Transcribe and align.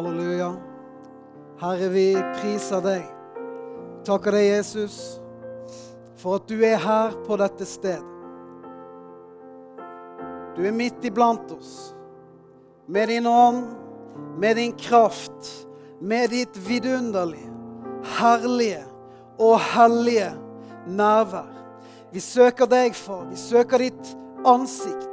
Halleluja. 0.00 0.56
Herre, 1.60 1.88
vi 1.92 2.04
priser 2.38 2.80
deg. 2.80 3.02
Takker 4.08 4.32
deg, 4.32 4.46
Jesus, 4.48 4.94
for 6.16 6.38
at 6.38 6.46
du 6.48 6.62
er 6.64 6.80
her 6.80 7.18
på 7.26 7.36
dette 7.36 7.66
sted. 7.68 8.00
Du 10.56 10.62
er 10.64 10.72
midt 10.72 11.04
iblant 11.04 11.52
oss. 11.52 11.74
Med 12.88 13.12
din 13.12 13.28
ånd, 13.28 13.66
med 14.40 14.56
din 14.56 14.72
kraft, 14.72 15.52
med 16.00 16.32
ditt 16.32 16.56
vidunderlige, 16.64 17.52
herlige 18.16 18.80
og 19.36 19.60
hellige 19.74 20.30
nærvær. 20.88 21.52
Vi 22.08 22.24
søker 22.24 22.72
deg, 22.72 22.96
far. 22.96 23.28
Vi 23.28 23.36
søker 23.36 23.84
ditt 23.84 24.16
ansikt. 24.48 25.09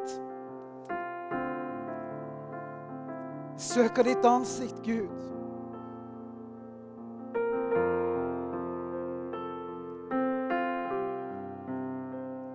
Søker 3.78 4.04
ditt 4.04 4.26
ansikt, 4.26 4.80
Gud. 4.86 5.10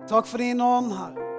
Takk 0.07 0.27
for 0.27 0.37
din 0.37 0.61
ånd, 0.61 0.91
Herre. 0.91 1.29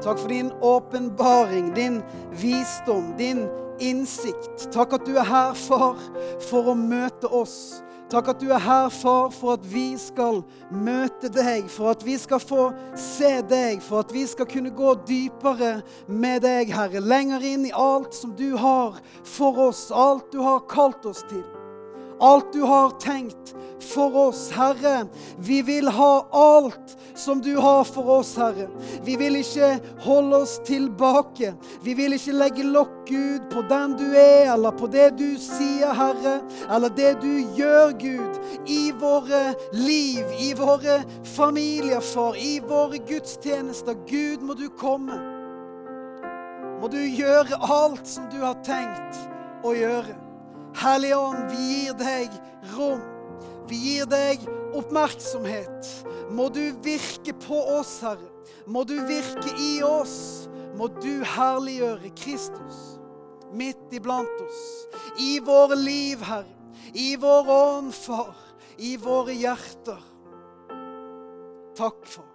Takk 0.00 0.18
for 0.18 0.28
din 0.28 0.50
åpenbaring, 0.64 1.74
din 1.76 2.00
visdom, 2.40 3.12
din 3.18 3.44
innsikt. 3.82 4.68
Takk 4.74 4.96
at 4.98 5.06
du 5.08 5.16
er 5.16 5.26
her, 5.26 5.56
far, 5.58 5.98
for 6.48 6.72
å 6.72 6.76
møte 6.78 7.30
oss. 7.30 7.82
Takk 8.10 8.28
at 8.30 8.42
du 8.42 8.52
er 8.54 8.62
her, 8.62 8.86
far, 8.94 9.32
for 9.34 9.56
at 9.56 9.64
vi 9.66 9.96
skal 9.98 10.44
møte 10.70 11.30
deg, 11.32 11.66
for 11.72 11.90
at 11.90 12.04
vi 12.06 12.14
skal 12.22 12.38
få 12.42 12.68
se 12.94 13.32
deg, 13.50 13.82
for 13.82 14.04
at 14.04 14.14
vi 14.14 14.22
skal 14.30 14.46
kunne 14.50 14.70
gå 14.70 14.94
dypere 15.08 15.80
med 16.06 16.44
deg, 16.46 16.70
Herre. 16.70 17.02
Lenger 17.02 17.42
inn 17.42 17.66
i 17.66 17.74
alt 17.74 18.14
som 18.14 18.36
du 18.38 18.52
har 18.62 19.00
for 19.26 19.58
oss, 19.70 19.88
alt 19.90 20.30
du 20.30 20.38
har 20.44 20.62
kalt 20.70 21.08
oss 21.10 21.26
til. 21.26 21.42
Alt 22.20 22.52
du 22.52 22.62
har 22.62 22.90
tenkt 23.00 23.54
for 23.80 24.16
oss, 24.16 24.50
Herre. 24.52 25.06
Vi 25.38 25.62
vil 25.62 25.88
ha 25.88 26.26
alt 26.32 26.96
som 27.14 27.42
du 27.42 27.56
har 27.56 27.84
for 27.84 28.08
oss, 28.08 28.36
Herre. 28.36 28.68
Vi 29.04 29.16
vil 29.16 29.36
ikke 29.36 29.76
holde 30.04 30.36
oss 30.36 30.56
tilbake. 30.64 31.52
Vi 31.84 31.94
vil 31.94 32.16
ikke 32.16 32.36
legge 32.36 32.64
lokk, 32.64 32.96
Gud, 33.06 33.44
på 33.52 33.62
den 33.68 33.96
du 34.00 34.06
er, 34.16 34.52
eller 34.54 34.74
på 34.76 34.88
det 34.90 35.10
du 35.20 35.36
sier, 35.40 35.92
Herre, 35.94 36.40
eller 36.72 36.92
det 36.96 37.14
du 37.22 37.30
gjør, 37.58 37.92
Gud, 38.00 38.40
i 38.66 38.90
våre 38.96 39.54
liv, 39.76 40.24
i 40.40 40.52
våre 40.56 41.02
familier, 41.36 42.00
far, 42.00 42.36
i 42.40 42.58
våre 42.64 42.98
gudstjenester. 42.98 43.96
Gud, 44.08 44.42
må 44.42 44.56
du 44.58 44.68
komme. 44.72 45.20
Må 46.80 46.88
du 46.92 47.00
gjøre 47.00 47.60
alt 47.60 48.08
som 48.08 48.28
du 48.32 48.40
har 48.44 48.56
tenkt 48.64 49.20
å 49.64 49.76
gjøre. 49.76 50.25
Hellige 50.76 51.16
Ånd, 51.16 51.46
vi 51.50 51.62
gir 51.70 51.96
deg 52.00 52.34
rom. 52.74 53.00
Vi 53.66 53.78
gir 53.80 54.10
deg 54.10 54.44
oppmerksomhet. 54.76 55.88
Må 56.30 56.48
du 56.52 56.62
virke 56.84 57.34
på 57.46 57.58
oss, 57.78 57.98
Herre. 58.04 58.30
Må 58.66 58.84
du 58.86 58.98
virke 59.08 59.54
i 59.58 59.80
oss. 59.86 60.46
Må 60.76 60.90
du 61.00 61.24
herliggjøre 61.24 62.12
Kristus 62.18 62.96
midt 63.56 63.92
iblant 63.92 64.40
oss. 64.40 64.62
I 65.18 65.38
våre 65.40 65.76
liv, 65.76 66.22
Herre. 66.22 66.52
I 66.94 67.16
vår 67.16 67.50
ånd, 67.50 67.94
Far. 67.94 68.34
I 68.78 68.96
våre 68.96 69.32
hjerter. 69.32 70.02
Takk, 71.76 72.06
Far. 72.06 72.32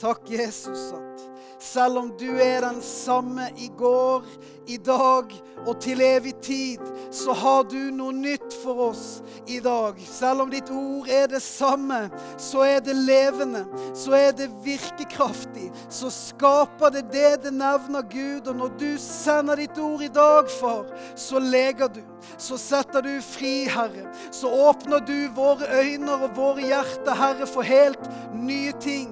Takk, 0.00 0.30
Jesus, 0.30 0.92
at 0.96 1.09
selv 1.58 1.98
om 1.98 2.12
du 2.18 2.28
er 2.40 2.60
den 2.64 2.82
samme 2.82 3.50
i 3.56 3.70
går, 3.78 4.24
i 4.70 4.76
dag 4.76 5.32
og 5.66 5.80
til 5.82 6.00
evig 6.00 6.34
tid, 6.42 6.82
så 7.12 7.34
har 7.36 7.64
du 7.68 7.90
noe 7.94 8.14
nytt 8.14 8.54
for 8.62 8.90
oss 8.90 9.04
i 9.50 9.58
dag. 9.60 9.98
Selv 10.06 10.44
om 10.44 10.52
ditt 10.52 10.70
ord 10.70 11.08
er 11.10 11.26
det 11.30 11.42
samme, 11.42 12.04
så 12.40 12.64
er 12.64 12.80
det 12.84 12.94
levende, 12.96 13.64
så 13.98 14.14
er 14.16 14.32
det 14.36 14.48
virkekraftig. 14.64 15.70
Så 15.88 16.10
skaper 16.14 16.94
det 16.94 17.04
det 17.12 17.32
det 17.44 17.54
nevner 17.54 18.06
Gud. 18.10 18.48
Og 18.48 18.56
når 18.56 18.74
du 18.80 18.90
sender 19.02 19.60
ditt 19.60 19.78
ord 19.78 20.02
i 20.06 20.12
dag, 20.14 20.50
far, 20.60 20.86
så 21.16 21.42
leger 21.42 21.88
du. 21.88 22.02
Så 22.38 22.58
setter 22.60 23.04
du 23.04 23.14
fri, 23.24 23.64
Herre. 23.70 24.08
Så 24.32 24.48
åpner 24.48 25.02
du 25.04 25.28
våre 25.36 25.66
øyne 25.82 26.14
og 26.14 26.36
våre 26.36 26.66
hjerter, 26.66 27.16
Herre, 27.16 27.46
for 27.46 27.66
helt 27.66 28.10
nye 28.36 28.72
ting. 28.80 29.10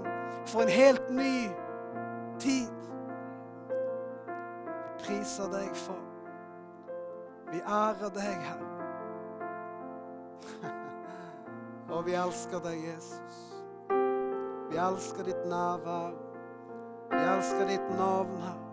For 0.48 0.64
en 0.64 0.72
helt 0.72 1.10
ny 1.12 1.48
tid. 2.38 2.68
Vi 3.68 5.04
priser 5.04 5.50
deg, 5.52 5.70
for. 5.76 6.00
Vi 7.52 7.60
ærer 7.64 8.10
deg, 8.14 8.38
Herre. 8.48 8.70
Og 11.94 12.06
vi 12.06 12.16
elsker 12.18 12.62
deg, 12.64 12.80
Jesus. 12.90 13.42
Vi 14.68 14.76
elsker 14.76 15.24
ditt 15.30 15.44
nærvær. 15.48 16.16
Vi 17.10 17.22
elsker 17.36 17.68
ditt 17.70 17.92
navn, 17.96 18.40
Herre. 18.44 18.64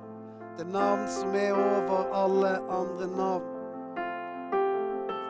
Det 0.55 0.67
navn 0.71 1.07
som 1.11 1.33
er 1.35 1.51
over 1.51 2.13
alle 2.15 2.53
andre 2.71 3.07
navn. 3.17 3.51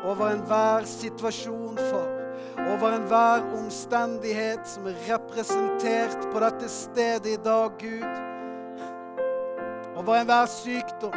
Over 0.06 0.28
enhver 0.29 0.85
situasjon, 0.85 1.78
far. 1.78 2.25
Over 2.57 2.96
enhver 2.96 3.44
omstendighet 3.57 4.63
som 4.68 4.88
er 4.88 4.97
representert 5.09 6.31
på 6.31 6.40
dette 6.44 6.69
stedet 6.69 7.34
i 7.35 7.38
dag, 7.44 7.69
Gud. 7.79 8.16
Over 9.96 10.16
enhver 10.16 10.45
sykdom. 10.45 11.16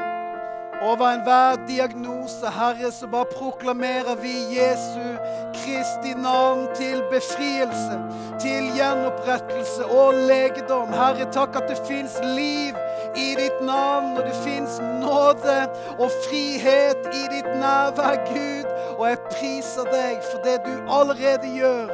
Over 0.83 1.07
enhver 1.11 1.67
diagnose, 1.67 2.47
Herre, 2.47 2.93
så 2.93 3.07
bare 3.07 3.25
proklamerer 3.25 4.15
vi 4.23 4.35
Jesu 4.59 5.09
Kristi 5.55 6.15
navn 6.15 6.69
til 6.75 7.03
befrielse, 7.11 7.99
til 8.41 8.71
gjenopprettelse 8.77 9.87
og 9.87 10.15
legedom. 10.15 10.93
Herre, 10.95 11.27
takk 11.35 11.59
at 11.59 11.67
det 11.73 11.81
fins 11.89 12.15
liv 12.23 12.79
i 13.17 13.35
ditt 13.41 13.59
navn, 13.67 14.15
og 14.19 14.23
det 14.27 14.37
fins 14.45 14.79
nåde 15.03 15.59
og 15.99 16.11
frihet 16.29 17.11
i 17.11 17.25
ditt 17.35 17.51
nærvær, 17.59 18.23
Gud. 18.31 18.71
Og 18.99 19.05
jeg 19.07 19.19
priser 19.31 19.87
deg 19.93 20.23
for 20.27 20.43
det 20.43 20.57
du 20.67 20.73
allerede 20.91 21.51
gjør 21.55 21.93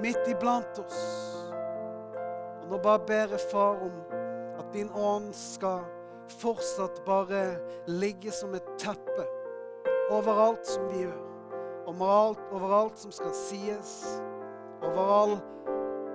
midt 0.00 0.30
iblant 0.32 0.78
oss. 0.80 1.02
Og 2.62 2.70
nå 2.70 2.78
bare 2.80 3.02
ber 3.04 3.34
jeg, 3.34 3.42
far, 3.50 3.76
om 3.84 3.98
at 4.56 4.70
din 4.72 4.88
ånd 4.96 5.28
skal 5.36 5.84
fortsatt 6.40 7.02
bare 7.04 7.58
ligge 7.90 8.32
som 8.32 8.54
et 8.56 8.72
teppe 8.80 9.26
overalt 10.10 10.66
som 10.66 10.88
vi 10.88 11.04
gjør. 11.04 11.20
Overalt, 11.90 12.42
overalt 12.52 12.98
som 12.98 13.12
skal 13.12 13.34
sies. 13.36 13.94
Over 14.80 15.14
all 15.20 15.36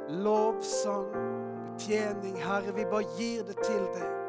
lovsang, 0.09 1.13
betjening. 1.75 2.37
Herre, 2.41 2.73
vi 2.73 2.89
bare 2.89 3.05
gir 3.19 3.43
det 3.45 3.59
til 3.61 3.85
deg. 3.93 4.24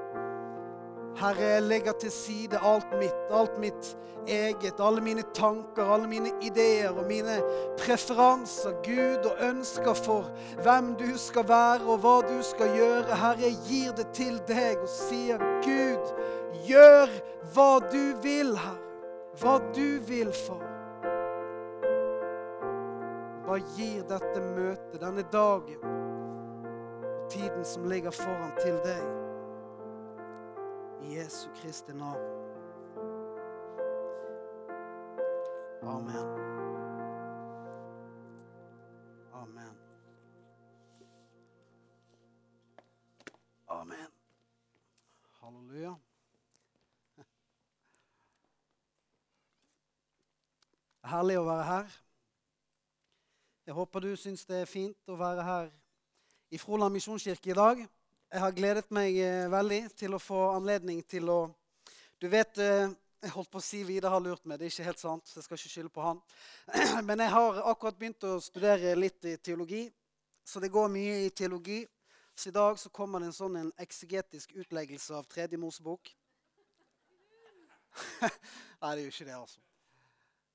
Herre, 1.17 1.45
jeg 1.55 1.63
legger 1.63 1.93
til 2.01 2.13
side 2.13 2.59
alt 2.61 2.93
mitt, 3.01 3.31
alt 3.33 3.59
mitt 3.61 3.97
eget, 4.29 4.81
alle 4.83 5.01
mine 5.01 5.23
tanker, 5.35 5.85
alle 5.95 6.09
mine 6.11 6.33
ideer 6.45 6.91
og 6.91 7.07
mine 7.09 7.39
preferanser, 7.79 8.75
Gud, 8.85 9.25
og 9.31 9.45
ønsker 9.49 9.95
for 9.95 10.29
hvem 10.63 10.95
du 11.01 11.13
skal 11.19 11.49
være 11.49 11.87
og 11.87 12.03
hva 12.05 12.17
du 12.27 12.37
skal 12.45 12.75
gjøre. 12.77 13.17
Herre, 13.17 13.47
jeg 13.47 13.61
gir 13.69 13.95
det 13.97 14.09
til 14.17 14.41
deg 14.49 14.83
og 14.83 14.91
sier, 14.91 15.41
Gud, 15.65 16.13
gjør 16.67 17.15
hva 17.55 17.71
du 17.93 18.03
vil, 18.25 18.57
Herre. 18.57 18.83
Hva 19.37 19.59
du 19.77 19.99
vil, 20.09 20.31
far. 20.33 20.63
Hva 23.45 23.59
gir 23.77 24.01
dette 24.09 24.41
møtet, 24.41 24.97
denne 25.03 25.27
dagen, 25.33 25.93
tiden 27.29 27.65
som 27.69 27.85
ligger 27.91 28.17
foran, 28.17 28.57
til 28.63 28.81
deg. 28.85 29.16
I 31.03 31.15
Jesu 31.15 31.49
Kristi 31.55 31.93
navn. 31.93 32.21
Amen. 35.83 36.27
Amen. 39.33 39.77
Amen. 43.69 44.11
Halleluja. 45.41 45.95
Herlig 51.13 51.39
å 51.39 51.45
være 51.47 51.65
her. 51.65 51.87
Jeg 53.67 53.75
håper 53.75 54.01
du 54.01 54.17
syns 54.17 54.47
det 54.47 54.61
er 54.63 54.69
fint 54.71 55.09
å 55.11 55.17
være 55.19 55.43
her 55.43 55.71
i 56.55 56.59
Froland 56.59 56.95
misjonskirke 56.95 57.51
i 57.51 57.55
dag. 57.59 57.87
Jeg 58.27 58.43
har 58.43 58.51
gledet 58.51 58.89
meg 58.91 59.17
eh, 59.23 59.45
veldig 59.47 59.85
til 59.95 60.17
å 60.17 60.19
få 60.19 60.49
anledning 60.57 60.99
til 61.07 61.29
å 61.31 61.41
Du 62.19 62.27
vet 62.27 62.59
eh, 62.59 62.89
Jeg 63.23 63.31
holdt 63.37 63.53
på 63.53 63.61
å 63.61 63.65
si 63.65 63.85
Vidar 63.87 64.11
har 64.11 64.23
lurt 64.23 64.43
meg. 64.45 64.59
Det 64.59 64.67
er 64.67 64.73
ikke 64.73 64.87
helt 64.89 65.01
sant. 65.01 65.27
så 65.27 65.39
jeg 65.39 65.47
skal 65.47 65.61
ikke 65.61 65.71
skylde 65.71 65.93
på 65.95 66.03
han. 66.03 66.19
Men 67.09 67.23
jeg 67.23 67.33
har 67.33 67.61
akkurat 67.71 67.99
begynt 67.99 68.27
å 68.27 68.37
studere 68.43 68.97
litt 68.99 69.25
i 69.25 69.37
teologi, 69.39 69.85
så 70.45 70.61
det 70.63 70.73
går 70.75 70.91
mye 70.93 71.21
i 71.25 71.31
teologi. 71.31 71.81
Så 72.35 72.51
i 72.51 72.55
dag 72.55 72.79
så 72.79 72.91
kommer 72.91 73.23
det 73.23 73.31
en 73.31 73.39
sånn 73.39 73.57
en 73.63 73.73
eksegetisk 73.83 74.53
utleggelse 74.59 75.15
av 75.17 75.27
Tredje 75.31 75.59
Mosebok. 75.59 76.11
Nei, 78.21 78.91
det 78.91 79.01
er 79.01 79.05
jo 79.07 79.15
ikke 79.15 79.31
det, 79.31 79.39
altså. 79.39 79.66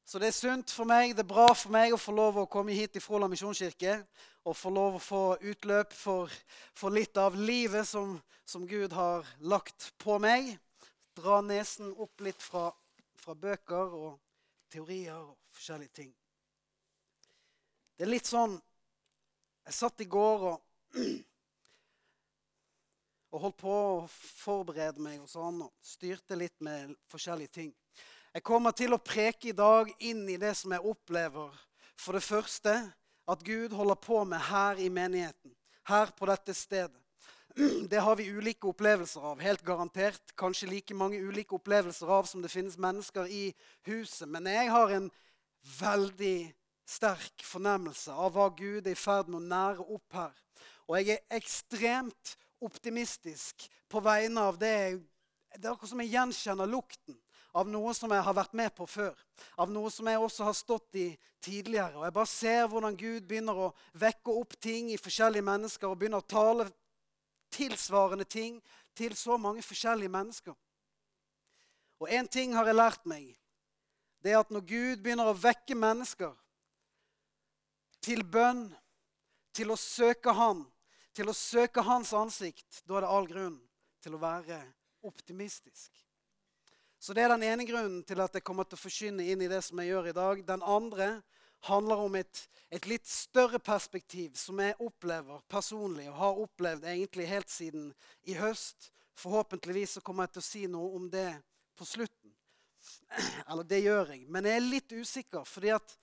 Så 0.05 0.19
det 0.19 0.31
er 0.31 0.35
sunt 0.35 0.73
for 0.73 0.89
meg, 0.89 1.13
det 1.15 1.23
er 1.23 1.29
bra 1.29 1.51
for 1.53 1.71
meg 1.73 1.93
å 1.93 1.99
få 1.99 2.13
lov 2.15 2.41
å 2.41 2.49
komme 2.51 2.75
hit 2.75 2.95
til 2.95 3.03
Froland 3.03 3.31
misjonskirke 3.31 3.99
og 4.43 4.57
få 4.57 4.71
lov 4.73 4.97
å 4.97 5.03
få 5.03 5.23
utløp 5.51 5.93
for, 5.93 6.31
for 6.73 6.93
litt 6.93 7.17
av 7.21 7.37
livet 7.37 7.87
som, 7.87 8.17
som, 8.45 8.65
Gud 8.67 8.93
har 8.97 9.27
lagt 9.39 9.91
på 10.01 10.17
meg. 10.19 10.55
Dra 11.15 11.41
nesen 11.45 11.93
opp 12.01 12.23
litt 12.25 12.41
fra, 12.41 12.71
fra 13.21 13.35
bøker 13.37 13.93
og 13.93 14.17
teorier 14.71 15.19
og 15.19 15.35
forskjellige 15.53 15.95
ting. 16.01 16.13
Det 17.97 18.07
er 18.07 18.15
litt 18.15 18.29
sånn 18.29 18.57
Jeg 19.61 19.75
satt 19.77 20.01
i 20.01 20.07
går 20.09 20.43
og, 20.49 20.61
og 23.29 23.43
holdt 23.43 23.59
på 23.61 23.75
å 23.75 24.07
forberede 24.09 25.03
meg 25.05 25.19
og 25.21 25.29
sånn, 25.29 25.61
og 25.61 25.85
styrte 25.85 26.35
litt 26.35 26.57
med 26.65 26.95
forskjellige 27.13 27.53
ting. 27.59 27.69
Jeg 28.31 28.45
kommer 28.47 28.71
til 28.71 28.93
å 28.95 29.01
preke 29.03 29.49
i 29.49 29.55
dag 29.55 29.89
inn 30.07 30.23
i 30.31 30.37
det 30.39 30.53
som 30.55 30.71
jeg 30.71 30.87
opplever. 30.87 31.51
For 31.99 32.15
det 32.15 32.23
første 32.23 32.75
at 33.27 33.41
Gud 33.43 33.73
holder 33.75 33.97
på 33.99 34.21
med 34.23 34.39
her 34.47 34.79
i 34.79 34.87
menigheten. 34.87 35.51
Her 35.89 36.13
på 36.15 36.29
dette 36.29 36.53
stedet. 36.55 36.95
Det 37.91 37.99
har 37.99 38.15
vi 38.15 38.29
ulike 38.31 38.69
opplevelser 38.69 39.25
av, 39.33 39.41
helt 39.43 39.65
garantert. 39.67 40.31
Kanskje 40.39 40.69
like 40.69 40.95
mange 40.95 41.19
ulike 41.19 41.57
opplevelser 41.57 42.07
av 42.07 42.29
som 42.29 42.39
det 42.39 42.53
finnes 42.53 42.77
mennesker 42.79 43.27
i 43.27 43.49
huset. 43.89 44.29
Men 44.31 44.47
jeg 44.47 44.69
har 44.71 44.93
en 44.95 45.09
veldig 45.81 46.37
sterk 46.87 47.43
fornemmelse 47.43 48.15
av 48.15 48.31
hva 48.37 48.47
Gud 48.55 48.87
er 48.87 48.95
i 48.95 48.99
ferd 48.99 49.27
med 49.27 49.41
å 49.41 49.49
nære 49.51 49.87
opp 49.97 50.15
her. 50.15 50.37
Og 50.87 50.95
jeg 51.01 51.17
er 51.17 51.35
ekstremt 51.35 52.37
optimistisk 52.63 53.67
på 53.91 53.99
vegne 53.99 54.47
av 54.47 54.55
det. 54.61 55.01
Det 55.57 55.67
er 55.67 55.73
akkurat 55.73 55.91
som 55.91 56.05
jeg 56.05 56.15
gjenkjenner 56.15 56.71
lukten 56.71 57.19
av 57.53 57.67
noe 57.67 57.93
som 57.95 58.11
jeg 58.13 58.23
har 58.23 58.35
vært 58.35 58.53
med 58.55 58.71
på 58.75 58.87
før. 58.87 59.15
Av 59.59 59.71
noe 59.71 59.91
som 59.91 60.07
jeg 60.07 60.19
også 60.19 60.47
har 60.47 60.55
stått 60.55 60.95
i 60.99 61.07
tidligere. 61.43 61.97
Og 61.99 62.05
jeg 62.07 62.15
bare 62.15 62.31
ser 62.31 62.67
hvordan 62.71 62.97
Gud 62.97 63.27
begynner 63.27 63.57
å 63.67 63.71
vekke 63.99 64.35
opp 64.41 64.55
ting 64.61 64.91
i 64.91 64.99
forskjellige 65.01 65.45
mennesker 65.45 65.89
og 65.89 65.99
begynner 65.99 66.23
å 66.23 66.31
tale 66.31 66.69
tilsvarende 67.51 68.25
ting 68.25 68.61
til 68.95 69.15
så 69.19 69.37
mange 69.37 69.63
forskjellige 69.65 70.11
mennesker. 70.11 70.55
Og 72.01 72.09
én 72.09 72.27
ting 72.31 72.55
har 72.55 72.67
jeg 72.67 72.79
lært 72.79 73.03
meg. 73.05 73.33
Det 74.23 74.31
er 74.31 74.39
at 74.41 74.53
når 74.53 74.63
Gud 74.69 75.01
begynner 75.03 75.31
å 75.31 75.37
vekke 75.37 75.75
mennesker 75.75 76.31
til 78.01 78.23
bønn, 78.25 78.69
til 79.53 79.73
å 79.73 79.77
søke 79.77 80.33
Han, 80.33 80.63
til 81.13 81.29
å 81.29 81.35
søke 81.35 81.83
Hans 81.83 82.13
ansikt, 82.15 82.83
da 82.87 82.97
er 82.97 83.05
det 83.05 83.11
all 83.11 83.27
grunn 83.27 83.57
til 84.01 84.15
å 84.15 84.21
være 84.21 84.61
optimistisk. 85.05 85.91
Så 87.01 87.13
Det 87.13 87.23
er 87.23 87.31
den 87.33 87.43
ene 87.43 87.65
grunnen 87.65 88.03
til 88.05 88.19
at 88.21 88.35
jeg 88.37 88.43
kommer 88.45 88.67
til 88.69 88.77
å 88.77 88.81
forkynne 88.83 89.23
inn 89.25 89.41
i 89.41 89.49
det 89.49 89.63
som 89.65 89.79
jeg 89.81 89.89
gjør 89.89 90.09
i 90.11 90.13
dag. 90.13 90.41
Den 90.45 90.61
andre 90.61 91.07
handler 91.65 92.03
om 92.03 92.17
et, 92.19 92.43
et 92.69 92.85
litt 92.85 93.07
større 93.09 93.57
perspektiv 93.57 94.35
som 94.37 94.61
jeg 94.61 94.77
opplever 94.77 95.41
personlig, 95.49 96.05
og 96.11 96.19
har 96.19 96.41
opplevd 96.43 96.85
egentlig 96.91 97.25
helt 97.31 97.49
siden 97.49 97.87
i 98.29 98.35
høst. 98.37 98.91
Forhåpentligvis 99.17 99.97
så 99.97 100.03
kommer 100.05 100.29
jeg 100.29 100.35
til 100.35 100.43
å 100.43 100.45
si 100.45 100.61
noe 100.69 100.91
om 100.99 101.09
det 101.09 101.31
på 101.73 101.89
slutten. 101.89 102.35
Eller 103.49 103.65
det 103.65 103.81
gjør 103.81 104.13
jeg. 104.13 104.27
Men 104.29 104.45
jeg 104.45 104.59
er 104.59 104.67
litt 104.67 104.93
usikker, 104.93 105.49
fordi 105.49 105.73
at 105.73 105.97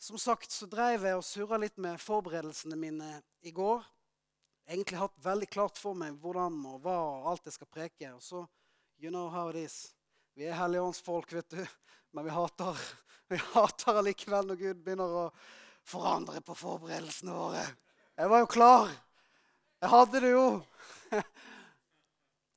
som 0.00 0.16
sagt 0.18 0.56
så 0.56 0.66
dreiv 0.72 1.04
jeg 1.04 1.20
og 1.20 1.26
surra 1.28 1.60
litt 1.60 1.76
med 1.76 2.00
forberedelsene 2.00 2.80
mine 2.80 3.12
i 3.44 3.52
går. 3.52 3.84
Egentlig 4.72 5.04
hatt 5.04 5.20
veldig 5.20 5.52
klart 5.52 5.76
for 5.76 5.92
meg 6.00 6.16
hvordan 6.24 6.56
og 6.72 6.80
hva 6.80 6.96
og 6.96 7.30
alt 7.34 7.46
jeg 7.46 7.60
skal 7.60 7.70
preke. 7.76 8.16
Og 8.16 8.24
så, 8.24 8.42
you 9.02 9.10
know 9.10 9.28
how 9.28 9.50
it 9.50 9.56
is. 9.56 9.94
Vi 10.34 10.46
er 10.46 10.54
helligåndsfolk, 10.56 11.32
vet 11.32 11.50
du. 11.50 11.66
Men 12.10 12.24
vi 12.24 12.30
hater, 12.30 12.78
vi 13.28 13.36
hater 13.36 13.98
allikevel 13.98 14.46
når 14.52 14.60
Gud 14.60 14.82
begynner 14.84 15.16
å 15.22 15.24
forandre 15.82 16.40
på 16.40 16.54
forberedelsene 16.54 17.34
våre. 17.34 17.64
Jeg 18.16 18.30
var 18.30 18.44
jo 18.44 18.50
klar. 18.54 18.92
Jeg 19.82 19.90
hadde 19.90 20.22
det 20.22 20.32
jo. 20.32 20.46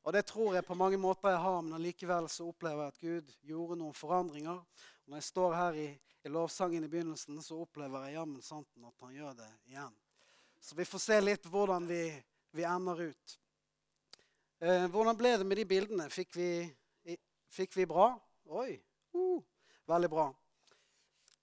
Og 0.06 0.14
det 0.14 0.28
tror 0.30 0.54
jeg 0.54 0.68
på 0.68 0.78
mange 0.78 1.00
måter 1.02 1.34
jeg 1.34 1.42
har, 1.42 1.62
men 1.66 1.80
allikevel 1.80 2.30
så 2.30 2.52
opplever 2.52 2.86
jeg 2.86 2.94
at 2.94 3.02
Gud 3.02 3.38
gjorde 3.50 3.80
noen 3.82 3.98
forandringer. 3.98 4.60
Og 4.62 5.10
når 5.10 5.24
jeg 5.24 5.32
står 5.34 5.56
her 5.58 5.80
i 5.82 5.88
i 6.26 6.30
lovsangen 6.30 6.84
i 6.84 6.88
begynnelsen, 6.88 7.42
så 7.42 7.60
opplever 7.62 8.08
jeg 8.08 8.16
jammen 8.16 8.42
santen 8.42 8.86
at 8.88 9.02
han 9.06 9.14
gjør 9.14 9.34
det 9.38 9.50
igjen. 9.70 9.92
Så 10.58 10.74
vi 10.74 10.86
får 10.90 11.02
se 11.04 11.18
litt 11.22 11.46
hvordan 11.54 11.86
vi, 11.86 12.00
vi 12.58 12.66
ender 12.66 13.02
ut. 13.12 13.36
Eh, 14.66 14.88
hvordan 14.90 15.18
ble 15.18 15.36
det 15.38 15.46
med 15.46 15.60
de 15.60 15.64
bildene? 15.70 16.08
Fikk 16.10 16.32
vi, 16.34 16.48
fikk 17.54 17.76
vi 17.78 17.84
bra? 17.86 18.08
Oi! 18.50 18.72
Uh, 19.14 19.44
veldig 19.86 20.10
bra. 20.10 20.24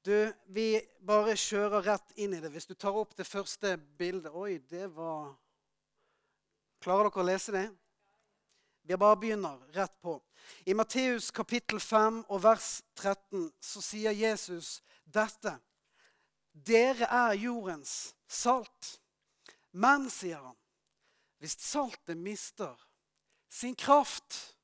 Du, 0.02 0.16
vi 0.50 0.80
bare 1.06 1.36
kjører 1.38 1.86
rett 1.86 2.16
inn 2.19 2.34
i 2.34 2.40
det. 2.42 2.50
Hvis 2.50 2.66
du 2.66 2.74
tar 2.74 2.98
opp 2.98 3.14
det 3.14 3.28
første 3.28 3.76
bildet 4.00 4.34
Oi, 4.34 4.56
det 4.66 4.88
var 4.96 5.36
Klarer 6.82 7.12
dere 7.12 7.22
å 7.22 7.28
lese 7.28 7.54
det? 7.54 7.64
Vi 8.90 8.98
bare 8.98 9.20
begynner 9.22 9.62
rett 9.76 9.94
på. 10.02 10.16
I 10.66 10.75
Matteus 10.75 11.30
kapittel 11.30 11.78
5 11.78 12.25
og 12.26 12.42
vers 12.42 12.80
13 12.98 13.52
så 13.62 13.86
sier 13.86 14.18
Jesus 14.18 14.80
dette. 15.06 15.60
Dere 16.50 17.06
er 17.06 17.38
jordens 17.38 18.16
salt. 18.26 18.96
Men, 19.70 20.10
sier 20.10 20.42
han, 20.42 20.58
hvis 21.38 21.54
saltet 21.62 22.18
mister 22.18 22.75
sin 23.52 23.75
kraft, 23.76 24.56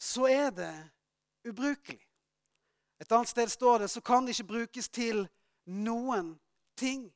så 0.00 0.26
er 0.26 0.50
det 0.50 0.72
ubrukelig. 1.44 2.00
Et 3.00 3.12
annet 3.12 3.28
sted 3.28 3.50
står 3.50 3.82
det 3.82 3.90
så 3.90 4.00
kan 4.00 4.24
det 4.24 4.36
ikke 4.36 4.52
brukes 4.52 4.88
til 4.88 5.26
noen 5.66 6.36
ting. 6.78 7.10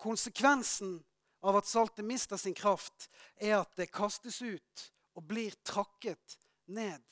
Konsekvensen 0.00 0.98
av 1.46 1.60
at 1.60 1.68
saltet 1.70 2.06
mister 2.06 2.36
sin 2.36 2.56
kraft, 2.56 3.08
er 3.36 3.60
at 3.60 3.76
det 3.78 3.92
kastes 3.94 4.40
ut 4.42 4.84
og 5.14 5.26
blir 5.28 5.54
trakket 5.66 6.38
ned 6.66 7.04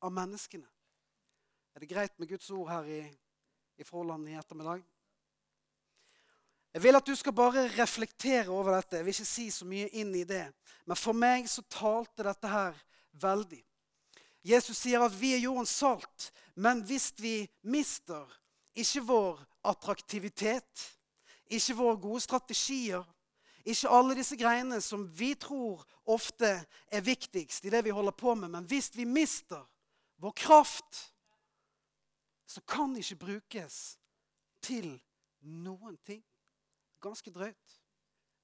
av 0.00 0.12
menneskene. 0.12 0.68
Er 1.74 1.82
det 1.82 1.90
greit 1.90 2.18
med 2.18 2.30
Guds 2.30 2.50
ord 2.54 2.70
her 2.70 2.88
i, 2.88 3.02
i 3.76 3.84
Fråland 3.84 4.28
i 4.28 4.38
ettermiddag? 4.38 4.84
Jeg 6.74 6.82
vil 6.82 6.98
at 6.98 7.06
du 7.06 7.14
skal 7.14 7.32
bare 7.36 7.68
reflektere 7.76 8.48
over 8.50 8.74
dette. 8.74 8.96
Jeg 8.96 9.06
vil 9.06 9.14
ikke 9.14 9.28
si 9.30 9.46
så 9.54 9.66
mye 9.68 9.86
inn 9.94 10.10
i 10.18 10.24
det. 10.26 10.48
Men 10.90 10.98
for 10.98 11.14
meg 11.14 11.46
så 11.50 11.62
talte 11.70 12.26
dette 12.26 12.50
her 12.50 12.80
veldig. 13.22 13.60
Jesus 14.44 14.82
sier 14.82 15.04
at 15.06 15.14
vi 15.16 15.32
er 15.36 15.44
jordens 15.46 15.72
salt, 15.72 16.28
men 16.60 16.82
hvis 16.84 17.12
vi 17.16 17.46
mister 17.62 18.26
ikke 18.76 19.04
vår 19.06 19.38
attraktivitet, 19.70 20.82
ikke 21.46 21.78
våre 21.78 21.96
gode 22.02 22.20
strategier, 22.26 23.06
ikke 23.64 23.88
alle 23.88 24.18
disse 24.18 24.36
greiene 24.36 24.82
som 24.84 25.06
vi 25.08 25.30
tror 25.40 25.86
ofte 26.10 26.50
er 26.92 27.06
viktigst 27.06 27.64
i 27.64 27.72
det 27.72 27.84
vi 27.86 27.94
holder 27.94 28.12
på 28.18 28.34
med. 28.34 28.50
Men 28.52 28.68
hvis 28.68 28.90
vi 28.96 29.06
mister 29.08 29.62
vår 30.20 30.34
kraft, 30.36 31.00
så 32.44 32.60
kan 32.60 32.92
det 32.92 33.06
ikke 33.06 33.22
brukes 33.24 33.96
til 34.60 34.90
noen 35.40 35.96
ting. 36.04 36.20
Ganske 37.04 37.30
drøyt. 37.30 37.76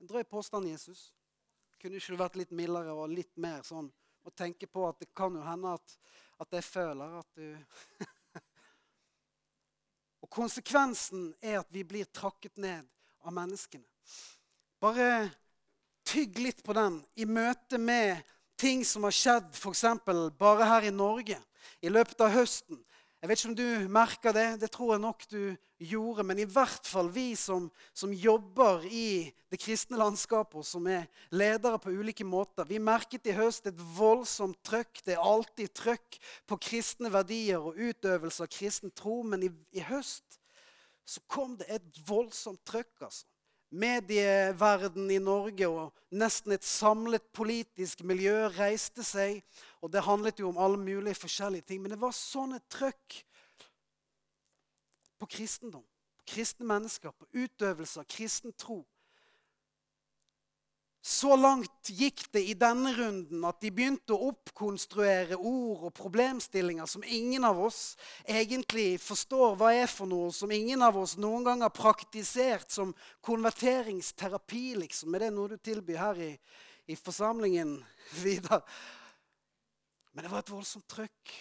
En 0.01 0.09
drøy 0.09 0.25
påstand, 0.29 0.69
Jesus. 0.69 1.15
Kunne 1.81 1.97
ikke 1.97 2.13
du 2.13 2.21
vært 2.21 2.37
litt 2.37 2.53
mildere 2.53 2.93
og 2.93 3.13
litt 3.13 3.33
mer 3.41 3.65
sånn 3.65 3.89
og 4.21 4.35
tenke 4.37 4.67
på 4.69 4.85
at 4.85 4.99
det 5.01 5.09
kan 5.17 5.33
jo 5.33 5.41
hende 5.41 5.71
at, 5.79 5.95
at 6.45 6.59
jeg 6.59 6.67
føler 6.67 7.15
at 7.23 7.39
du 7.41 7.47
Og 10.21 10.29
konsekvensen 10.29 11.31
er 11.41 11.63
at 11.63 11.71
vi 11.73 11.81
blir 11.89 12.05
trakket 12.13 12.61
ned 12.61 12.85
av 13.25 13.33
menneskene. 13.33 13.87
Bare 14.81 15.31
tygg 16.05 16.37
litt 16.45 16.61
på 16.65 16.77
den 16.77 17.01
i 17.17 17.25
møte 17.25 17.81
med 17.81 18.21
ting 18.61 18.85
som 18.85 19.09
har 19.09 19.17
skjedd 19.17 19.49
f.eks. 19.57 19.85
bare 20.37 20.69
her 20.69 20.89
i 20.91 20.93
Norge 20.93 21.39
i 21.81 21.89
løpet 21.89 22.21
av 22.21 22.35
høsten. 22.37 22.85
Jeg 23.21 23.29
vet 23.29 23.41
ikke 23.43 23.49
om 23.51 23.57
du 23.59 23.89
merker 23.93 24.33
det, 24.33 24.47
det 24.63 24.71
tror 24.73 24.95
jeg 24.95 25.03
nok 25.03 25.25
du 25.29 25.41
gjorde. 25.77 26.25
Men 26.25 26.39
i 26.41 26.47
hvert 26.49 26.87
fall 26.89 27.11
vi 27.13 27.35
som, 27.37 27.67
som 27.93 28.15
jobber 28.17 28.87
i 28.89 29.29
det 29.53 29.61
kristne 29.61 30.01
landskapet, 30.01 30.63
og 30.63 30.65
som 30.65 30.89
er 30.89 31.05
ledere 31.37 31.77
på 31.83 31.93
ulike 31.93 32.25
måter. 32.25 32.65
Vi 32.65 32.81
merket 32.81 33.29
i 33.29 33.37
høst 33.37 33.69
et 33.69 33.83
voldsomt 33.99 34.57
trøkk. 34.65 35.03
Det 35.05 35.19
er 35.19 35.21
alltid 35.33 35.75
trøkk 35.77 36.17
på 36.49 36.61
kristne 36.71 37.13
verdier 37.13 37.61
og 37.61 37.77
utøvelse 37.77 38.47
av 38.47 38.53
kristen 38.57 38.95
tro. 38.97 39.21
Men 39.21 39.45
i, 39.45 39.53
i 39.77 39.85
høst 39.85 40.41
så 41.05 41.21
kom 41.29 41.59
det 41.61 41.69
et 41.77 42.03
voldsomt 42.09 42.65
trøkk. 42.65 42.95
altså 43.05 43.29
medieverden 43.71 45.11
i 45.11 45.19
Norge 45.23 45.69
og 45.69 45.95
nesten 46.11 46.55
et 46.55 46.67
samlet 46.67 47.25
politisk 47.37 48.03
miljø 48.07 48.49
reiste 48.57 49.05
seg. 49.07 49.41
Og 49.81 49.93
det 49.95 50.05
handlet 50.07 50.43
jo 50.43 50.51
om 50.51 50.61
alle 50.61 50.81
mulige 50.81 51.19
forskjellige 51.23 51.69
ting. 51.71 51.83
Men 51.83 51.95
det 51.95 52.01
var 52.03 52.15
sånne 52.17 52.61
trøkk 52.73 53.21
på 55.21 55.29
kristendom, 55.37 55.85
på 56.21 56.29
kristne 56.35 56.67
mennesker, 56.67 57.13
på 57.13 57.29
utøvelse 57.37 58.03
av 58.03 58.09
kristen 58.11 58.55
tro. 58.57 58.83
Så 61.01 61.33
langt 61.33 61.89
gikk 61.97 62.27
det 62.35 62.43
i 62.45 62.55
denne 62.61 62.91
runden 62.93 63.45
at 63.49 63.63
de 63.65 63.71
begynte 63.73 64.13
å 64.13 64.29
oppkonstruere 64.35 65.39
ord 65.39 65.87
og 65.89 65.95
problemstillinger 65.97 66.85
som 66.93 67.07
ingen 67.09 67.47
av 67.49 67.63
oss 67.65 67.97
egentlig 68.29 68.99
forstår 69.01 69.57
hva 69.57 69.71
er 69.79 69.89
for 69.89 70.11
noe, 70.11 70.29
som 70.37 70.53
ingen 70.53 70.85
av 70.85 70.99
oss 71.01 71.17
noen 71.17 71.47
gang 71.49 71.65
har 71.65 71.73
praktisert 71.73 72.69
som 72.69 72.93
konverteringsterapi. 73.25 74.75
liksom. 74.83 75.17
Er 75.17 75.25
det 75.25 75.33
noe 75.39 75.55
du 75.55 75.57
tilbyr 75.57 76.03
her 76.03 76.21
i, 76.21 76.33
i 76.93 76.99
forsamlingen, 77.01 77.79
Vidar? 78.21 78.61
Men 80.13 80.27
det 80.27 80.35
var 80.35 80.45
et 80.45 80.53
voldsomt 80.53 80.89
trøkk. 80.91 81.33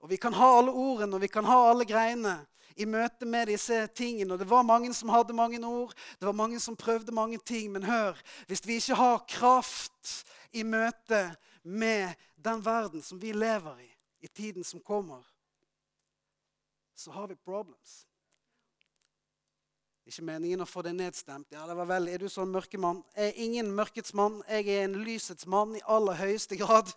Og 0.00 0.10
vi 0.10 0.18
kan 0.20 0.34
ha 0.36 0.50
alle 0.58 0.72
ordene 0.72 1.16
og 1.16 1.22
vi 1.24 1.30
kan 1.32 1.46
ha 1.48 1.56
alle 1.70 1.86
greiene 1.88 2.36
i 2.76 2.84
møte 2.84 3.26
med 3.26 3.48
disse 3.48 3.78
tingene. 3.96 4.34
Og 4.34 4.40
det 4.40 4.48
var 4.50 4.66
mange 4.66 4.92
som 4.94 5.12
hadde 5.12 5.36
mange 5.36 5.60
ord, 5.64 5.94
det 6.20 6.28
var 6.28 6.36
mange 6.36 6.60
som 6.60 6.76
prøvde 6.76 7.14
mange 7.14 7.38
ting. 7.38 7.70
Men 7.72 7.86
hør, 7.88 8.18
hvis 8.46 8.66
vi 8.66 8.80
ikke 8.80 8.98
har 9.00 9.24
kraft 9.28 10.24
i 10.52 10.62
møte 10.62 11.36
med 11.62 12.14
den 12.36 12.64
verden 12.64 13.02
som 13.02 13.20
vi 13.22 13.32
lever 13.32 13.80
i, 13.80 13.90
i 14.20 14.28
tiden 14.28 14.64
som 14.64 14.80
kommer, 14.80 15.24
så 16.96 17.10
har 17.10 17.26
vi 17.26 17.34
problems. 17.34 18.06
Ikke 20.06 20.22
meningen 20.22 20.62
å 20.62 20.68
få 20.70 20.84
det 20.86 20.92
nedstemt. 20.94 21.48
Ja, 21.50 21.64
det 21.66 21.74
var 21.74 21.88
vel, 21.90 22.06
Er 22.08 22.22
du 22.22 22.28
sånn 22.30 22.52
mørkemann? 22.54 23.00
Jeg 23.16 23.32
er 23.32 23.40
ingen 23.42 23.72
mørkets 23.74 24.14
mann. 24.14 24.38
Jeg 24.46 24.68
er 24.70 24.84
en 24.84 25.00
lysets 25.02 25.48
mann 25.50 25.74
i 25.74 25.82
aller 25.82 26.14
høyeste 26.14 26.58
grad. 26.60 26.92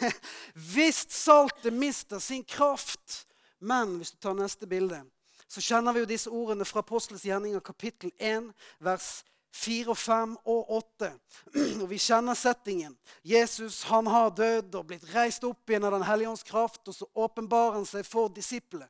Hvis 0.72 1.04
saltet 1.12 1.76
mister 1.76 2.18
sin 2.18 2.44
kraft, 2.44 3.26
men 3.60 3.98
hvis 3.98 4.14
du 4.14 4.22
tar 4.24 4.38
neste 4.38 4.64
bilde, 4.64 5.02
så 5.44 5.60
kjenner 5.60 5.92
vi 5.92 6.00
jo 6.00 6.08
disse 6.08 6.30
ordene 6.32 6.64
fra 6.64 6.80
Apostles 6.80 7.26
gjerninger, 7.28 7.60
kapittel 7.60 8.08
1, 8.16 8.46
vers 8.80 9.08
4 9.52 9.90
og 9.92 9.98
5 9.98 10.36
og 10.48 10.72
8. 10.78 11.10
Og 11.82 11.86
vi 11.90 11.98
kjenner 12.00 12.38
settingen. 12.38 12.94
Jesus 13.26 13.82
han 13.90 14.08
har 14.08 14.30
dødd 14.32 14.78
og 14.78 14.86
blitt 14.88 15.04
reist 15.12 15.44
opp 15.44 15.68
igjen 15.68 15.84
av 15.84 15.92
Den 15.98 16.06
hellige 16.08 16.32
ånds 16.32 16.46
kraft, 16.46 16.80
og 16.86 16.96
så 16.96 17.08
åpenbarer 17.12 17.80
han 17.80 17.88
seg 17.88 18.06
for 18.08 18.32
disiplene. 18.32 18.88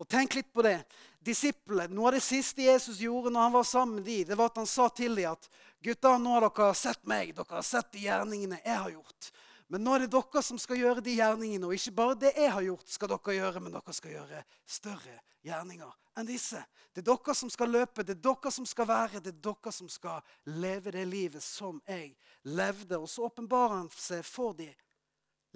Og 0.00 0.08
tenk 0.08 0.34
litt 0.34 0.48
på 0.56 0.64
det. 0.64 0.78
Disiplene, 1.20 1.92
Noe 1.92 2.08
av 2.08 2.16
det 2.16 2.24
siste 2.24 2.64
Jesus 2.64 3.02
gjorde 3.04 3.32
når 3.32 3.46
han 3.46 3.54
var 3.58 3.66
sammen 3.68 3.98
med 4.00 4.06
dem, 4.08 4.24
det 4.30 4.38
var 4.40 4.48
at 4.48 4.60
han 4.62 4.68
sa 4.68 4.88
til 4.88 5.18
dem 5.18 5.34
at 5.34 5.48
gutter, 5.84 6.16
nå 6.16 6.32
har 6.38 6.46
dere 6.48 6.74
sett 6.78 7.02
meg. 7.08 7.34
Dere 7.36 7.58
har 7.58 7.66
sett 7.66 7.90
de 7.92 8.06
gjerningene 8.06 8.60
jeg 8.64 8.76
har 8.84 8.94
gjort. 8.94 9.32
Men 9.70 9.84
nå 9.84 9.92
er 9.94 10.04
det 10.04 10.14
dere 10.14 10.42
som 10.42 10.58
skal 10.58 10.80
gjøre 10.80 11.04
de 11.04 11.18
gjerningene. 11.18 11.68
Og 11.68 11.76
ikke 11.76 11.92
bare 11.94 12.16
det 12.18 12.32
jeg 12.34 12.50
har 12.50 12.64
gjort, 12.64 12.88
skal 12.90 13.12
dere 13.12 13.36
gjøre, 13.36 13.60
men 13.62 13.76
dere 13.76 13.94
skal 13.94 14.14
gjøre 14.16 14.40
større 14.66 15.18
gjerninger 15.46 15.92
enn 16.18 16.28
disse. 16.28 16.60
Det 16.90 17.04
er 17.04 17.08
dere 17.12 17.36
som 17.36 17.52
skal 17.52 17.70
løpe, 17.70 18.04
det 18.04 18.16
er 18.16 18.24
dere 18.24 18.52
som 18.56 18.66
skal 18.66 18.88
være, 18.90 19.22
det 19.22 19.34
er 19.34 19.42
dere 19.44 19.72
som 19.76 19.92
skal 19.92 20.24
leve 20.56 20.96
det 20.96 21.04
livet 21.06 21.44
som 21.44 21.78
jeg 21.86 22.14
levde. 22.48 22.98
Og 22.98 23.08
så 23.12 23.28
åpenbarer 23.28 23.76
han 23.76 23.92
seg 23.94 24.24
for 24.26 24.56
dem 24.58 24.72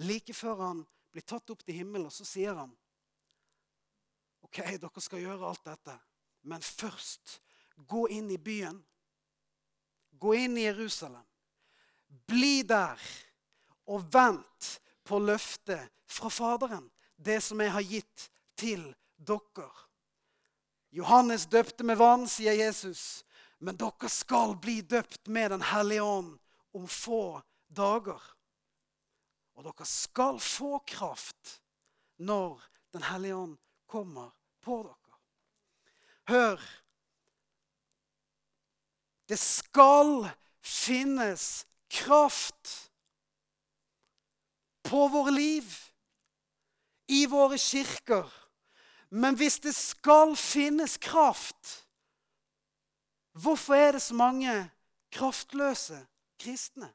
like 0.05 0.33
før 0.33 0.61
han 0.63 0.85
blir 1.11 1.23
tatt 1.25 1.51
opp 1.51 1.65
til 1.65 1.81
himmelen. 1.81 2.07
Og 2.07 2.13
så 2.13 2.27
sier 2.27 2.55
han 2.55 2.71
OK, 4.55 4.77
dere 4.79 5.01
skal 5.03 5.19
gjøre 5.19 5.49
alt 5.49 5.65
dette, 5.67 5.93
men 6.47 6.61
først 6.63 7.41
gå 7.75 8.05
inn 8.15 8.29
i 8.31 8.37
byen. 8.39 8.77
Gå 10.15 10.31
inn 10.45 10.55
i 10.55 10.63
Jerusalem. 10.63 11.25
Bli 12.07 12.61
der 12.63 13.01
og 13.91 14.05
vent 14.13 14.69
på 15.03 15.19
løftet 15.19 15.91
fra 16.07 16.31
Faderen, 16.31 16.85
det 17.17 17.41
som 17.43 17.59
jeg 17.59 17.73
har 17.75 17.83
gitt 17.83 18.29
til 18.55 18.85
dere. 19.17 19.67
Johannes 20.95 21.49
døpte 21.51 21.83
med 21.83 21.99
vann, 21.99 22.23
sier 22.23 22.55
Jesus, 22.55 23.25
men 23.59 23.75
dere 23.75 24.07
skal 24.07 24.55
bli 24.55 24.77
døpt 24.87 25.27
med 25.27 25.51
Den 25.51 25.67
hellige 25.67 26.07
ånd 26.07 26.31
om 26.71 26.87
få 26.87 27.41
dager. 27.67 28.23
Og 29.59 29.67
dere 29.67 29.91
skal 29.91 30.39
få 30.39 30.79
kraft 30.87 31.59
når 32.23 32.63
Den 32.95 33.03
hellige 33.03 33.35
ånd 33.35 33.59
kommer 33.91 34.31
på 34.65 34.81
dere. 34.83 35.19
Hør. 36.29 36.63
Det 39.29 39.37
skal 39.39 40.29
finnes 40.65 41.65
kraft 41.89 42.91
på 44.85 45.07
våre 45.13 45.33
liv, 45.33 45.69
i 47.07 47.25
våre 47.29 47.57
kirker. 47.61 48.29
Men 49.09 49.37
hvis 49.37 49.59
det 49.61 49.75
skal 49.77 50.35
finnes 50.37 50.97
kraft, 50.97 51.85
hvorfor 53.37 53.73
er 53.73 53.91
det 53.91 54.01
så 54.01 54.13
mange 54.17 54.53
kraftløse 55.13 55.99
kristne? 56.41 56.89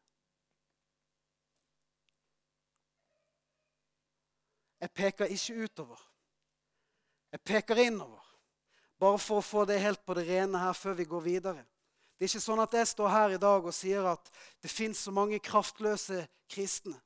Jeg 4.81 4.91
peker 4.91 5.25
ikke 5.25 5.65
utover. 5.65 6.10
Jeg 7.31 7.43
peker 7.47 7.85
innover. 7.87 8.23
Bare 9.01 9.19
for 9.19 9.41
å 9.41 9.45
få 9.45 9.65
det 9.69 9.81
helt 9.81 10.03
på 10.05 10.15
det 10.19 10.27
rene 10.29 10.61
her 10.61 10.75
før 10.77 10.99
vi 10.99 11.07
går 11.09 11.23
videre. 11.25 11.63
Det 12.19 12.27
er 12.27 12.33
ikke 12.35 12.45
sånn 12.45 12.61
at 12.61 12.75
jeg 12.77 12.89
står 12.91 13.09
her 13.09 13.35
i 13.37 13.41
dag 13.41 13.65
og 13.65 13.73
sier 13.73 14.05
at 14.11 14.27
det 14.61 14.69
fins 14.69 15.07
så 15.07 15.13
mange 15.15 15.39
kraftløse 15.41 16.27
kristne. 16.53 16.99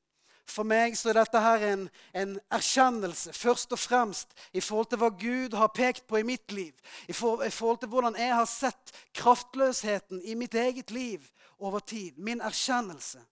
For 0.45 0.67
meg 0.67 0.93
så 0.97 1.09
er 1.09 1.17
dette 1.17 1.39
her 1.41 1.63
en, 1.71 1.85
en, 2.13 2.35
erkjennelse 2.53 3.31
først 3.33 3.71
og 3.73 3.81
fremst 3.81 4.35
i 4.53 4.61
forhold 4.61 4.91
til 4.91 5.01
hva 5.01 5.09
Gud 5.09 5.55
har 5.57 5.71
pekt 5.73 6.05
på 6.05 6.19
i 6.19 6.27
mitt 6.27 6.51
liv. 6.53 6.75
I, 7.07 7.15
for, 7.17 7.41
I, 7.41 7.49
forhold 7.49 7.79
til 7.81 7.89
hvordan 7.95 8.19
jeg 8.19 8.35
har 8.35 8.49
sett 8.49 8.93
kraftløsheten 9.17 10.21
i 10.21 10.35
mitt 10.37 10.53
eget 10.53 10.93
liv 10.93 11.25
over 11.57 11.79
tid. 11.79 12.19
Min 12.21 12.43
erkjennelse. 12.45 13.23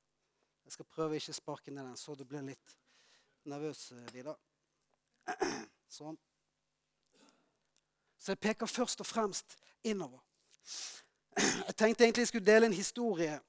Jeg 0.66 0.78
skal 0.78 0.90
prøve 0.96 1.20
ikke 1.20 1.38
sparke 1.38 1.72
ned 1.72 1.84
den, 1.84 1.98
så 2.00 2.16
du 2.18 2.26
blir 2.26 2.42
litt 2.48 2.78
nervøs, 3.46 3.92
Vidar. 4.16 4.40
Sånn. 6.00 6.18
Så 8.24 8.32
jeg 8.32 8.40
peker 8.40 8.66
først 8.66 9.02
og 9.04 9.06
fremst 9.06 9.58
innover. 9.84 10.20
Jeg 11.68 11.76
tenkte 11.76 12.04
egentlig 12.04 12.22
jeg 12.22 12.28
skulle 12.28 12.46
dele 12.46 12.66
en 12.66 12.74
historie 12.74 13.40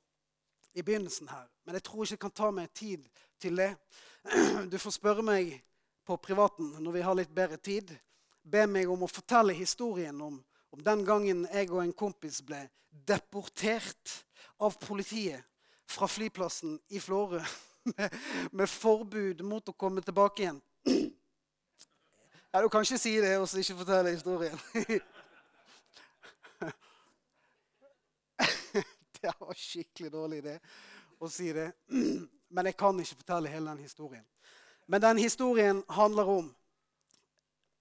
i 0.75 0.83
begynnelsen 0.83 1.29
her. 1.29 1.47
Men 1.65 1.75
jeg 1.75 1.83
tror 1.83 2.03
ikke 2.03 2.13
jeg 2.13 2.23
kan 2.25 2.35
ta 2.35 2.51
meg 2.51 2.73
tid 2.75 3.05
til 3.39 3.57
det. 3.57 3.71
Du 4.73 4.79
får 4.79 4.97
spørre 4.97 5.23
meg 5.23 5.53
på 6.05 6.17
privaten 6.17 6.73
når 6.83 6.97
vi 6.97 7.05
har 7.07 7.15
litt 7.15 7.31
bedre 7.35 7.57
tid. 7.57 7.93
Be 8.43 8.67
meg 8.67 8.91
om 8.91 9.07
å 9.07 9.11
fortelle 9.11 9.55
historien 9.55 10.19
om, 10.21 10.41
om 10.75 10.83
den 10.83 11.07
gangen 11.07 11.47
jeg 11.53 11.71
og 11.71 11.85
en 11.85 11.95
kompis 11.95 12.43
ble 12.43 12.65
deportert 12.91 14.25
av 14.59 14.75
politiet 14.83 15.47
fra 15.87 16.11
flyplassen 16.11 16.81
i 16.91 16.99
Florø 16.99 17.39
med, 17.95 18.19
med 18.51 18.71
forbud 18.71 19.47
mot 19.47 19.71
å 19.71 19.79
komme 19.79 20.03
tilbake 20.03 20.43
igjen. 20.43 20.63
Ja, 22.55 22.63
Du 22.63 22.69
kan 22.69 22.81
ikke 22.81 22.99
si 22.99 23.17
det 23.19 23.39
og 23.39 23.49
ikke 23.59 23.75
fortelle 23.75 24.11
historien. 24.11 24.59
Det 29.23 29.33
var 29.41 29.55
skikkelig 29.57 30.13
dårlig 30.13 30.39
idé 30.43 30.53
å 31.19 31.29
si 31.33 31.49
det. 31.53 31.73
Men 31.89 32.67
jeg 32.71 32.77
kan 32.79 33.01
ikke 33.01 33.17
fortelle 33.25 33.51
hele 33.51 33.73
den 33.73 33.83
historien. 33.83 34.23
Men 34.87 35.03
den 35.03 35.19
historien 35.19 35.83
handler 35.91 36.31
om 36.31 36.53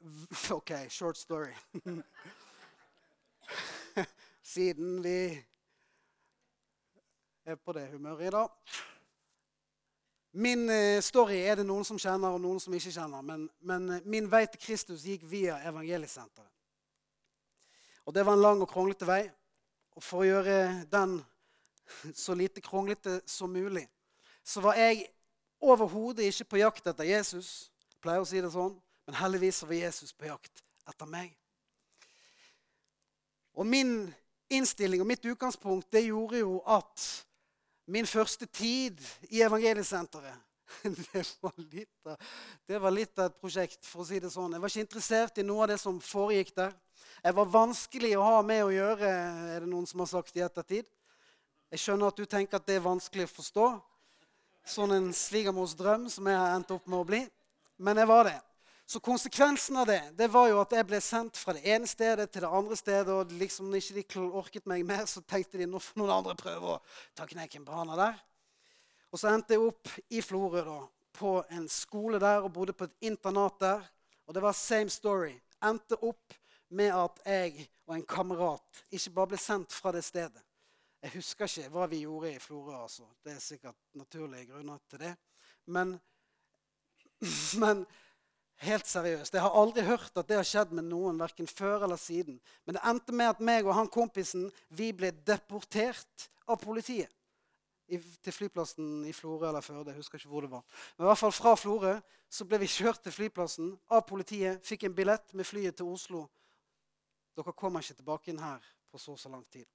OK, 0.57 0.71
short 0.89 1.17
story. 1.21 1.53
Siden 4.55 5.03
vi 5.03 5.45
er 7.45 7.55
på 7.61 7.77
det 7.77 7.91
humøret 7.91 8.27
i 8.27 8.33
dag. 8.39 8.49
Min 10.35 10.69
eh, 10.69 11.01
story 11.01 11.35
er 11.45 11.59
det 11.59 11.65
noen 11.67 11.85
som 11.85 11.99
kjenner, 12.01 12.33
og 12.33 12.41
noen 12.41 12.57
som 12.57 12.73
ikke 12.73 12.91
kjenner. 12.95 13.21
Men, 13.21 13.45
men 13.61 13.83
eh, 13.93 14.05
min 14.09 14.25
vei 14.31 14.47
til 14.49 14.61
Kristus 14.63 15.03
gikk 15.05 15.27
via 15.29 15.59
Evangeliesenteret. 15.69 16.49
Og 18.03 18.15
det 18.15 18.25
var 18.25 18.33
en 18.33 18.41
lang 18.41 18.63
og 18.65 18.69
kronglete 18.71 19.05
vei. 19.05 19.27
Og 19.93 20.01
for 20.01 20.23
å 20.23 20.25
gjøre 20.27 20.55
den 20.89 21.19
så 22.17 22.33
lite 22.33 22.63
kronglete 22.65 23.19
som 23.29 23.53
mulig, 23.53 23.85
så 24.43 24.63
var 24.65 24.79
jeg 24.81 25.05
overhodet 25.61 26.25
ikke 26.31 26.49
på 26.55 26.63
jakt 26.63 26.89
etter 26.89 27.07
Jesus. 27.07 27.69
Jeg 27.93 28.01
pleier 28.01 28.25
å 28.25 28.27
si 28.27 28.41
det 28.41 28.49
sånn. 28.55 28.73
Men 29.05 29.19
heldigvis 29.19 29.61
var 29.67 29.77
Jesus 29.77 30.15
på 30.17 30.31
jakt 30.31 30.63
etter 30.89 31.13
meg. 31.13 31.29
Og 33.53 33.69
min 33.69 34.09
innstilling 34.49 35.03
og 35.03 35.11
mitt 35.13 35.25
utgangspunkt 35.29 35.91
det 35.93 36.07
gjorde 36.07 36.41
jo 36.41 36.57
at 36.65 37.05
min 37.85 38.07
første 38.07 38.47
tid 38.47 38.99
i 39.29 39.41
Evangeliesenteret 39.43 40.39
det 40.83 41.23
var, 41.41 41.53
litt 41.57 42.07
av, 42.07 42.17
det 42.65 42.79
var 42.79 42.91
litt 42.91 43.19
av 43.19 43.29
et 43.29 43.39
prosjekt, 43.39 43.83
for 43.85 44.03
å 44.03 44.07
si 44.07 44.17
det 44.19 44.31
sånn. 44.33 44.55
Jeg 44.55 44.63
var 44.63 44.71
ikke 44.71 44.85
interessert 44.87 45.37
i 45.37 45.45
noe 45.45 45.65
av 45.65 45.69
det 45.73 45.77
som 45.81 45.99
foregikk 46.01 46.53
der. 46.57 46.73
Jeg 47.23 47.37
var 47.37 47.51
vanskelig 47.53 48.13
å 48.17 48.25
ha 48.25 48.39
med 48.45 48.63
å 48.65 48.71
gjøre, 48.73 49.11
er 49.53 49.63
det 49.63 49.69
noen 49.69 49.85
som 49.89 50.01
har 50.03 50.09
sagt 50.09 50.39
i 50.39 50.43
ettertid. 50.43 50.87
Jeg 51.73 51.83
skjønner 51.83 52.09
at 52.11 52.19
du 52.19 52.25
tenker 52.29 52.59
at 52.59 52.65
det 52.67 52.79
er 52.79 52.85
vanskelig 52.85 53.27
å 53.29 53.33
forstå. 53.35 53.67
Sånn 54.73 54.95
en 54.95 55.11
svigermors 55.15 55.75
drøm 55.77 56.09
som 56.11 56.27
jeg 56.29 56.39
har 56.39 56.57
endt 56.57 56.73
opp 56.75 56.89
med 56.89 56.99
å 56.99 57.07
bli. 57.07 57.21
Men 57.77 57.99
jeg 58.01 58.09
var 58.09 58.27
det. 58.29 58.39
Så 58.85 58.99
konsekvensen 58.99 59.77
av 59.79 59.87
det 59.87 60.01
det 60.17 60.27
var 60.31 60.49
jo 60.51 60.59
at 60.61 60.73
jeg 60.75 60.85
ble 60.87 60.99
sendt 61.01 61.39
fra 61.39 61.55
det 61.55 61.63
ene 61.75 61.87
stedet 61.87 62.27
til 62.31 62.43
det 62.43 62.51
andre 62.51 62.77
stedet. 62.77 63.13
Og 63.13 63.31
liksom 63.39 63.71
når 63.71 63.81
ikke 63.83 64.19
de 64.19 64.27
orket 64.41 64.67
meg 64.69 64.85
mer, 64.87 65.05
så 65.09 65.23
tenkte 65.23 65.61
de 65.61 65.67
nå 65.69 65.81
får 65.81 66.01
noen 66.01 66.17
andre 66.17 66.35
prøve 66.39 66.75
å 66.75 66.81
ta 67.15 67.27
knekken 67.29 67.65
på 67.65 67.75
hana 67.75 67.97
der. 67.99 68.19
Og 69.13 69.21
så 69.21 69.31
endte 69.31 69.55
jeg 69.55 69.63
opp 69.63 69.91
i 70.09 70.21
Florø 70.25 70.63
da, 70.65 70.79
på 71.13 71.35
en 71.53 71.67
skole 71.69 72.19
der 72.21 72.43
og 72.43 72.53
bodde 72.55 72.73
på 72.75 72.89
et 72.89 73.09
internat 73.11 73.59
der. 73.61 73.83
Og 74.27 74.35
det 74.35 74.43
var 74.43 74.55
same 74.57 74.91
story. 74.91 75.35
Endte 75.63 75.99
opp 76.01 76.35
med 76.73 76.91
at 76.95 77.19
jeg 77.27 77.67
og 77.87 77.95
en 77.95 78.07
kamerat 78.07 78.83
ikke 78.91 79.13
bare 79.13 79.33
ble 79.33 79.39
sendt 79.39 79.75
fra 79.75 79.91
det 79.93 80.03
stedet. 80.05 80.41
Jeg 81.03 81.17
husker 81.17 81.49
ikke 81.49 81.71
hva 81.73 81.85
vi 81.91 82.05
gjorde 82.05 82.31
i 82.31 82.39
Florø. 82.39 82.77
altså. 82.83 83.03
Det 83.23 83.35
er 83.35 83.39
sikkert 83.43 83.75
naturlige 83.99 84.47
grunner 84.53 84.79
til 84.89 85.03
det. 85.03 85.13
Men, 85.65 85.97
men 87.61 87.85
helt 88.61 88.87
seriøst, 88.87 89.33
jeg 89.33 89.43
har 89.43 89.57
aldri 89.57 89.83
hørt 89.87 90.17
at 90.17 90.27
det 90.29 90.37
har 90.37 90.47
skjedd 90.47 90.73
med 90.75 90.87
noen, 90.87 91.19
verken 91.19 91.47
før 91.49 91.87
eller 91.87 91.99
siden. 91.99 92.39
Men 92.65 92.77
det 92.77 92.83
endte 92.89 93.15
med 93.15 93.33
at 93.33 93.43
meg 93.43 93.67
og 93.67 93.75
han 93.77 93.91
kompisen 93.91 94.49
vi 94.69 94.91
ble 94.95 95.11
deportert 95.25 96.29
av 96.47 96.61
politiet. 96.61 97.11
I, 97.91 97.97
til 98.23 98.31
flyplassen 98.33 99.03
i 99.05 99.11
Florø 99.13 99.49
eller 99.49 99.61
Førde. 99.61 99.91
Jeg 99.91 99.99
husker 99.99 100.17
ikke 100.17 100.31
hvor 100.31 100.45
det 100.45 100.53
var. 100.53 100.63
Men 100.95 101.03
i 101.03 101.09
hvert 101.09 101.19
fall 101.19 101.33
fra 101.35 101.51
Florø 101.59 101.97
så 102.31 102.45
ble 102.47 102.61
vi 102.63 102.69
kjørt 102.71 103.03
til 103.03 103.13
flyplassen 103.13 103.73
av 103.91 104.05
politiet. 104.07 104.63
Fikk 104.65 104.87
en 104.87 104.95
billett 104.95 105.35
med 105.35 105.45
flyet 105.45 105.75
til 105.77 105.91
Oslo. 105.91 106.23
Dere 107.35 107.53
kommer 107.57 107.83
ikke 107.83 107.99
tilbake 107.99 108.31
inn 108.31 108.41
her 108.41 108.63
på 108.89 109.01
så 109.01 109.17
og 109.17 109.19
så 109.19 109.29
lang 109.33 109.43
tid. 109.51 109.67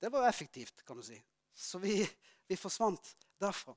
Det 0.00 0.10
var 0.12 0.26
effektivt, 0.28 0.82
kan 0.86 0.96
du 0.96 1.04
si. 1.04 1.20
Så 1.54 1.78
vi, 1.78 2.00
vi 2.48 2.56
forsvant 2.58 3.12
derfra. 3.40 3.76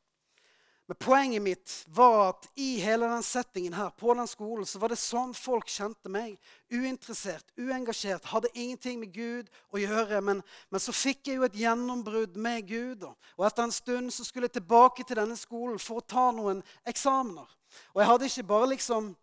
Men 0.87 0.95
poenget 0.95 1.41
mitt 1.43 1.71
var 1.91 2.29
at 2.29 2.45
i 2.55 2.77
hele 2.79 3.09
den 3.11 3.23
settingen 3.23 3.73
her, 3.75 3.89
på 3.89 4.13
den 4.15 4.27
skolen, 4.27 4.65
så 4.65 4.79
var 4.79 4.93
det 4.93 4.99
sånn 5.01 5.33
folk 5.35 5.67
kjente 5.67 6.07
meg. 6.07 6.37
Uinteressert, 6.71 7.51
uengasjert, 7.59 8.29
hadde 8.31 8.53
ingenting 8.53 9.01
med 9.01 9.11
Gud 9.11 9.51
å 9.75 9.81
gjøre. 9.81 10.21
Men, 10.23 10.39
men 10.71 10.83
så 10.83 10.95
fikk 10.95 11.27
jeg 11.27 11.41
jo 11.41 11.47
et 11.47 11.59
gjennombrudd 11.59 12.39
med 12.39 12.69
Gud. 12.71 13.03
Og 13.35 13.45
etter 13.49 13.67
en 13.67 13.75
stund 13.75 14.15
så 14.15 14.23
skulle 14.23 14.47
jeg 14.47 14.61
tilbake 14.61 15.03
til 15.03 15.19
denne 15.19 15.35
skolen 15.35 15.75
for 15.83 15.99
å 15.99 16.07
ta 16.07 16.29
noen 16.31 16.63
eksamener. 16.87 17.51
Og 17.91 18.01
jeg 18.01 18.11
hadde 18.13 18.31
ikke 18.31 18.51
bare 18.55 18.73
liksom 18.77 19.15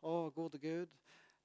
Å, 0.00 0.30
gode 0.32 0.56
Gud. 0.60 0.88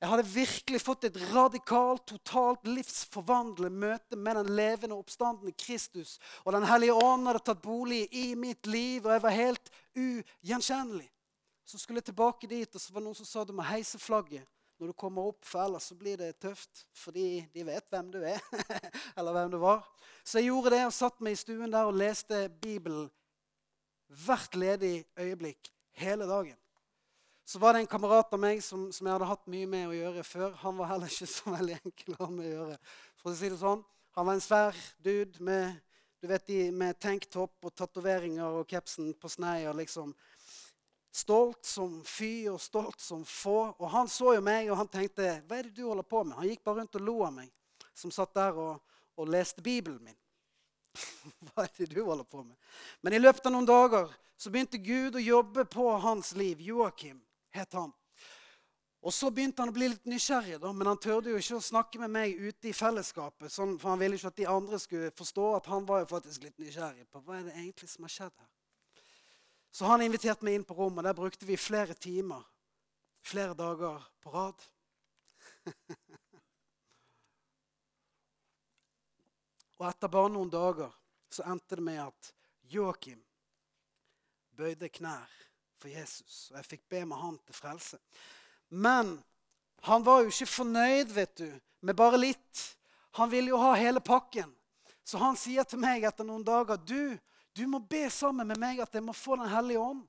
Jeg 0.01 0.11
hadde 0.11 0.27
virkelig 0.27 0.79
fått 0.83 1.05
et 1.07 1.17
radikalt, 1.31 2.03
totalt 2.09 2.67
livsforvandlet 2.67 3.71
møte 3.71 4.17
med 4.19 4.41
den 4.41 4.49
levende 4.57 4.97
oppstandende 4.99 5.55
Kristus. 5.55 6.17
Og 6.43 6.51
Den 6.53 6.67
hellige 6.67 6.93
ånd 6.93 7.27
hadde 7.29 7.43
tatt 7.47 7.61
bolig 7.63 8.03
i 8.11 8.33
mitt 8.35 8.67
liv, 8.67 9.05
og 9.05 9.13
jeg 9.15 9.23
var 9.23 9.37
helt 9.37 9.71
ugjenkjennelig. 9.95 11.07
Så 11.65 11.79
skulle 11.79 12.03
jeg 12.03 12.11
tilbake 12.11 12.47
dit, 12.47 12.75
og 12.75 12.81
så 12.81 12.93
var 12.93 13.01
det 13.01 13.07
noen 13.07 13.17
som 13.17 13.29
sa 13.29 13.45
du 13.47 13.55
må 13.55 13.65
heise 13.65 13.99
flagget 14.01 14.45
når 14.75 14.91
du 14.91 14.97
kommer 14.99 15.29
opp, 15.31 15.45
for 15.47 15.63
ellers 15.63 15.87
så 15.87 15.95
blir 15.95 16.19
det 16.19 16.33
tøft. 16.43 16.83
Fordi 16.99 17.45
de 17.53 17.63
vet 17.63 17.87
hvem 17.89 18.11
du 18.11 18.19
er, 18.19 18.41
eller 19.17 19.31
hvem 19.31 19.53
du 19.55 19.57
var. 19.63 19.85
Så 20.25 20.41
jeg 20.41 20.51
gjorde 20.51 20.75
det 20.75 20.83
og 20.89 20.93
satt 20.93 21.23
meg 21.23 21.37
i 21.37 21.39
stuen 21.39 21.71
der 21.71 21.87
og 21.87 21.95
leste 21.95 22.49
Bibelen 22.61 23.07
hvert 24.25 24.55
ledig 24.59 24.99
øyeblikk 25.17 25.71
hele 25.97 26.27
dagen. 26.29 26.59
Så 27.45 27.59
var 27.59 27.73
det 27.73 27.79
en 27.79 27.87
kamerat 27.87 28.31
av 28.33 28.39
meg 28.41 28.61
som, 28.65 28.87
som, 28.89 29.05
jeg 29.05 29.13
hadde 29.13 29.27
hatt 29.29 29.49
mye 29.53 29.67
med 29.69 29.85
å 29.85 29.93
gjøre 29.93 30.23
før. 30.25 30.53
Han 30.63 30.79
var 30.79 30.89
heller 30.89 31.11
ikke 31.11 31.27
så 31.37 31.51
veldig 31.53 31.75
enkel 31.77 32.15
å 32.15 32.23
ha 32.23 32.29
med 32.33 32.45
å 32.47 32.53
gjøre. 32.53 32.77
For 33.21 33.29
å 33.31 33.37
si 33.37 33.49
det 33.53 33.59
sånn. 33.59 33.83
Han 34.17 34.25
var 34.25 34.37
en 34.37 34.41
svær 34.41 34.79
dude 35.05 35.43
med, 35.45 35.75
du 36.23 36.29
vet, 36.31 36.49
med 36.73 36.97
tanktopp 37.03 37.67
og 37.67 37.75
tatoveringer 37.77 38.61
og 38.61 38.65
capsen 38.71 39.11
på 39.21 39.29
sneier. 39.29 39.77
liksom. 39.77 40.15
Stolt 41.13 41.69
som 41.69 41.99
fy 42.07 42.47
og 42.49 42.57
stolt 42.63 42.97
som 43.03 43.21
få. 43.29 43.59
Og 43.77 43.85
han 43.93 44.09
så 44.09 44.33
jo 44.39 44.41
meg, 44.41 44.71
og 44.71 44.81
han 44.81 44.89
tenkte 44.89 45.35
Hva 45.45 45.59
er 45.59 45.69
det 45.69 45.75
du 45.77 45.83
holder 45.85 46.07
på 46.07 46.23
med? 46.25 46.39
Han 46.39 46.49
gikk 46.49 46.63
bare 46.65 46.81
rundt 46.81 46.97
og 46.97 47.05
lo 47.05 47.15
av 47.27 47.35
meg, 47.35 47.51
som 47.93 48.13
satt 48.15 48.33
der 48.33 48.57
og, 48.57 48.81
og 49.21 49.29
leste 49.29 49.61
Bibelen 49.61 50.01
min. 50.01 50.17
Hva 51.51 51.67
er 51.67 51.77
det 51.77 51.91
du 51.93 52.01
holder 52.01 52.25
på 52.25 52.41
med? 52.41 52.57
Men 53.05 53.13
i 53.13 53.21
løpet 53.21 53.45
av 53.45 53.53
noen 53.53 53.69
dager 53.69 54.09
så 54.33 54.49
begynte 54.49 54.81
Gud 54.81 55.19
å 55.19 55.23
jobbe 55.23 55.69
på 55.69 55.91
hans 56.01 56.33
liv. 56.39 56.65
Joakim 56.65 57.21
het 57.55 57.73
han. 57.77 57.93
Og 59.05 59.13
Så 59.13 59.29
begynte 59.29 59.61
han 59.61 59.69
å 59.69 59.75
bli 59.75 59.87
litt 59.91 60.07
nysgjerrig, 60.09 60.57
da, 60.63 60.71
men 60.73 60.87
han 60.89 60.97
tørde 60.97 61.29
jo 61.29 61.37
ikke 61.37 61.59
å 61.59 61.61
snakke 61.61 61.99
med 62.01 62.09
meg 62.15 62.39
ute 62.41 62.71
i 62.71 62.73
fellesskapet. 62.73 63.53
Sånn, 63.53 63.77
for 63.77 63.93
Han 63.93 64.01
ville 64.01 64.17
ikke 64.17 64.31
at 64.33 64.39
de 64.39 64.47
andre 64.49 64.79
skulle 64.81 65.11
forstå 65.13 65.45
at 65.59 65.69
han 65.69 65.85
var 65.85 65.99
jo 66.01 66.07
faktisk 66.09 66.41
litt 66.47 66.57
nysgjerrig 66.57 67.05
på 67.13 67.21
hva 67.21 67.37
er 67.37 67.43
det 67.45 67.53
egentlig 67.53 67.89
som 67.91 68.03
har 68.07 68.13
skjedd 68.15 68.33
her. 68.41 68.49
Så 69.75 69.85
han 69.85 70.01
inviterte 70.01 70.45
meg 70.47 70.53
inn 70.57 70.65
på 70.65 70.73
rommet. 70.73 71.05
Der 71.05 71.13
brukte 71.13 71.45
vi 71.45 71.57
flere 71.59 71.93
timer, 71.93 72.41
flere 73.21 73.53
dager 73.53 74.01
på 74.23 74.29
rad. 74.33 74.57
og 79.77 79.85
etter 79.91 80.07
bare 80.17 80.33
noen 80.33 80.49
dager 80.49 80.89
så 81.29 81.43
endte 81.51 81.75
det 81.77 81.85
med 81.85 82.01
at 82.07 82.33
Joakim 82.71 83.21
bøyde 84.55 84.89
knær 84.89 85.29
for 85.85 85.93
Jesus. 85.93 86.49
Og 86.49 86.57
jeg 86.57 86.69
fikk 86.73 86.83
be 86.89 87.03
med 87.05 87.21
han 87.21 87.37
til 87.45 87.55
frelse. 87.55 87.99
Men 88.73 89.19
han 89.85 90.05
var 90.05 90.23
jo 90.23 90.33
ikke 90.33 90.49
fornøyd 90.49 91.13
vet 91.13 91.37
du, 91.37 91.47
med 91.85 91.97
bare 91.97 92.17
litt. 92.17 92.61
Han 93.19 93.29
ville 93.29 93.53
jo 93.53 93.61
ha 93.61 93.75
hele 93.77 94.01
pakken. 94.01 94.49
Så 95.05 95.21
han 95.21 95.37
sier 95.37 95.67
til 95.69 95.79
meg 95.83 96.07
etter 96.07 96.25
noen 96.25 96.43
dager 96.45 96.79
du, 96.81 97.13
du 97.55 97.63
må 97.69 97.79
be 97.79 98.07
sammen 98.11 98.49
med 98.49 98.59
meg 98.59 98.81
at 98.83 98.97
jeg 98.97 99.05
må 99.05 99.13
få 99.13 99.37
Den 99.37 99.51
hellige 99.51 99.79
ånd. 99.79 100.01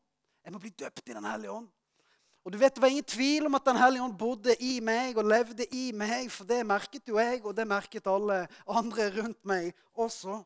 Jeg 0.43 0.55
må 0.55 0.62
bli 0.62 0.73
døpt 0.73 1.05
i 1.11 1.15
Den 1.15 1.29
hellige 1.29 1.53
ånd. 1.53 1.69
Og 2.47 2.53
du 2.53 2.59
vet, 2.59 2.75
Det 2.75 2.81
var 2.81 2.89
ingen 2.89 3.05
tvil 3.05 3.47
om 3.47 3.55
at 3.55 3.65
Den 3.65 3.77
hellige 3.77 4.03
ånd 4.03 4.17
bodde 4.19 4.57
i 4.62 4.81
meg 4.81 5.19
og 5.19 5.29
levde 5.29 5.67
i 5.77 5.93
meg. 5.93 6.33
For 6.33 6.49
det 6.49 6.65
merket 6.67 7.07
jo 7.07 7.21
jeg, 7.21 7.45
og 7.45 7.55
det 7.55 7.69
merket 7.69 8.09
alle 8.09 8.47
andre 8.67 9.11
rundt 9.21 9.45
meg 9.45 9.75
også. 9.93 10.41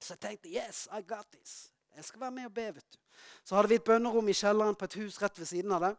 Så 0.00 0.16
jeg 0.16 0.20
tenkte 0.20 0.50
yes, 0.50 0.88
I 0.90 1.00
got 1.06 1.30
this. 1.30 1.70
Jeg 1.96 2.04
skal 2.04 2.20
være 2.20 2.30
med 2.30 2.44
og 2.44 2.52
be. 2.54 2.66
vet 2.74 2.92
du. 2.92 2.98
Så 3.44 3.56
hadde 3.56 3.68
vi 3.68 3.78
et 3.80 3.84
bønnerom 3.84 4.28
i 4.28 4.34
kjelleren 4.36 4.76
på 4.76 4.84
et 4.84 4.94
hus 5.00 5.16
rett 5.22 5.38
ved 5.38 5.48
siden 5.48 5.72
av 5.72 5.80
det. 5.80 5.94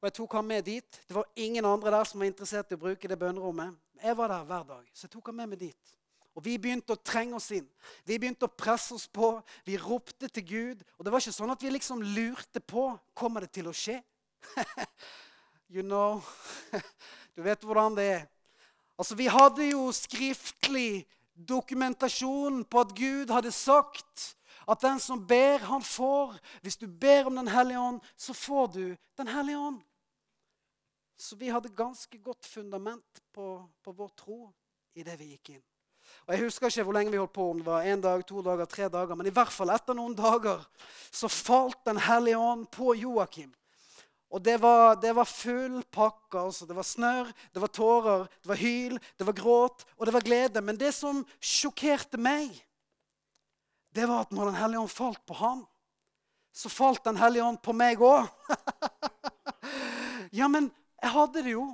Og 0.00 0.08
jeg 0.08 0.14
tok 0.18 0.32
ham 0.36 0.44
med 0.44 0.64
dit. 0.66 0.98
Det 1.08 1.14
var 1.16 1.28
ingen 1.36 1.64
andre 1.64 1.90
der 1.94 2.04
som 2.04 2.20
var 2.20 2.28
interessert 2.28 2.72
i 2.72 2.76
å 2.76 2.82
bruke 2.82 3.08
det 3.08 3.16
bønnerommet. 3.18 3.72
Jeg 4.02 4.16
var 4.18 4.28
der 4.28 4.44
hver 4.44 4.66
dag, 4.68 4.90
så 4.92 5.06
jeg 5.06 5.12
tok 5.14 5.30
ham 5.30 5.38
med 5.40 5.52
meg 5.54 5.62
dit. 5.62 5.94
Og 6.34 6.44
Vi 6.44 6.58
begynte 6.58 6.92
å 6.92 7.00
trenge 7.00 7.36
oss 7.36 7.50
inn. 7.52 7.68
Vi 8.04 8.18
begynte 8.18 8.48
å 8.48 8.52
presse 8.52 8.92
oss 8.96 9.06
på. 9.08 9.34
Vi 9.64 9.78
ropte 9.80 10.28
til 10.28 10.44
Gud. 10.48 10.84
Og 10.98 11.04
det 11.04 11.12
var 11.12 11.20
ikke 11.20 11.36
sånn 11.36 11.52
at 11.52 11.64
vi 11.64 11.72
liksom 11.72 12.02
lurte 12.02 12.60
på 12.60 12.90
kommer 13.14 13.44
det 13.44 13.52
til 13.56 13.68
å 13.68 13.74
skje. 13.76 14.00
you 15.72 15.84
know 15.84 16.20
Du 17.36 17.40
vet 17.44 17.64
hvordan 17.64 17.96
det 17.96 18.08
er. 18.18 18.22
Altså, 18.98 19.16
Vi 19.16 19.28
hadde 19.32 19.70
jo 19.70 19.86
skriftlig 19.96 21.06
dokumentasjon 21.32 22.64
på 22.64 22.80
at 22.80 22.92
Gud 22.96 23.32
hadde 23.32 23.52
sagt 23.52 24.34
at 24.66 24.84
den 24.84 25.00
som 25.00 25.26
ber, 25.26 25.58
han 25.66 25.82
får. 25.82 26.36
Hvis 26.62 26.76
du 26.76 26.86
ber 26.86 27.26
om 27.26 27.36
Den 27.36 27.48
hellige 27.48 27.80
ånd, 27.80 28.00
så 28.16 28.34
får 28.34 28.66
du 28.74 28.96
Den 29.16 29.28
hellige 29.28 29.58
ånd. 29.58 29.80
Så 31.16 31.36
vi 31.36 31.48
hadde 31.48 31.68
ganske 31.68 32.18
godt 32.18 32.46
fundament 32.46 33.22
på, 33.32 33.68
på 33.82 33.92
vår 33.92 34.08
tro 34.18 34.40
i 34.94 35.04
det 35.06 35.14
vi 35.20 35.34
gikk 35.34 35.54
inn. 35.54 35.62
Og 36.26 36.34
Jeg 36.34 36.44
husker 36.44 36.66
ikke 36.66 36.84
hvor 36.86 36.96
lenge 36.96 37.12
vi 37.12 37.20
holdt 37.20 37.34
på, 37.34 37.48
om 37.50 37.60
det 37.60 37.66
var 37.66 37.86
én 37.86 38.02
dag, 38.02 38.24
to 38.26 38.42
dager, 38.42 38.66
tre 38.66 38.88
dager. 38.88 39.14
Men 39.14 39.28
i 39.30 39.34
hvert 39.34 39.52
fall 39.54 39.70
etter 39.74 39.96
noen 39.96 40.14
dager 40.18 40.64
så 41.10 41.30
falt 41.30 41.84
Den 41.86 42.00
hellige 42.02 42.38
ånd 42.38 42.66
på 42.74 42.94
Joakim. 42.98 43.52
Og 44.32 44.40
det 44.40 44.56
var, 44.62 44.96
det 44.96 45.12
var 45.12 45.28
full 45.28 45.82
pakke. 45.92 46.38
altså. 46.40 46.66
Det 46.66 46.76
var 46.76 46.88
snørr, 46.88 47.32
det 47.52 47.60
var 47.60 47.68
tårer, 47.68 48.26
det 48.42 48.48
var 48.48 48.60
hyl, 48.60 48.98
det 49.18 49.26
var 49.28 49.36
gråt 49.36 49.84
og 49.98 50.06
det 50.06 50.14
var 50.14 50.24
glede. 50.24 50.62
Men 50.64 50.78
det 50.80 50.94
som 50.96 51.20
sjokkerte 51.38 52.20
meg, 52.20 52.54
det 53.94 54.08
var 54.08 54.24
at 54.24 54.32
når 54.32 54.44
Den 54.50 54.60
hellige 54.60 54.80
ånd 54.80 54.90
falt 54.90 55.26
på 55.26 55.34
ham, 55.34 55.66
så 56.52 56.68
falt 56.68 57.04
Den 57.04 57.16
hellige 57.16 57.44
ånd 57.44 57.58
på 57.62 57.72
meg 57.72 58.00
òg. 58.00 58.28
ja, 60.38 60.48
men 60.48 60.70
jeg 61.02 61.10
hadde 61.10 61.42
det 61.44 61.54
jo. 61.54 61.66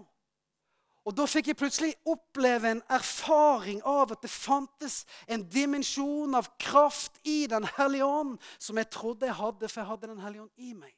Og 1.09 1.15
da 1.17 1.25
fikk 1.25 1.47
jeg 1.49 1.57
plutselig 1.57 1.95
oppleve 2.05 2.69
en 2.69 2.83
erfaring 2.93 3.79
av 3.89 4.13
at 4.13 4.21
det 4.25 4.31
fantes 4.31 5.07
en 5.25 5.47
dimensjon 5.49 6.37
av 6.37 6.51
kraft 6.61 7.17
i 7.25 7.47
Den 7.49 7.65
hellige 7.79 8.05
ånd 8.05 8.37
som 8.59 8.77
jeg 8.77 8.91
trodde 8.93 9.27
jeg 9.27 9.39
hadde, 9.39 9.69
for 9.71 9.81
jeg 9.81 9.89
hadde 9.89 10.11
Den 10.11 10.21
hellige 10.21 10.43
ånd 10.45 10.69
i 10.69 10.75
meg. 10.77 10.93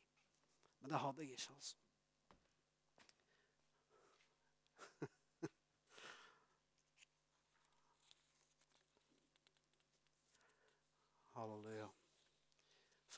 Men 0.80 0.90
det 0.90 0.98
hadde 1.04 1.22
jeg 1.22 1.36
ikke, 1.36 1.52
altså. 1.54 1.76
Halleluja. 11.40 11.88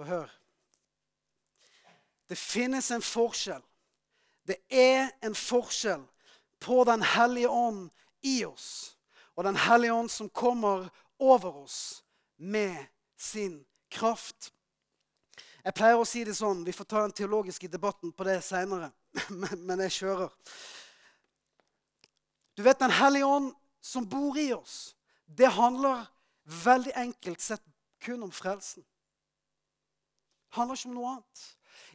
Hør. 0.07 0.31
Det 2.29 2.39
finnes 2.39 2.91
en 2.91 3.03
forskjell. 3.03 3.63
Det 4.47 4.57
er 4.71 5.11
en 5.23 5.35
forskjell 5.35 6.03
på 6.63 6.85
Den 6.85 7.03
hellige 7.03 7.49
ånd 7.49 7.91
i 8.23 8.45
oss 8.45 8.97
og 9.37 9.45
Den 9.45 9.57
hellige 9.57 9.93
ånd 9.93 10.11
som 10.11 10.31
kommer 10.31 10.89
over 11.19 11.57
oss 11.65 12.05
med 12.37 12.77
sin 13.17 13.65
kraft. 13.91 14.53
Jeg 15.65 15.75
pleier 15.75 15.99
å 15.99 16.07
si 16.09 16.25
det 16.25 16.35
sånn, 16.35 16.65
Vi 16.65 16.73
får 16.73 16.85
ta 16.85 17.03
den 17.03 17.13
teologiske 17.13 17.69
debatten 17.69 18.13
på 18.13 18.25
det 18.25 18.41
seinere, 18.45 18.91
men 19.67 19.81
jeg 19.87 19.99
kjører. 20.03 20.33
Du 22.57 22.63
vet, 22.63 22.79
Den 22.79 22.91
hellige 22.91 23.27
ånd 23.27 23.53
som 23.81 24.09
bor 24.09 24.37
i 24.39 24.53
oss, 24.53 24.95
det 25.27 25.49
handler 25.49 26.07
veldig 26.45 26.93
enkelt 26.97 27.41
sett 27.41 27.63
kun 28.03 28.23
om 28.23 28.33
frelsen. 28.33 28.85
Handler 30.57 30.79
ikke 30.79 30.91
om 30.91 30.97
noe 30.97 31.11
annet. 31.17 31.43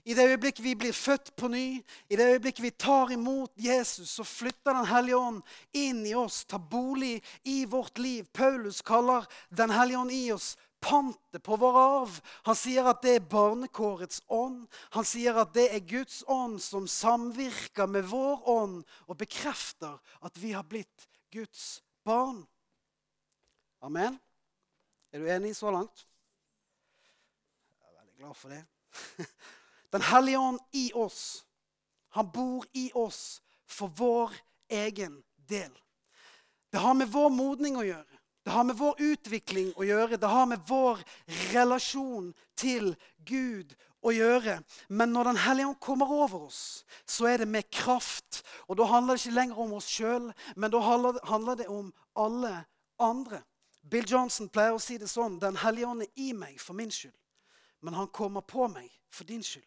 I 0.07 0.15
det 0.15 0.23
øyeblikket 0.29 0.63
vi 0.63 0.73
blir 0.79 0.95
født 0.95 1.33
på 1.35 1.49
ny, 1.51 1.81
i 2.09 2.15
det 2.15 2.29
øyeblikket 2.31 2.63
vi 2.63 2.69
tar 2.69 3.11
imot 3.11 3.51
Jesus, 3.59 4.09
så 4.09 4.23
flytter 4.23 4.73
Den 4.73 4.87
hellige 4.87 5.17
ånd 5.17 5.41
inn 5.73 6.05
i 6.07 6.13
oss, 6.15 6.45
tar 6.45 6.63
bolig 6.63 7.21
i 7.43 7.65
vårt 7.65 7.99
liv. 7.99 8.25
Paulus 8.33 8.81
kaller 8.81 9.25
Den 9.49 9.69
hellige 9.69 9.99
ånd 9.99 10.11
i 10.11 10.31
oss 10.31 10.55
pantet 10.79 11.43
på 11.43 11.57
vår 11.57 11.77
arv. 11.79 12.19
Han 12.47 12.55
sier 12.55 12.87
at 12.87 13.01
det 13.03 13.15
er 13.17 13.29
barnekårets 13.29 14.21
ånd. 14.31 14.65
Han 14.95 15.05
sier 15.07 15.37
at 15.41 15.53
det 15.57 15.67
er 15.73 15.85
Guds 15.87 16.21
ånd 16.27 16.61
som 16.63 16.87
samvirker 16.87 17.89
med 17.89 18.07
vår 18.07 18.47
ånd 18.49 18.83
og 19.07 19.17
bekrefter 19.19 19.97
at 20.21 20.37
vi 20.39 20.53
har 20.55 20.67
blitt 20.67 21.07
Guds 21.33 21.81
barn. 22.07 22.45
Amen. 23.81 24.19
Er 25.11 25.19
du 25.19 25.27
enig 25.31 25.55
så 25.57 25.71
langt? 25.71 26.07
Glad 28.17 28.37
for 28.37 28.49
det. 28.49 28.65
Den 29.91 30.01
hellige 30.01 30.37
ånd 30.37 30.59
i 30.71 30.91
oss. 30.93 31.45
Han 32.09 32.31
bor 32.31 32.65
i 32.73 32.91
oss 32.93 33.41
for 33.65 33.87
vår 33.87 34.31
egen 34.69 35.23
del. 35.49 35.71
Det 36.71 36.77
har 36.77 36.93
med 36.93 37.11
vår 37.13 37.29
modning 37.29 37.77
å 37.77 37.85
gjøre. 37.85 38.17
Det 38.43 38.51
har 38.51 38.63
med 38.63 38.77
vår 38.79 39.01
utvikling 39.11 39.69
å 39.75 39.85
gjøre. 39.85 40.17
Det 40.17 40.31
har 40.31 40.47
med 40.49 40.63
vår 40.67 41.03
relasjon 41.51 42.31
til 42.55 42.93
Gud 43.27 43.75
å 44.01 44.13
gjøre. 44.15 44.57
Men 44.87 45.13
når 45.13 45.31
Den 45.31 45.41
hellige 45.43 45.67
ånd 45.67 45.79
kommer 45.83 46.11
over 46.11 46.47
oss, 46.47 46.85
så 47.05 47.27
er 47.27 47.43
det 47.43 47.47
med 47.51 47.69
kraft. 47.69 48.41
Og 48.67 48.79
da 48.79 48.87
handler 48.87 49.13
det 49.13 49.25
ikke 49.25 49.35
lenger 49.35 49.61
om 49.61 49.77
oss 49.77 49.91
sjøl, 49.91 50.31
men 50.55 50.71
da 50.71 50.81
handler 50.81 51.59
det 51.59 51.67
om 51.67 51.93
alle 52.15 52.55
andre. 52.97 53.43
Bill 53.83 54.07
Johnson 54.09 54.49
pleier 54.49 54.75
å 54.75 54.81
si 54.83 54.97
det 54.99 55.07
sånn 55.07 55.37
Den 55.39 55.55
hellige 55.61 55.87
ånd 55.87 56.03
er 56.03 56.11
i 56.19 56.33
meg 56.35 56.57
for 56.59 56.75
min 56.75 56.91
skyld, 56.91 57.15
men 57.81 57.93
han 57.93 58.07
kommer 58.07 58.41
på 58.41 58.67
meg 58.67 58.91
for 59.13 59.27
din 59.27 59.43
skyld. 59.43 59.65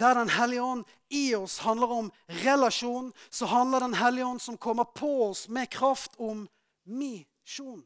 Der 0.00 0.14
Den 0.14 0.28
hellige 0.28 0.62
ånd 0.62 0.84
i 1.08 1.34
oss 1.34 1.58
handler 1.58 1.86
om 1.92 2.12
relasjon, 2.28 3.12
så 3.30 3.46
handler 3.46 3.80
Den 3.80 3.94
hellige 3.94 4.26
ånd 4.26 4.40
som 4.40 4.56
kommer 4.56 4.84
på 4.84 5.28
oss 5.28 5.48
med 5.48 5.70
kraft, 5.70 6.12
om 6.18 6.48
misjon. 6.84 7.84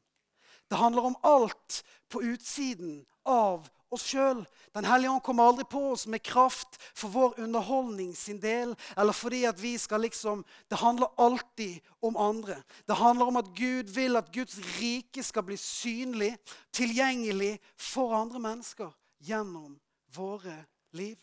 Det 0.70 0.77
handler 0.77 1.03
om 1.03 1.16
alt 1.23 1.85
på 2.09 2.23
utsiden 2.23 3.07
av 3.25 3.68
oss 3.94 4.04
sjøl. 4.11 4.42
Den 4.74 4.87
hellige 4.88 5.11
ånd 5.14 5.22
kommer 5.24 5.48
aldri 5.48 5.64
på 5.70 5.80
oss 5.92 6.07
med 6.11 6.22
kraft 6.26 6.78
for 6.94 7.12
vår 7.14 7.38
underholdning 7.44 8.11
sin 8.16 8.40
del, 8.42 8.74
eller 8.98 9.14
fordi 9.14 9.44
at 9.48 9.62
vi 9.62 9.76
skal 9.78 10.00
liksom 10.04 10.44
Det 10.70 10.78
handler 10.78 11.14
alltid 11.18 11.80
om 12.02 12.16
andre. 12.16 12.62
Det 12.87 12.96
handler 12.96 13.26
om 13.26 13.37
at 13.37 13.54
Gud 13.54 13.94
vil 13.94 14.16
at 14.16 14.33
Guds 14.33 14.59
rike 14.80 15.22
skal 15.22 15.42
bli 15.42 15.57
synlig, 15.57 16.37
tilgjengelig 16.72 17.59
for 17.76 18.14
andre 18.14 18.40
mennesker 18.40 18.90
gjennom 19.20 19.80
våre 20.14 20.64
liv. 20.92 21.16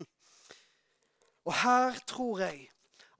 Og 1.46 1.54
her 1.54 1.98
tror 2.06 2.38
jeg 2.40 2.70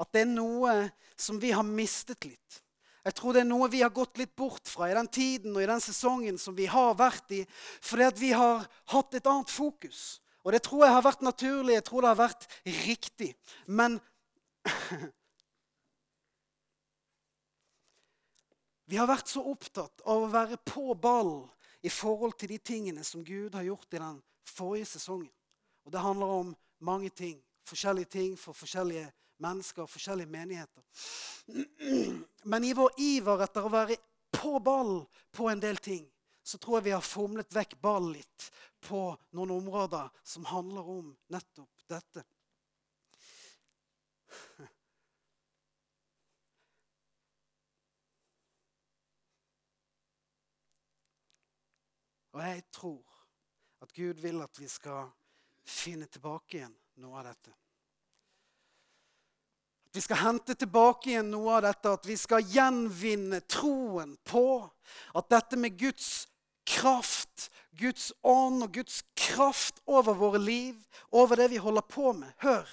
at 0.00 0.12
det 0.12 0.24
er 0.24 0.30
noe 0.30 0.90
som 1.16 1.40
vi 1.42 1.50
har 1.54 1.66
mistet 1.66 2.24
litt. 2.24 2.63
Jeg 3.04 3.14
tror 3.18 3.36
det 3.36 3.42
er 3.44 3.48
noe 3.48 3.68
vi 3.68 3.82
har 3.84 3.92
gått 3.92 4.16
litt 4.16 4.32
bort 4.36 4.68
fra 4.68 4.88
i 4.88 4.94
den 4.96 5.08
tiden 5.12 5.52
og 5.52 5.62
i 5.62 5.68
den 5.68 5.82
sesongen 5.84 6.38
som 6.40 6.56
vi 6.56 6.64
har 6.70 6.94
vært 6.96 7.34
i, 7.36 7.42
fordi 7.84 8.06
at 8.06 8.20
vi 8.20 8.30
har 8.32 8.64
hatt 8.94 9.16
et 9.18 9.28
annet 9.28 9.52
fokus. 9.52 10.22
Og 10.44 10.52
det 10.52 10.62
tror 10.64 10.86
jeg 10.86 10.94
har 10.96 11.04
vært 11.04 11.24
naturlig, 11.24 11.76
jeg 11.76 11.84
tror 11.88 12.04
det 12.04 12.12
har 12.12 12.22
vært 12.22 12.48
riktig. 12.86 13.30
Men 13.66 14.00
Vi 18.84 18.98
har 19.00 19.08
vært 19.08 19.30
så 19.32 19.40
opptatt 19.48 20.02
av 20.04 20.26
å 20.26 20.28
være 20.28 20.58
på 20.60 20.92
ball 21.00 21.48
i 21.80 21.88
forhold 21.88 22.34
til 22.36 22.50
de 22.52 22.58
tingene 22.60 23.00
som 23.04 23.22
Gud 23.24 23.56
har 23.56 23.64
gjort 23.64 23.96
i 23.96 24.00
den 24.02 24.18
forrige 24.44 24.90
sesongen. 24.90 25.32
Og 25.88 25.92
det 25.92 26.02
handler 26.04 26.34
om 26.42 26.50
mange 26.84 27.08
ting 27.08 27.38
forskjellige 27.68 28.04
ting 28.04 28.38
for 28.38 28.52
forskjellige 28.52 29.08
mennesker, 29.42 29.86
forskjellige 29.86 30.30
menigheter. 30.30 30.82
Men 32.50 32.64
i 32.64 32.72
vår 32.76 32.90
iver 33.00 33.44
etter 33.46 33.66
å 33.66 33.72
være 33.72 33.96
på 34.34 34.58
ball 34.60 35.00
på 35.32 35.48
en 35.50 35.62
del 35.62 35.80
ting, 35.82 36.04
så 36.44 36.58
tror 36.58 36.78
jeg 36.78 36.90
vi 36.90 36.94
har 36.96 37.04
fomlet 37.04 37.54
vekk 37.56 37.78
ball 37.80 38.10
litt 38.12 38.50
på 38.84 39.06
noen 39.32 39.54
områder 39.54 40.10
som 40.22 40.44
handler 40.44 40.88
om 40.98 41.10
nettopp 41.32 41.86
dette. 41.88 42.24
Og 52.34 52.42
jeg 52.42 52.64
tror 52.74 53.20
at 53.84 53.92
Gud 53.94 54.18
vil 54.20 54.42
at 54.42 54.58
vi 54.58 54.66
skal 54.68 55.06
finne 55.64 56.08
tilbake 56.10 56.58
igjen 56.58 56.74
noe 57.00 57.20
av 57.20 57.28
dette. 57.30 57.54
Vi 59.94 60.02
skal 60.02 60.18
hente 60.24 60.56
tilbake 60.58 61.12
igjen 61.12 61.28
noe 61.30 61.52
av 61.54 61.66
dette, 61.68 61.92
at 61.94 62.06
vi 62.08 62.16
skal 62.18 62.42
gjenvinne 62.50 63.38
troen 63.46 64.16
på 64.26 64.46
at 65.14 65.28
dette 65.30 65.58
med 65.60 65.76
Guds 65.78 66.26
kraft, 66.66 67.50
Guds 67.78 68.08
ånd 68.26 68.64
og 68.66 68.72
Guds 68.74 69.04
kraft 69.14 69.78
over 69.86 70.16
våre 70.18 70.40
liv, 70.42 70.80
over 71.14 71.38
det 71.38 71.52
vi 71.54 71.62
holder 71.62 71.86
på 71.86 72.10
med 72.16 72.32
Hør! 72.42 72.66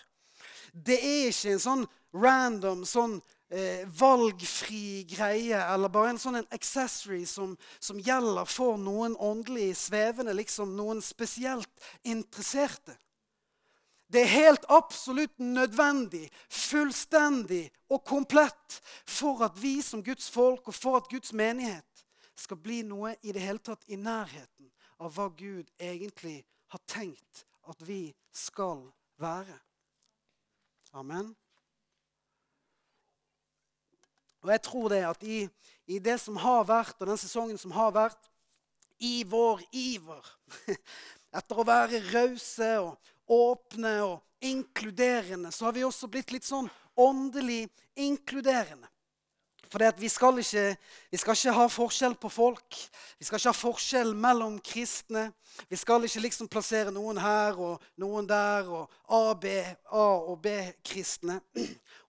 Det 0.73 0.97
er 0.97 1.29
ikke 1.29 1.53
en 1.53 1.61
sånn 1.61 1.85
random, 2.15 2.85
sånn 2.87 3.17
eh, 3.51 3.83
valgfri 3.85 5.03
greie 5.09 5.59
eller 5.61 5.91
bare 5.91 6.15
en 6.15 6.21
sånn 6.21 6.39
en 6.39 6.49
accessory 6.55 7.25
som, 7.29 7.57
som, 7.83 7.99
gjelder 7.99 8.47
for 8.49 8.79
noen 8.79 9.17
åndelig 9.19 9.75
svevende, 9.83 10.33
liksom 10.33 10.73
noen 10.77 11.03
spesielt 11.03 11.91
interesserte. 12.01 12.95
Det 14.11 14.21
er 14.21 14.27
helt 14.27 14.65
absolutt 14.69 15.39
nødvendig, 15.39 16.25
fullstendig 16.49 17.71
og 17.89 18.03
komplett 18.03 18.81
for 19.07 19.43
at 19.45 19.55
vi 19.61 19.77
som 19.81 20.03
Guds 20.03 20.29
folk 20.29 20.67
og 20.67 20.75
for 20.75 20.99
at 20.99 21.07
Guds 21.09 21.31
menighet 21.33 22.03
skal 22.35 22.59
bli 22.59 22.81
noe 22.83 23.13
i 23.23 23.31
det 23.31 23.43
hele 23.43 23.61
tatt 23.63 23.85
i 23.87 23.95
nærheten 23.95 24.67
av 24.99 25.13
hva 25.15 25.29
Gud 25.37 25.69
egentlig 25.79 26.41
har 26.73 26.81
tenkt 26.87 27.45
at 27.71 27.87
vi 27.87 28.11
skal 28.35 28.83
være. 29.21 29.55
Amen. 30.91 31.31
Og 34.41 34.51
jeg 34.51 34.61
tror 34.65 34.89
det 34.89 35.03
at 35.05 35.23
i, 35.23 35.45
i 35.87 35.99
det 35.99 36.17
som 36.19 36.39
har 36.41 36.65
vært, 36.67 36.97
og 36.99 37.07
den 37.07 37.19
sesongen 37.21 37.59
som 37.61 37.71
har 37.77 37.93
vært, 37.95 38.27
i 39.01 39.23
vår 39.25 39.63
iver 39.73 40.27
etter 41.37 41.57
å 41.57 41.65
være 41.65 42.01
rause 42.11 42.69
og 42.83 43.13
åpne 43.31 43.95
og 44.03 44.19
inkluderende, 44.41 45.51
så 45.51 45.67
har 45.67 45.75
vi 45.77 45.85
også 45.85 46.09
blitt 46.11 46.33
litt 46.33 46.47
sånn 46.47 46.69
åndelig 46.99 47.67
inkluderende. 47.95 48.89
For 49.71 49.79
vi 49.95 50.09
skal, 50.11 50.35
ikke, 50.41 50.65
vi 51.13 51.17
skal 51.21 51.37
ikke 51.37 51.51
ha 51.55 51.65
forskjell 51.71 52.17
på 52.19 52.27
folk. 52.27 52.75
Vi 53.15 53.23
skal 53.23 53.39
ikke 53.39 53.53
ha 53.53 53.55
forskjell 53.55 54.09
mellom 54.19 54.57
kristne. 54.59 55.29
Vi 55.71 55.79
skal 55.79 56.03
ikke 56.03 56.25
liksom 56.25 56.49
plassere 56.51 56.91
noen 56.91 57.21
her 57.23 57.55
og 57.55 57.85
noen 58.01 58.27
der 58.27 58.67
og 58.67 58.91
A, 59.07 59.21
B, 59.39 59.53
A 59.95 60.07
og 60.27 60.41
B-kristne. 60.43 61.39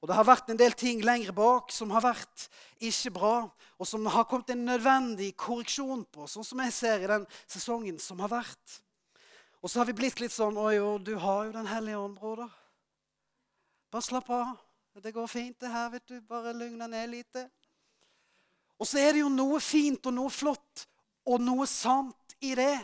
Og 0.03 0.11
det 0.11 0.19
har 0.19 0.27
vært 0.27 0.51
en 0.51 0.59
del 0.59 0.75
ting 0.75 1.05
lenger 1.07 1.31
bak 1.37 1.71
som 1.71 1.95
har 1.95 2.03
vært 2.03 2.49
ikke 2.83 3.15
bra, 3.15 3.37
og 3.79 3.87
som 3.87 4.11
har 4.11 4.27
kommet 4.27 4.51
en 4.51 4.67
nødvendig 4.67 5.31
korreksjon 5.39 6.03
på, 6.11 6.27
sånn 6.27 6.47
som 6.47 6.65
jeg 6.67 6.75
ser 6.75 7.05
i 7.05 7.13
den 7.15 7.29
sesongen 7.47 8.03
som 8.03 8.19
har 8.27 8.41
vært. 8.41 8.83
Og 9.63 9.71
så 9.71 9.81
har 9.81 9.87
vi 9.87 9.95
blitt 9.95 10.21
litt 10.21 10.35
sånn 10.35 10.59
Oi, 10.59 10.75
jo, 10.77 10.97
du 10.99 11.15
har 11.23 11.47
jo 11.47 11.55
Den 11.55 11.71
hellige 11.71 12.01
ånd, 12.03 12.19
broder. 12.19 12.51
Bare 13.93 14.03
slapp 14.03 14.31
av. 14.33 14.55
Det 15.03 15.13
går 15.15 15.27
fint, 15.27 15.59
det 15.61 15.71
her. 15.73 15.91
vet 15.91 16.07
du. 16.09 16.21
Bare 16.21 16.55
lugn 16.57 16.81
deg 16.81 16.91
ned 16.91 17.11
litt. 17.13 17.43
Og 18.81 18.89
så 18.89 18.99
er 18.99 19.13
det 19.15 19.23
jo 19.23 19.31
noe 19.33 19.61
fint 19.63 20.07
og 20.09 20.17
noe 20.17 20.33
flott 20.33 20.87
og 21.29 21.41
noe 21.41 21.67
sant 21.71 22.35
i 22.43 22.55
det. 22.59 22.75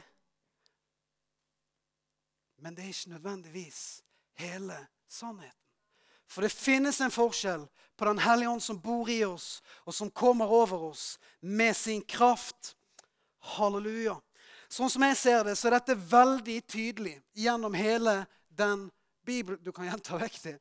Men 2.62 2.77
det 2.77 2.85
er 2.85 2.93
ikke 2.93 3.17
nødvendigvis 3.17 3.81
hele 4.38 4.77
sannheten. 5.09 5.55
For 6.29 6.45
det 6.45 6.53
finnes 6.53 7.01
en 7.01 7.12
forskjell 7.14 7.64
på 7.99 8.05
Den 8.05 8.21
hellige 8.23 8.51
ånd 8.53 8.62
som 8.62 8.79
bor 8.79 9.09
i 9.11 9.25
oss, 9.25 9.62
og 9.83 9.95
som 9.95 10.11
kommer 10.11 10.47
over 10.47 10.91
oss 10.93 11.19
med 11.41 11.75
sin 11.77 12.03
kraft. 12.03 12.77
Halleluja. 13.57 14.19
Sånn 14.68 14.90
som 14.92 15.04
jeg 15.07 15.16
ser 15.16 15.46
det, 15.48 15.57
så 15.57 15.68
er 15.68 15.78
dette 15.78 15.96
veldig 15.96 16.59
tydelig 16.68 17.16
gjennom 17.37 17.76
hele 17.76 18.20
den 18.52 18.88
Bibel... 19.24 19.57
Du 19.61 19.72
kan 19.72 19.88
gjenta 19.88 20.18
vekk 20.20 20.37
det. 20.44 20.57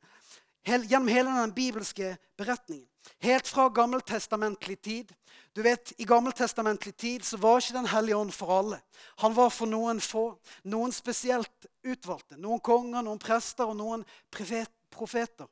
Gjennom 0.68 1.08
hele 1.12 1.32
den 1.32 1.52
bibelske 1.56 2.14
beretningen. 2.36 2.86
Helt 3.24 3.48
fra 3.48 3.68
gammeltestamentlig 3.72 4.80
tid. 4.84 5.12
Du 5.56 5.62
vet, 5.64 5.92
I 5.96 6.04
gammeltestamentlig 6.04 6.96
tid 6.96 7.24
så 7.24 7.38
var 7.40 7.60
ikke 7.60 7.78
Den 7.78 7.88
hellige 7.88 8.16
ånd 8.16 8.32
for 8.36 8.52
alle. 8.52 8.80
Han 9.24 9.36
var 9.36 9.50
for 9.50 9.68
noen 9.70 10.00
få. 10.00 10.26
Noen 10.68 10.92
spesielt 10.92 11.68
utvalgte. 11.84 12.36
Noen 12.36 12.60
konger, 12.60 13.04
noen 13.04 13.20
prester 13.20 13.68
og 13.68 13.78
noen 13.80 14.04
profeter. 14.32 15.48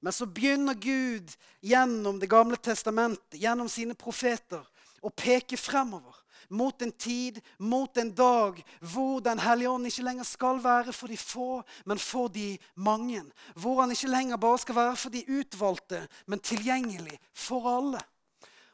Men 0.00 0.12
så 0.12 0.26
begynner 0.26 0.74
Gud 0.74 1.30
gjennom 1.60 2.18
Det 2.20 2.30
gamle 2.30 2.56
testamentet, 2.56 3.40
gjennom 3.40 3.68
sine 3.68 3.94
profeter, 3.94 4.64
å 5.02 5.10
peke 5.10 5.56
fremover 5.58 6.16
mot 6.48 6.82
en 6.82 6.92
tid, 6.92 7.40
mot 7.58 7.96
en 7.96 8.10
dag 8.14 8.62
hvor 8.80 9.20
Den 9.20 9.38
hellige 9.38 9.70
ånd 9.70 9.86
ikke 9.86 10.02
lenger 10.02 10.24
skal 10.24 10.62
være 10.64 10.92
for 10.92 11.06
de 11.06 11.16
få, 11.16 11.62
men 11.84 11.98
for 11.98 12.28
de 12.28 12.58
mange. 12.74 13.22
Hvor 13.54 13.80
han 13.80 13.90
ikke 13.90 14.08
lenger 14.08 14.36
bare 14.36 14.58
skal 14.58 14.74
være 14.74 14.96
for 14.96 15.10
de 15.10 15.24
utvalgte, 15.28 16.08
men 16.26 16.40
tilgjengelig 16.40 17.18
for 17.34 17.68
alle. 17.76 18.00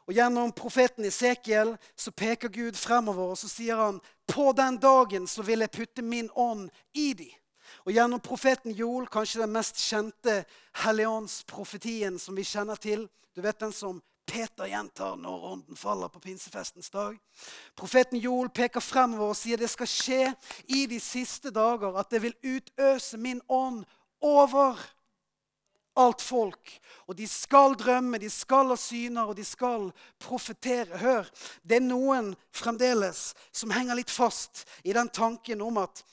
Og 0.08 0.14
Gjennom 0.16 0.54
profeten 0.56 1.04
Esekiel 1.04 1.74
så 1.96 2.10
peker 2.16 2.48
Gud 2.48 2.78
fremover 2.80 3.34
og 3.34 3.38
så 3.38 3.48
sier 3.50 3.76
han, 3.76 4.00
på 4.28 4.52
den 4.56 4.78
dagen 4.80 5.26
så 5.28 5.44
vil 5.44 5.60
jeg 5.60 5.74
putte 5.74 6.02
min 6.02 6.30
ånd 6.34 6.70
i 6.94 7.12
de'. 7.12 7.34
Og 7.84 7.92
Gjennom 7.92 8.20
profeten 8.20 8.72
Joel, 8.72 9.06
kanskje 9.06 9.42
den 9.42 9.52
mest 9.52 9.76
kjente 9.76 10.44
helligåndsprofetien 10.84 12.18
som 12.18 12.36
vi 12.36 12.44
kjenner 12.44 12.76
til. 12.76 13.08
Du 13.36 13.42
vet 13.44 13.60
den 13.60 13.72
som 13.72 14.00
Peter 14.28 14.68
gjentar 14.68 15.16
når 15.16 15.46
ånden 15.52 15.78
faller 15.78 16.12
på 16.12 16.20
pinsefestens 16.22 16.90
dag. 16.92 17.16
Profeten 17.78 18.20
Joel 18.20 18.50
peker 18.54 18.84
fremover 18.84 19.32
og 19.32 19.38
sier 19.38 19.60
det 19.60 19.70
skal 19.72 19.88
skje 19.88 20.20
i 20.68 20.84
de 20.90 21.00
siste 21.02 21.52
dager 21.54 21.96
at 21.96 22.12
det 22.12 22.22
vil 22.26 22.36
utøse 22.44 23.20
min 23.20 23.40
ånd 23.48 23.82
over 24.24 24.76
alt 25.98 26.22
folk. 26.22 26.74
Og 27.08 27.16
de 27.18 27.26
skal 27.28 27.74
drømme, 27.78 28.20
de 28.20 28.30
skal 28.30 28.70
ha 28.70 28.76
syner, 28.78 29.30
og 29.30 29.36
de 29.38 29.44
skal 29.46 29.88
profetere. 30.22 31.00
Hør, 31.00 31.28
det 31.62 31.80
er 31.80 31.88
noen 31.88 32.34
fremdeles 32.54 33.32
som 33.50 33.74
henger 33.74 33.98
litt 33.98 34.12
fast 34.12 34.66
i 34.84 34.94
den 34.96 35.10
tanken 35.10 35.64
om 35.64 35.80
at 35.82 36.04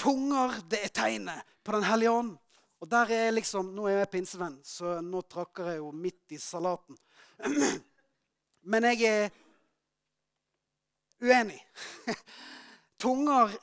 tunger, 0.00 0.60
det 0.68 0.84
er 0.84 0.94
tegnet 0.94 1.56
på 1.64 1.76
Den 1.76 1.88
hellige 1.88 2.10
ånd. 2.10 2.36
Og 2.80 2.88
der 2.88 3.10
er 3.12 3.34
liksom, 3.36 3.74
Nå 3.76 3.88
er 3.88 4.00
jeg 4.00 4.12
pinsevenn, 4.14 4.58
så 4.64 4.98
nå 5.04 5.20
trakker 5.28 5.68
jeg 5.68 5.82
jo 5.82 5.90
midt 5.92 6.32
i 6.32 6.38
salaten. 6.40 6.96
Men 8.70 8.88
jeg 8.90 9.02
er 9.08 9.30
uenig. 11.20 11.60
Tunger 13.00 13.54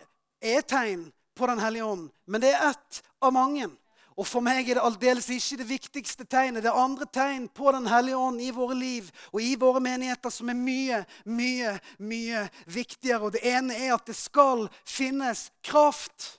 er 0.41 0.61
tegn 0.61 1.11
på 1.37 1.47
Den 1.47 1.59
hellige 1.61 1.85
ånd, 1.85 2.07
men 2.25 2.41
det 2.41 2.55
er 2.55 2.71
ett 2.71 3.03
av 3.21 3.33
mange. 3.33 3.69
Og 4.17 4.25
for 4.25 4.41
meg 4.41 4.65
er 4.65 4.79
det 4.79 4.85
aldeles 4.85 5.27
ikke 5.29 5.59
det 5.59 5.67
viktigste 5.69 6.25
tegnet. 6.25 6.63
Det 6.65 6.71
er 6.71 6.79
andre 6.81 7.05
tegn 7.13 7.45
på 7.53 7.69
Den 7.75 7.85
hellige 7.85 8.17
ånd 8.17 8.41
i 8.41 8.49
våre 8.53 8.73
liv 8.73 9.11
og 9.29 9.37
i 9.45 9.53
våre 9.61 9.81
menigheter 9.83 10.33
som 10.33 10.49
er 10.49 10.57
mye, 10.57 11.03
mye, 11.29 11.75
mye 12.01 12.47
viktigere. 12.65 13.27
Og 13.27 13.35
det 13.37 13.43
ene 13.45 13.77
er 13.77 13.93
at 13.93 14.09
det 14.09 14.17
skal 14.17 14.65
finnes 14.81 15.51
kraft. 15.61 16.31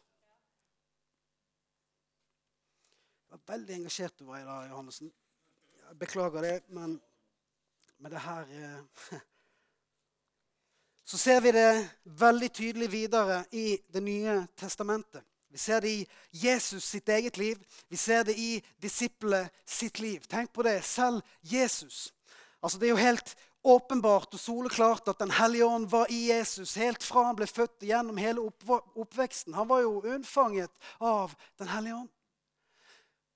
Jeg 3.29 3.39
var 3.39 3.55
veldig 3.55 3.79
engasjert 3.79 4.19
du 4.19 4.27
var 4.27 4.43
i 4.43 4.49
dag, 4.49 4.67
Johannessen. 4.73 5.13
Jeg 5.87 6.01
beklager 6.03 6.43
det, 6.43 6.57
men 6.75 6.99
med 7.99 8.11
det 8.11 8.21
her 8.23 8.41
eh, 8.41 9.19
Så 11.09 11.19
ser 11.19 11.41
vi 11.41 11.53
det 11.53 11.89
veldig 12.05 12.53
tydelig 12.53 12.93
videre 12.93 13.45
i 13.53 13.79
Det 13.93 14.03
nye 14.03 14.47
testamentet. 14.57 15.23
Vi 15.51 15.59
ser 15.59 15.81
det 15.81 15.89
i 15.89 16.09
Jesus 16.31 16.85
sitt 16.85 17.09
eget 17.09 17.39
liv. 17.39 17.57
Vi 17.89 17.97
ser 17.97 18.23
det 18.23 18.35
i 18.39 18.65
disiplet 18.83 19.49
sitt 19.65 20.01
liv. 20.01 20.21
Tenk 20.29 20.53
på 20.53 20.63
det. 20.63 20.83
Selv 20.85 21.23
Jesus. 21.41 22.13
Altså 22.63 22.79
Det 22.79 22.87
er 22.87 22.91
jo 22.91 22.97
helt 22.97 23.37
åpenbart 23.65 24.35
og 24.35 24.41
soleklart 24.41 25.09
at 25.09 25.19
Den 25.19 25.31
hellige 25.31 25.65
ånd 25.65 25.89
var 25.89 26.07
i 26.11 26.29
Jesus 26.29 26.75
helt 26.75 27.03
fra 27.03 27.25
han 27.25 27.37
ble 27.37 27.47
født 27.47 27.83
gjennom 27.83 28.17
hele 28.17 28.45
oppveksten. 28.95 29.55
Han 29.55 29.69
var 29.69 29.81
jo 29.81 30.03
unnfanget 30.05 30.71
av 31.01 31.35
Den 31.59 31.69
hellige 31.69 31.95
ånd. 31.95 32.09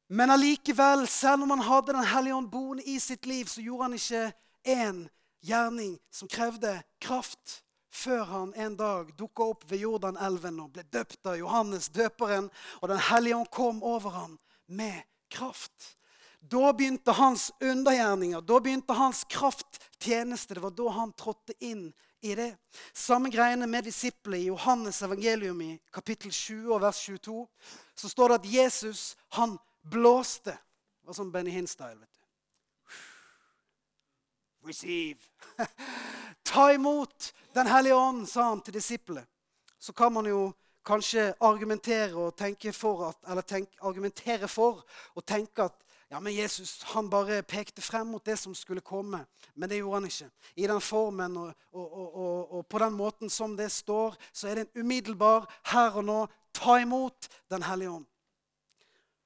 Men 0.09 0.31
allikevel, 0.31 1.07
selv 1.09 1.43
om 1.43 1.51
han 1.51 1.65
hadde 1.65 1.93
Den 1.93 2.05
hellige 2.05 2.35
ånd 2.35 2.51
boende 2.51 2.85
i 2.85 2.99
sitt 3.01 3.27
liv, 3.27 3.45
så 3.45 3.61
gjorde 3.61 3.83
han 3.83 3.95
ikke 3.95 4.33
en 4.65 5.09
gjerning 5.43 5.99
som 6.11 6.29
krevde 6.29 6.83
kraft, 7.03 7.63
før 7.93 8.25
han 8.25 8.53
en 8.55 8.77
dag 8.77 9.11
dukka 9.19 9.51
opp 9.53 9.65
ved 9.69 9.83
Jordanelven 9.85 10.61
og 10.63 10.71
ble 10.77 10.85
døpt 10.89 11.27
av 11.29 11.37
Johannes 11.37 11.91
døperen, 11.93 12.49
og 12.81 12.89
Den 12.89 13.03
hellige 13.11 13.37
ånd 13.37 13.51
kom 13.51 13.83
over 13.83 14.11
ham 14.11 14.39
med 14.67 15.03
kraft. 15.31 15.97
Da 16.41 16.73
begynte 16.73 17.13
hans 17.15 17.53
undergjerninger, 17.61 18.41
da 18.41 18.61
begynte 18.61 18.97
hans 18.99 19.23
krafttjeneste. 19.31 20.55
Det 20.55 20.63
var 20.65 20.75
da 20.75 20.89
han 20.97 21.13
trådte 21.13 21.55
inn 21.61 21.93
i 22.23 22.35
det. 22.35 22.57
Samme 22.95 23.31
greiene 23.31 23.67
med 23.67 23.87
disiplene 23.87 24.41
i 24.41 24.49
Johannes 24.49 25.03
evangelium 25.03 25.61
i 25.63 25.77
kapittel 25.95 26.33
20 26.33 26.75
og 26.75 26.83
vers 26.83 27.05
22. 27.05 27.47
Så 27.95 28.09
står 28.09 28.29
det 28.29 28.41
at 28.41 28.51
Jesus, 28.55 29.05
han 29.39 29.55
blåste. 29.83 30.57
Det 31.03 31.11
var 31.11 31.19
sånn 31.19 31.31
Benny 31.35 31.55
Hinn-style. 31.55 32.07
Receive. 34.67 35.19
Ta 36.43 36.73
imot 36.73 37.35
Den 37.55 37.67
hellige 37.67 37.95
ånd, 37.95 38.27
sa 38.29 38.49
han 38.49 38.63
til 38.65 38.75
disiplene. 38.75 39.27
Så 39.79 39.93
kan 39.93 40.13
man 40.13 40.27
jo 40.27 40.53
kanskje 40.87 41.35
argumentere, 41.41 42.15
og 42.15 42.37
tenke 42.37 42.73
for 42.73 43.09
at, 43.09 43.19
eller 43.29 43.43
tenke, 43.43 43.77
argumentere 43.83 44.49
for 44.49 44.85
og 45.15 45.27
tenke 45.27 45.63
at 45.63 45.79
ja, 46.13 46.21
men 46.21 46.35
Jesus 46.35 46.83
han 46.93 47.09
bare 47.11 47.43
pekte 47.43 47.83
frem 47.83 48.07
mot 48.13 48.25
det 48.25 48.37
som 48.39 48.55
skulle 48.55 48.81
komme. 48.85 49.23
Men 49.55 49.69
det 49.69 49.79
gjorde 49.79 50.01
han 50.01 50.09
ikke. 50.11 50.29
I 50.57 50.67
den 50.69 50.81
formen 50.81 51.37
og, 51.41 51.55
og, 51.73 51.93
og, 51.97 52.53
og 52.53 52.67
på 52.67 52.79
den 52.83 52.93
måten 52.93 53.31
som 53.31 53.57
det 53.57 53.71
står, 53.73 54.17
så 54.33 54.49
er 54.49 54.55
det 54.55 54.67
en 54.67 54.83
umiddelbar 54.85 55.49
her 55.73 55.97
og 55.97 56.05
nå 56.05 56.19
ta 56.53 56.77
imot 56.83 57.29
Den 57.51 57.65
hellige 57.65 57.91
ånd. 57.91 58.07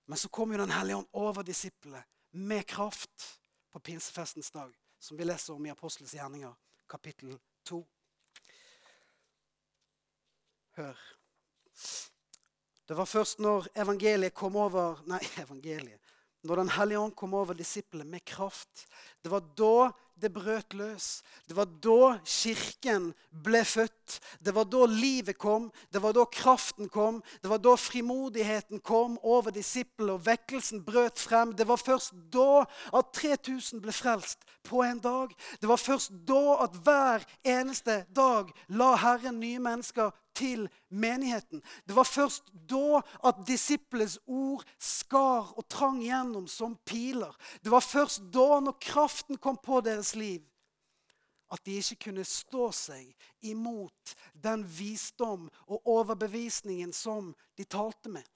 Men 0.06 0.18
så 0.18 0.28
kom 0.28 0.52
jo 0.52 0.58
Den 0.58 0.70
hellige 0.70 0.96
ånd 0.96 1.10
over 1.12 1.42
disiplene 1.42 2.04
med 2.32 2.66
kraft 2.66 3.40
på 3.72 3.78
pinsefestens 3.78 4.50
dag 4.50 4.70
som 5.06 5.16
vi 5.16 5.24
leser 5.24 5.54
om 5.54 5.66
i 5.66 5.70
Apostels 5.70 6.14
gjerninger, 6.14 6.54
kapittel 6.90 7.36
2. 7.68 7.78
Hør. 10.76 11.02
Det 12.86 12.96
var 12.98 13.06
først 13.06 13.38
når 13.38 13.68
evangeliet 13.78 14.34
kom 14.34 14.58
over 14.58 15.04
Nei, 15.06 15.20
evangeliet. 15.38 16.02
Når 16.42 16.62
Den 16.62 16.72
hellige 16.74 16.98
ånd 17.04 17.14
kom 17.14 17.36
over 17.38 17.54
disiplene 17.54 18.10
med 18.10 18.24
kraft. 18.26 18.86
Det 19.22 19.30
var 19.30 19.46
da 19.54 19.92
det 20.16 20.32
brøt 20.32 20.74
løs. 20.74 21.22
Det 21.48 21.56
var 21.56 21.68
da 21.84 22.16
kirken 22.24 23.10
ble 23.30 23.62
født. 23.64 24.18
Det 24.40 24.54
var 24.56 24.64
da 24.72 24.86
livet 24.88 25.38
kom. 25.38 25.68
Det 25.92 26.00
var 26.02 26.16
da 26.16 26.24
kraften 26.32 26.88
kom. 26.88 27.20
Det 27.42 27.50
var 27.52 27.60
da 27.60 27.74
frimodigheten 27.76 28.80
kom 28.80 29.18
over 29.22 29.52
disiplene, 29.52 30.16
og 30.16 30.26
vekkelsen 30.26 30.84
brøt 30.86 31.20
frem. 31.20 31.52
Det 31.56 31.68
var 31.68 31.80
først 31.80 32.14
da 32.32 32.64
at 32.96 33.12
3000 33.12 33.82
ble 33.84 33.92
frelst 33.92 34.46
på 34.66 34.82
en 34.86 35.00
dag. 35.04 35.34
Det 35.60 35.68
var 35.68 35.80
først 35.80 36.14
da 36.28 36.62
at 36.64 36.78
hver 36.84 37.26
eneste 37.44 38.04
dag 38.16 38.52
la 38.68 38.94
Herren 38.96 39.40
nye 39.40 39.60
mennesker 39.62 40.14
til 40.36 40.66
menigheten. 40.88 41.62
Det 41.88 41.96
var 41.96 42.08
først 42.08 42.50
da 42.68 43.00
at 43.26 43.40
disiplenes 43.48 44.18
ord 44.26 44.64
skar 44.78 45.54
og 45.56 45.64
trang 45.72 46.02
gjennom 46.04 46.46
som 46.50 46.76
piler. 46.86 47.32
Det 47.62 47.72
var 47.72 47.84
først 47.84 48.28
da, 48.34 48.60
når 48.60 48.78
kraften 48.82 49.40
kom 49.40 49.56
på 49.56 49.80
deres 49.84 50.14
liv, 50.14 50.44
at 51.52 51.62
de 51.64 51.78
ikke 51.78 52.08
kunne 52.08 52.24
stå 52.26 52.70
seg 52.74 53.12
imot 53.46 54.16
den 54.34 54.64
visdom 54.66 55.46
og 55.66 55.92
overbevisningen 55.96 56.92
som 56.92 57.34
de 57.56 57.64
talte 57.64 58.10
med. 58.10 58.26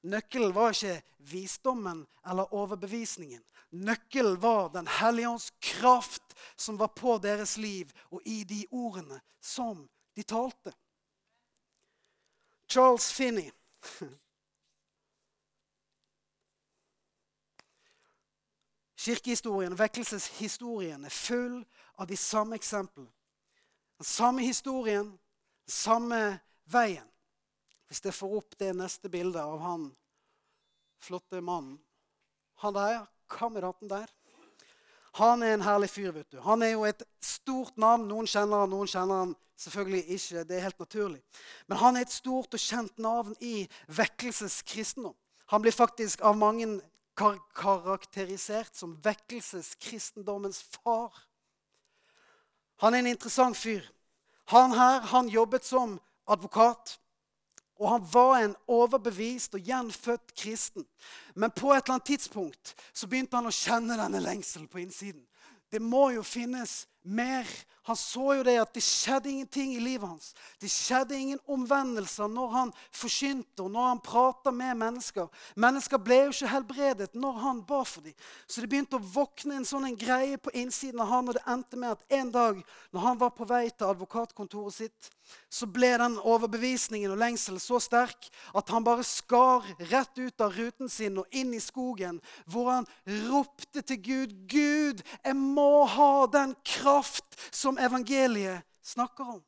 Nøkkelen 0.00 0.54
var 0.56 0.72
ikke 0.72 1.02
visdommen 1.28 2.06
eller 2.24 2.54
overbevisningen. 2.56 3.42
Nøkkelen 3.70 4.38
var 4.40 4.70
Den 4.72 4.86
hellige 4.86 5.28
ånds 5.28 5.50
kraft 5.60 6.34
som 6.56 6.78
var 6.78 6.88
på 6.96 7.18
deres 7.18 7.56
liv 7.56 7.90
og 8.10 8.22
i 8.24 8.44
de 8.44 8.64
ordene 8.70 9.20
som 9.40 9.88
de 10.16 10.22
talte. 10.22 10.72
Charles 12.70 13.12
Finney 13.12 13.50
Kirkehistorien, 19.00 19.78
vekkelseshistorien, 19.78 21.04
er 21.04 21.14
full 21.14 21.64
av 21.96 22.06
de 22.06 22.16
samme 22.20 22.58
eksemplene. 22.60 23.08
Den 23.98 24.06
samme 24.06 24.44
historien, 24.44 25.08
den 25.64 25.72
samme 25.72 26.18
veien. 26.68 27.08
Hvis 27.88 28.04
jeg 28.04 28.14
får 28.14 28.36
opp 28.38 28.58
det 28.60 28.74
neste 28.76 29.08
bildet 29.10 29.40
av 29.40 29.58
han 29.64 29.88
flotte 31.00 31.40
mannen 31.40 31.78
Han 32.60 32.76
der, 32.76 33.06
kameraten 33.26 33.88
der. 33.88 34.10
Han 35.18 35.42
er 35.42 35.54
en 35.54 35.64
herlig 35.66 35.90
fyr. 35.90 36.12
vet 36.12 36.30
du. 36.30 36.40
Han 36.40 36.62
er 36.62 36.70
jo 36.70 36.84
et 36.84 37.02
stort 37.22 37.76
navn. 37.76 38.06
Noen 38.08 38.26
kjenner 38.26 38.62
han, 38.62 38.70
noen 38.70 38.86
kjenner 38.86 39.24
han 39.24 39.34
selvfølgelig 39.58 40.04
ikke. 40.16 40.44
Det 40.44 40.56
er 40.56 40.66
helt 40.68 40.78
naturlig. 40.78 41.22
Men 41.66 41.78
han 41.78 41.96
er 41.96 42.06
et 42.06 42.12
stort 42.12 42.54
og 42.54 42.60
kjent 42.60 42.98
navn 42.98 43.34
i 43.40 43.66
vekkelseskristendom. 43.88 45.16
Han 45.50 45.62
blir 45.62 45.74
faktisk 45.74 46.22
av 46.22 46.36
mange 46.38 46.78
kar 47.18 47.40
karakterisert 47.58 48.76
som 48.76 48.94
vekkelseskristendommens 49.02 50.62
far. 50.62 51.10
Han 52.80 52.94
er 52.94 53.02
en 53.02 53.10
interessant 53.10 53.56
fyr. 53.56 53.82
Han 54.54 54.72
her 54.72 55.00
han 55.10 55.28
jobbet 55.28 55.64
som 55.66 55.98
advokat. 56.26 56.99
Og 57.80 57.88
han 57.88 58.04
var 58.12 58.34
en 58.38 58.54
overbevist 58.68 59.56
og 59.56 59.64
gjenfødt 59.64 60.34
kristen. 60.36 60.84
Men 61.34 61.50
på 61.50 61.72
et 61.72 61.80
eller 61.80 61.96
annet 61.96 62.10
tidspunkt 62.12 62.74
så 62.92 63.08
begynte 63.08 63.40
han 63.40 63.48
å 63.48 63.54
kjenne 63.54 63.96
denne 63.96 64.20
lengselen 64.20 64.68
på 64.68 64.82
innsiden. 64.84 65.24
Det 65.70 65.80
må 65.80 66.10
jo 66.10 66.22
finnes 66.26 66.84
mer. 67.02 67.46
Han 67.82 67.96
så 67.96 68.34
jo 68.36 68.42
det 68.44 68.56
at 68.60 68.74
det 68.74 68.82
skjedde 68.84 69.30
ingenting 69.30 69.72
i 69.74 69.80
livet 69.80 70.08
hans. 70.08 70.32
Det 70.60 70.68
skjedde 70.70 71.16
ingen 71.16 71.40
omvendelser 71.48 72.28
når 72.28 72.50
han 72.52 72.72
forkynte 72.92 73.64
og 73.64 73.70
når 73.72 73.86
han 73.86 74.02
prata 74.04 74.52
med 74.54 74.76
mennesker. 74.82 75.30
Mennesker 75.56 76.02
ble 76.02 76.18
jo 76.26 76.34
ikke 76.34 76.50
helbredet 76.52 77.08
når 77.14 77.38
han 77.44 77.62
ba 77.66 77.80
for 77.88 78.04
dem. 78.04 78.18
Så 78.46 78.60
det 78.60 78.70
begynte 78.70 78.98
å 78.98 79.10
våkne 79.14 79.60
en 79.60 79.68
sånn 79.68 79.88
en 79.88 79.98
greie 79.98 80.36
på 80.42 80.52
innsiden 80.58 81.00
av 81.00 81.08
han, 81.14 81.30
og 81.30 81.38
det 81.38 81.46
endte 81.48 81.80
med 81.80 81.96
at 81.96 82.18
en 82.20 82.34
dag 82.34 82.60
når 82.90 83.06
han 83.06 83.22
var 83.22 83.32
på 83.38 83.48
vei 83.48 83.64
til 83.70 83.88
advokatkontoret 83.88 84.76
sitt, 84.76 85.10
så 85.48 85.66
ble 85.70 85.92
den 86.00 86.16
overbevisningen 86.18 87.12
og 87.14 87.20
lengselen 87.20 87.62
så 87.62 87.80
sterk 87.82 88.28
at 88.56 88.72
han 88.72 88.86
bare 88.86 89.04
skar 89.06 89.66
rett 89.90 90.18
ut 90.18 90.44
av 90.44 90.54
ruten 90.56 90.90
sin 90.92 91.18
og 91.22 91.36
inn 91.36 91.54
i 91.54 91.62
skogen, 91.62 92.20
hvor 92.46 92.70
han 92.72 92.88
ropte 93.28 93.82
til 93.82 94.02
Gud, 94.02 94.34
'Gud, 94.46 95.02
jeg 95.24 95.36
må 95.36 95.84
ha 95.84 96.26
den 96.26 96.56
kraft 96.64 97.38
som 97.50 97.78
evangeliet 97.78 98.66
snakker 98.82 99.36
om'. 99.36 99.44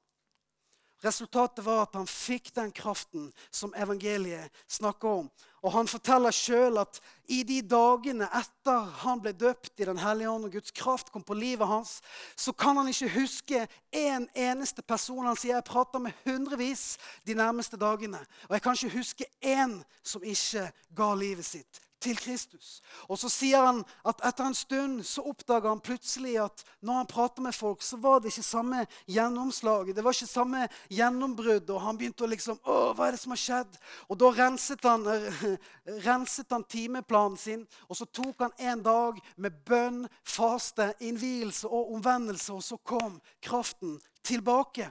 Resultatet 1.03 1.65
var 1.65 1.83
at 1.83 1.97
han 1.99 2.07
fikk 2.07 2.53
den 2.55 2.71
kraften 2.71 3.33
som 3.51 3.75
evangeliet 3.75 4.53
snakker 4.71 5.23
om. 5.23 5.31
Og 5.63 5.73
Han 5.73 5.89
forteller 5.89 6.35
sjøl 6.35 6.81
at 6.83 6.99
i 7.31 7.43
de 7.47 7.61
dagene 7.63 8.27
etter 8.35 8.89
han 9.05 9.21
ble 9.23 9.31
døpt 9.33 9.79
i 9.79 9.87
Den 9.87 10.01
hellige 10.03 10.31
ånd, 10.31 10.49
og 10.49 10.57
Guds 10.57 10.75
kraft 10.75 11.13
kom 11.13 11.23
på 11.23 11.37
livet 11.39 11.69
hans, 11.71 12.01
så 12.37 12.53
kan 12.53 12.77
han 12.77 12.91
ikke 12.91 13.13
huske 13.15 13.63
en 13.93 14.27
eneste 14.35 14.83
person. 14.83 15.27
Han 15.27 15.39
sier 15.39 15.55
jeg 15.61 15.69
prater 15.71 16.03
med 16.03 16.19
hundrevis 16.27 16.99
de 17.27 17.39
nærmeste 17.39 17.79
dagene. 17.79 18.21
Og 18.51 18.59
jeg 18.59 18.63
kan 18.63 18.75
ikke 18.75 18.99
huske 18.99 19.31
én 19.39 19.79
som 20.03 20.27
ikke 20.27 20.67
ga 20.97 21.15
livet 21.15 21.47
sitt 21.47 21.81
til 22.03 22.19
Kristus. 22.19 22.81
Og 23.09 23.19
så 23.21 23.31
sier 23.33 23.63
han 23.63 23.81
at 24.09 24.23
etter 24.27 24.49
en 24.49 24.57
stund 24.57 25.05
så 25.07 25.25
oppdager 25.31 25.71
han 25.71 25.83
plutselig 25.85 26.35
at 26.43 26.65
når 26.83 27.01
han 27.01 27.11
prater 27.11 27.45
med 27.45 27.55
folk, 27.55 27.83
så 27.83 27.99
var 28.03 28.21
det 28.21 28.33
ikke 28.33 28.45
samme 28.47 28.83
gjennomslaget. 29.11 29.97
Det 29.97 30.05
var 30.05 30.17
ikke 30.17 30.31
samme 30.31 30.67
gjennombrudd. 30.91 31.71
Og 31.71 31.83
han 31.87 31.99
begynte 32.01 32.27
å 32.27 32.31
liksom 32.33 32.59
Å, 32.63 32.93
hva 32.95 33.09
er 33.09 33.17
det 33.17 33.23
som 33.23 33.33
har 33.35 33.41
skjedd? 33.41 33.79
Og 34.13 34.19
da 34.21 34.31
renset 34.37 34.87
han, 34.87 35.07
renset 36.07 36.53
han 36.55 36.67
timeplanen 36.71 37.39
sin, 37.41 37.65
og 37.89 37.99
så 37.99 38.07
tok 38.07 38.45
han 38.45 38.55
en 38.73 38.85
dag 38.85 39.19
med 39.37 39.63
bønn, 39.67 40.05
faste, 40.23 40.93
innvielse 41.03 41.69
og 41.69 41.95
omvendelse, 41.97 42.53
og 42.55 42.63
så 42.67 42.79
kom 42.87 43.19
kraften 43.43 43.99
tilbake. 44.27 44.91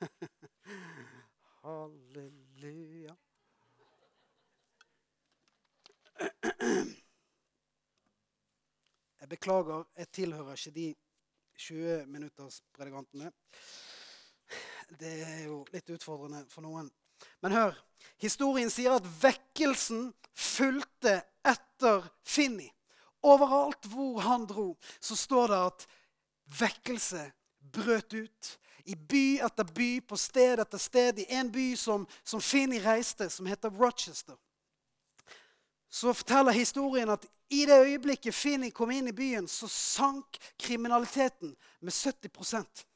Halleluja. 1.64 3.16
Jeg 9.20 9.28
beklager, 9.28 9.84
jeg 9.96 10.08
tilhører 10.12 10.52
ikke 10.56 10.74
de 10.74 10.94
20 11.58 12.06
minutters 12.06 12.62
predikantene. 12.76 13.32
Det 15.00 15.12
er 15.22 15.44
jo 15.46 15.60
litt 15.72 15.90
utfordrende 15.94 16.44
for 16.50 16.64
noen. 16.64 16.90
Men 17.44 17.52
hør. 17.52 17.76
Historien 18.20 18.70
sier 18.72 18.96
at 18.96 19.06
vekkelsen 19.22 20.10
fulgte 20.36 21.20
etter 21.46 22.08
Finni. 22.24 22.68
Overalt 23.22 23.84
hvor 23.92 24.20
han 24.24 24.46
dro, 24.48 24.72
så 25.00 25.16
står 25.16 25.52
det 25.52 25.60
at 25.68 25.86
vekkelse 26.60 27.26
brøt 27.72 28.16
ut. 28.16 28.52
I 28.88 28.96
by 28.96 29.24
etter 29.44 29.68
by, 29.76 29.90
på 30.00 30.16
sted 30.16 30.60
etter 30.64 30.80
sted. 30.80 31.20
I 31.20 31.28
en 31.38 31.52
by 31.52 31.74
som, 31.76 32.08
som 32.24 32.40
Finni 32.40 32.80
reiste, 32.82 33.28
som 33.30 33.46
heter 33.46 33.70
Rochester 33.76 34.36
så 35.90 36.14
forteller 36.14 36.54
historien 36.54 37.10
at 37.10 37.26
i 37.50 37.64
det 37.66 37.80
øyeblikket 37.82 38.34
Finni 38.34 38.70
kom 38.70 38.92
inn 38.94 39.10
i 39.10 39.16
byen, 39.16 39.48
så 39.48 39.68
sank 39.68 40.38
kriminaliteten 40.58 41.56
med 41.80 41.92
70% 41.92 42.86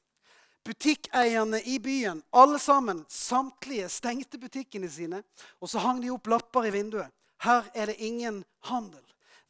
Butikkeierne 0.65 1.63
i 1.63 1.79
byen, 1.79 2.23
alle 2.33 2.59
sammen, 2.59 3.05
samtlige, 3.09 3.89
stengte 3.89 4.39
butikkene 4.39 4.89
sine. 4.91 5.23
Og 5.61 5.69
så 5.69 5.79
hang 5.79 6.01
de 6.03 6.09
opp 6.11 6.27
lapper 6.27 6.65
i 6.65 6.71
vinduet. 6.73 7.13
Her 7.45 7.69
er 7.75 7.93
det 7.93 8.01
ingen 8.01 8.45
handel. 8.65 9.03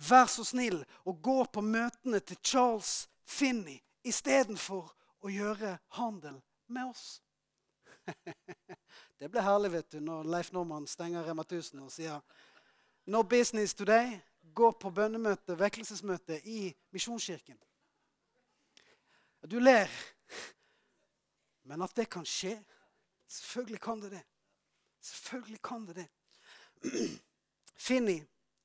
Vær 0.09 0.27
så 0.27 0.43
snill 0.45 0.81
å 1.07 1.15
gå 1.15 1.45
på 1.55 1.63
møtene 1.63 2.19
til 2.19 2.41
Charles 2.43 3.07
Finney 3.31 3.79
istedenfor 4.03 4.91
å 5.23 5.31
gjøre 5.31 5.77
handel 6.01 6.41
med 6.67 6.91
oss. 6.91 7.23
det 9.21 9.31
ble 9.31 9.45
herlig 9.47 9.71
vet 9.77 9.95
du, 9.95 10.01
når 10.03 10.27
Leif 10.35 10.51
Normann 10.53 10.91
stenger 10.91 11.23
Rema 11.29 11.47
1000 11.47 11.87
og 11.87 11.95
sier 11.95 12.19
No 13.07 13.23
business 13.23 13.75
today. 13.75 14.21
Gå 14.55 14.71
på 14.71 14.91
bønnemøte, 14.91 15.59
vekkelsesmøte 15.59 16.41
i 16.47 16.75
Misjonskirken. 16.91 17.59
Du 19.51 19.59
ler. 19.59 19.89
Men 21.63 21.83
at 21.83 21.97
det 21.97 22.09
kan 22.11 22.27
skje 22.27 22.59
Selvfølgelig 23.35 23.81
kan 23.81 24.01
det 24.01 24.11
det. 24.11 24.23
Selvfølgelig 25.01 25.63
kan 25.63 25.87
det 25.87 25.97
det. 25.97 26.09
Finni, 27.87 28.23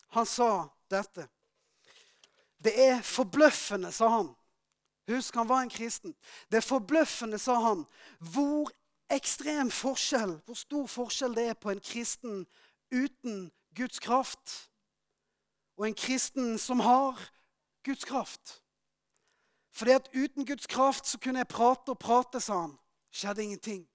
han 0.09 0.25
sa 0.25 0.67
dette. 0.91 1.27
Det 2.63 2.73
er 2.89 3.01
forbløffende, 3.01 3.91
sa 3.91 4.07
han. 4.07 4.35
Husk, 5.09 5.35
han 5.35 5.49
var 5.49 5.61
en 5.61 5.69
kristen. 5.69 6.15
Det 6.51 6.57
er 6.57 6.67
forbløffende, 6.67 7.39
sa 7.39 7.55
han, 7.63 7.85
hvor 8.19 8.69
ekstrem 9.09 9.71
forskjell, 9.71 10.37
hvor 10.45 10.59
stor 10.59 10.85
forskjell 10.87 11.35
det 11.35 11.47
er 11.49 11.57
på 11.57 11.71
en 11.71 11.81
kristen 11.81 12.45
uten 12.91 13.49
Guds 13.75 13.99
kraft, 13.99 14.69
og 15.77 15.87
en 15.87 15.95
kristen 15.95 16.57
som 16.59 16.79
har 16.79 17.19
Guds 17.85 18.03
kraft. 18.03 18.61
Fordi 19.71 19.91
at 19.91 20.09
uten 20.15 20.45
Guds 20.45 20.67
kraft 20.67 21.07
så 21.07 21.19
kunne 21.19 21.39
jeg 21.39 21.47
prate 21.47 21.89
og 21.89 21.99
prate, 21.99 22.41
sa 22.41 22.61
han. 22.65 22.75
Skjedde 23.11 23.43
ingenting. 23.43 23.87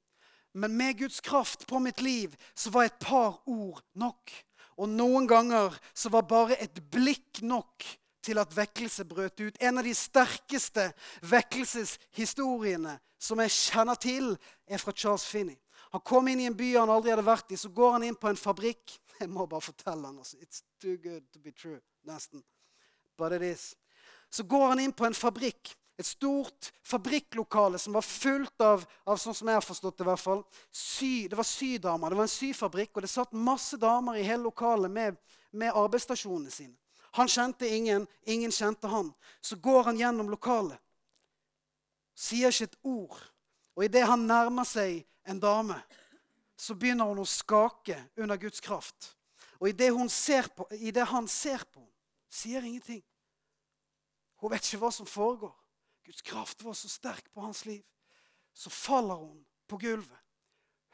Men 0.54 0.76
med 0.76 0.98
Guds 0.98 1.20
kraft 1.20 1.66
på 1.66 1.78
mitt 1.78 2.00
liv 2.00 2.34
så 2.54 2.70
var 2.70 2.84
et 2.84 2.98
par 3.00 3.42
ord 3.46 3.82
nok. 3.94 4.30
Og 4.76 4.88
noen 4.88 5.28
ganger 5.28 5.74
så 5.94 6.08
var 6.08 6.26
bare 6.30 6.56
et 6.62 6.80
blikk 6.90 7.42
nok 7.42 7.84
til 8.24 8.38
at 8.38 8.56
vekkelse 8.56 9.04
brøt 9.04 9.40
ut. 9.40 9.58
En 9.60 9.78
av 9.78 9.84
de 9.84 9.94
sterkeste 9.94 10.88
vekkelseshistoriene 11.20 12.96
som 13.20 13.40
jeg 13.40 13.52
kjenner 13.52 13.98
til, 14.00 14.32
er 14.66 14.80
fra 14.80 14.92
Charles 14.96 15.26
Finney. 15.26 15.58
Han 15.92 16.02
kom 16.04 16.28
inn 16.28 16.40
i 16.42 16.48
en 16.48 16.56
by 16.56 16.72
han 16.74 16.90
aldri 16.90 17.12
hadde 17.12 17.26
vært 17.26 17.52
i. 17.54 17.58
Så 17.60 17.70
går 17.74 17.98
han 17.98 18.06
inn 18.08 18.16
på 18.18 18.30
en 18.30 18.38
fabrikk. 18.38 18.96
Jeg 19.20 19.30
må 19.30 19.46
bare 19.46 19.64
fortelle 19.64 20.06
han, 20.06 20.18
altså. 20.18 20.36
It's 20.42 20.62
too 20.80 20.96
good 20.96 21.22
to 21.32 21.38
be 21.38 21.52
true. 21.52 21.80
Nesten. 22.04 22.42
But 23.18 23.32
it 23.32 23.42
is. 23.42 23.74
Så 24.30 24.42
går 24.42 24.68
han 24.68 24.80
inn 24.80 24.92
på 24.92 25.06
en 25.06 25.14
fabrikk. 25.14 25.76
Et 25.98 26.06
stort 26.06 26.72
fabrikklokale 26.82 27.78
som 27.78 27.94
var 27.94 28.02
fullt 28.02 28.60
av, 28.66 28.82
av 29.06 29.18
sånn 29.22 29.36
som 29.36 29.48
jeg 29.48 29.60
har 29.60 29.62
forstått 29.62 30.00
det 30.00 30.02
i 30.02 30.08
hvert 30.08 30.22
fall, 30.22 30.40
sy, 30.74 31.28
Det 31.30 31.38
var 31.38 31.46
sydamer. 31.46 32.10
Det 32.10 32.18
var 32.18 32.26
en 32.26 32.32
syfabrikk, 32.32 32.96
og 32.96 33.04
det 33.06 33.12
satt 33.12 33.36
masse 33.38 33.78
damer 33.78 34.18
i 34.18 34.26
hele 34.26 34.42
lokalet 34.42 34.90
med, 34.90 35.20
med 35.52 35.70
arbeidsstasjonene 35.70 36.50
sine. 36.50 36.74
Han 37.14 37.30
kjente 37.30 37.68
ingen, 37.70 38.08
ingen 38.26 38.50
kjente 38.50 38.90
han. 38.90 39.12
Så 39.40 39.56
går 39.62 39.84
han 39.84 40.00
gjennom 40.00 40.30
lokalet. 40.30 40.80
Sier 42.14 42.50
ikke 42.50 42.72
et 42.72 42.78
ord. 42.82 43.20
Og 43.78 43.86
idet 43.86 44.02
han 44.06 44.26
nærmer 44.26 44.66
seg 44.66 45.04
en 45.30 45.38
dame, 45.42 45.78
så 46.56 46.74
begynner 46.74 47.08
hun 47.08 47.22
å 47.22 47.28
skake 47.28 47.98
under 48.16 48.38
Guds 48.40 48.60
kraft. 48.60 49.14
Og 49.60 49.68
i 49.68 49.74
det 49.74 49.90
han 49.94 50.08
ser 50.10 50.48
på 50.54 50.68
henne, 50.70 51.90
sier 52.34 52.64
ingenting. 52.66 53.02
Hun 54.42 54.50
vet 54.50 54.66
ikke 54.66 54.80
hva 54.82 54.90
som 54.92 55.06
foregår. 55.06 55.54
Guds 56.04 56.22
kraft 56.26 56.64
var 56.66 56.74
så 56.74 56.88
sterk 56.90 57.30
på 57.32 57.40
hans 57.40 57.64
liv. 57.64 57.84
Så 58.52 58.70
faller 58.70 59.14
hun 59.14 59.44
på 59.70 59.78
gulvet, 59.80 60.18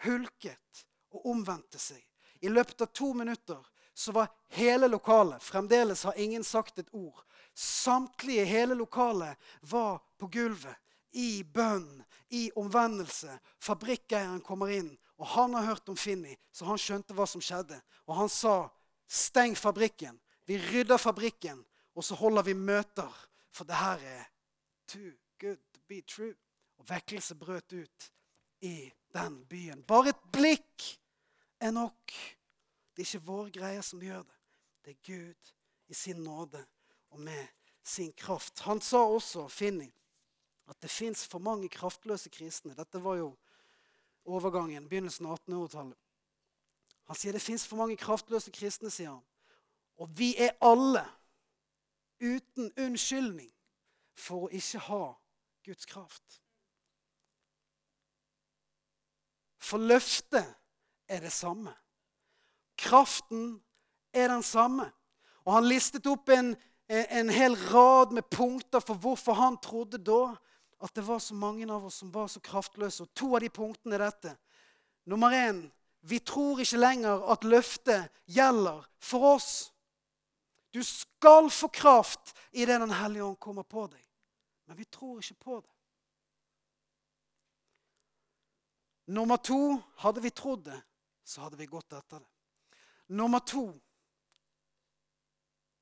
hulket 0.05 0.84
og 1.11 1.26
omvendte 1.32 1.80
seg. 1.80 2.05
I 2.41 2.53
løpet 2.53 2.84
av 2.84 2.93
to 2.93 3.12
minutter 3.16 3.64
så 3.95 4.12
var 4.16 4.30
hele 4.57 4.89
lokalet 4.89 5.43
Fremdeles 5.43 6.05
har 6.05 6.16
ingen 6.16 6.45
sagt 6.45 6.78
et 6.78 6.93
ord. 6.93 7.24
Samtlige 7.55 8.45
hele 8.45 8.74
lokalet 8.74 9.37
var 9.61 9.99
på 10.18 10.26
gulvet 10.26 10.76
i 11.12 11.43
bønn, 11.45 12.05
i 12.28 12.51
omvendelse. 12.57 13.34
Fabrikkeieren 13.59 14.41
kommer 14.41 14.70
inn, 14.70 14.93
og 15.21 15.27
han 15.27 15.55
har 15.55 15.66
hørt 15.68 15.89
om 15.93 15.97
Finni, 16.01 16.33
så 16.53 16.64
han 16.64 16.81
skjønte 16.81 17.12
hva 17.12 17.27
som 17.29 17.43
skjedde. 17.45 17.77
Og 18.09 18.16
han 18.16 18.29
sa, 18.29 18.71
'Steng 19.07 19.57
fabrikken. 19.57 20.21
Vi 20.47 20.57
rydder 20.57 20.97
fabrikken, 20.97 21.64
og 21.95 22.05
så 22.05 22.14
holder 22.14 22.43
vi 22.43 22.53
møter.' 22.53 23.27
For 23.53 23.64
det 23.64 23.77
her 23.77 23.99
er 23.99 24.25
too 24.87 25.12
good 25.41 25.59
to 25.75 25.81
be 25.89 26.01
true. 26.01 26.35
Og 26.79 26.89
vekkelse 26.89 27.35
brøt 27.35 27.73
ut 27.73 28.12
i 28.61 28.93
den 29.12 29.45
byen. 29.47 29.83
Bare 29.83 30.09
et 30.09 30.23
blikk 30.33 31.01
er 31.61 31.71
nok. 31.71 32.12
Det 32.97 33.03
er 33.03 33.09
ikke 33.16 33.27
våre 33.27 33.51
greier 33.51 33.83
som 33.83 34.01
gjør 34.01 34.23
det. 34.23 34.39
Det 34.85 34.91
er 34.91 35.03
Gud 35.05 35.53
i 35.89 35.95
sin 35.95 36.23
nåde 36.25 36.64
og 37.11 37.21
med 37.21 37.47
sin 37.85 38.12
kraft. 38.12 38.61
Han 38.61 38.81
sa 38.81 39.05
også, 39.05 39.49
Finni, 39.49 39.93
at 40.68 40.83
det 40.83 40.91
fins 40.91 41.27
for 41.27 41.39
mange 41.39 41.68
kraftløse 41.68 42.31
kristne. 42.31 42.75
Dette 42.75 43.05
var 43.05 43.16
jo 43.16 43.37
overgangen, 44.25 44.89
begynnelsen 44.89 45.27
av 45.27 45.39
1800-tallet. 45.39 45.99
Han 47.11 47.18
sier 47.18 47.35
det 47.35 47.43
fins 47.43 47.66
for 47.66 47.81
mange 47.81 47.99
kraftløse 47.99 48.53
kristne, 48.55 48.91
sier 48.91 49.11
han. 49.11 49.25
Og 50.01 50.11
vi 50.16 50.33
er 50.39 50.55
alle 50.64 51.03
uten 52.21 52.71
unnskyldning 52.79 53.51
for 54.14 54.47
å 54.47 54.53
ikke 54.55 54.83
ha 54.87 55.05
Guds 55.66 55.89
kraft. 55.91 56.41
For 59.61 59.83
løftet 59.83 60.47
er 61.09 61.21
det 61.21 61.33
samme. 61.33 61.75
Kraften 62.81 63.59
er 64.12 64.29
den 64.33 64.43
samme. 64.43 64.89
Og 65.45 65.53
han 65.57 65.68
listet 65.68 66.07
opp 66.09 66.31
en, 66.33 66.55
en 66.89 67.33
hel 67.33 67.57
rad 67.73 68.14
med 68.16 68.31
punkter 68.33 68.81
for 68.85 69.01
hvorfor 69.03 69.37
han 69.37 69.59
trodde 69.62 69.99
da 69.99 70.37
at 70.81 70.95
det 70.95 71.05
var 71.05 71.18
så 71.18 71.35
mange 71.35 71.72
av 71.72 71.87
oss 71.87 72.01
som 72.01 72.12
var 72.12 72.28
så 72.28 72.41
kraftløse. 72.41 73.05
Og 73.05 73.14
to 73.14 73.35
av 73.35 73.43
de 73.45 73.51
punktene 73.53 73.99
er 73.99 74.07
dette. 74.07 74.37
Nummer 75.11 75.35
én 75.35 75.66
vi 76.01 76.18
tror 76.24 76.62
ikke 76.62 76.81
lenger 76.81 77.26
at 77.33 77.45
løftet 77.45 78.22
gjelder 78.24 78.87
for 79.05 79.35
oss. 79.35 79.51
Du 80.72 80.81
skal 80.87 81.51
få 81.51 81.68
kraft 81.68 82.33
idet 82.53 82.81
Den 82.81 82.91
hellige 82.91 83.24
ånd 83.24 83.37
kommer 83.39 83.62
på 83.62 83.87
deg. 83.87 84.01
Men 84.64 84.76
vi 84.76 84.85
tror 84.85 85.18
ikke 85.20 85.35
på 85.35 85.61
det. 85.61 85.74
Nummer 89.12 89.37
to 89.37 89.83
hadde 89.97 90.22
vi 90.22 90.31
trodd 90.31 90.64
det, 90.64 90.81
så 91.24 91.43
hadde 91.43 91.59
vi 91.59 91.66
gått 91.66 91.93
etter 91.93 92.20
det. 92.22 92.28
Nummer 93.09 93.43
to 93.43 93.66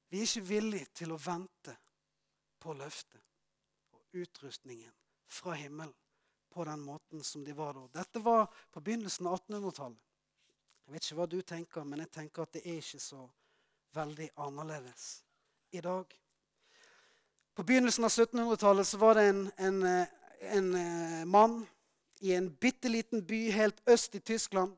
vi 0.09 0.23
er 0.23 0.25
ikke 0.25 0.49
villige 0.49 0.89
til 0.97 1.13
å 1.13 1.21
vente 1.21 1.75
på 2.59 2.73
løftet 2.73 3.28
utrustningen 4.13 4.93
fra 5.29 5.53
himmelen 5.53 5.95
på 6.51 6.65
den 6.65 6.81
måten 6.81 7.25
som 7.25 7.45
de 7.45 7.53
var 7.53 7.75
da. 7.75 7.87
Dette 8.01 8.19
var 8.19 8.49
på 8.71 8.81
begynnelsen 8.81 9.27
av 9.27 9.41
1800-tallet. 9.41 10.05
Jeg 10.87 10.95
vet 10.95 11.05
ikke 11.05 11.19
hva 11.19 11.27
du 11.29 11.41
tenker, 11.45 11.85
men 11.85 12.01
jeg 12.01 12.11
tenker 12.15 12.47
at 12.47 12.55
det 12.57 12.63
er 12.65 12.79
ikke 12.81 13.01
så 13.03 13.27
veldig 13.97 14.31
annerledes 14.41 15.09
i 15.77 15.83
dag. 15.85 16.15
På 17.55 17.67
begynnelsen 17.67 18.07
av 18.09 18.15
1700-tallet 18.15 18.89
så 18.89 19.01
var 19.03 19.19
det 19.19 19.27
en, 19.29 19.43
en, 19.57 19.83
en, 20.41 20.75
eh, 20.75 21.25
mann 21.27 21.61
i 22.21 22.33
en 22.35 22.49
bitte 22.57 22.89
liten 22.89 23.27
by 23.27 23.51
helt 23.53 23.83
øst 23.87 24.15
i 24.15 24.21
Tyskland 24.21 24.77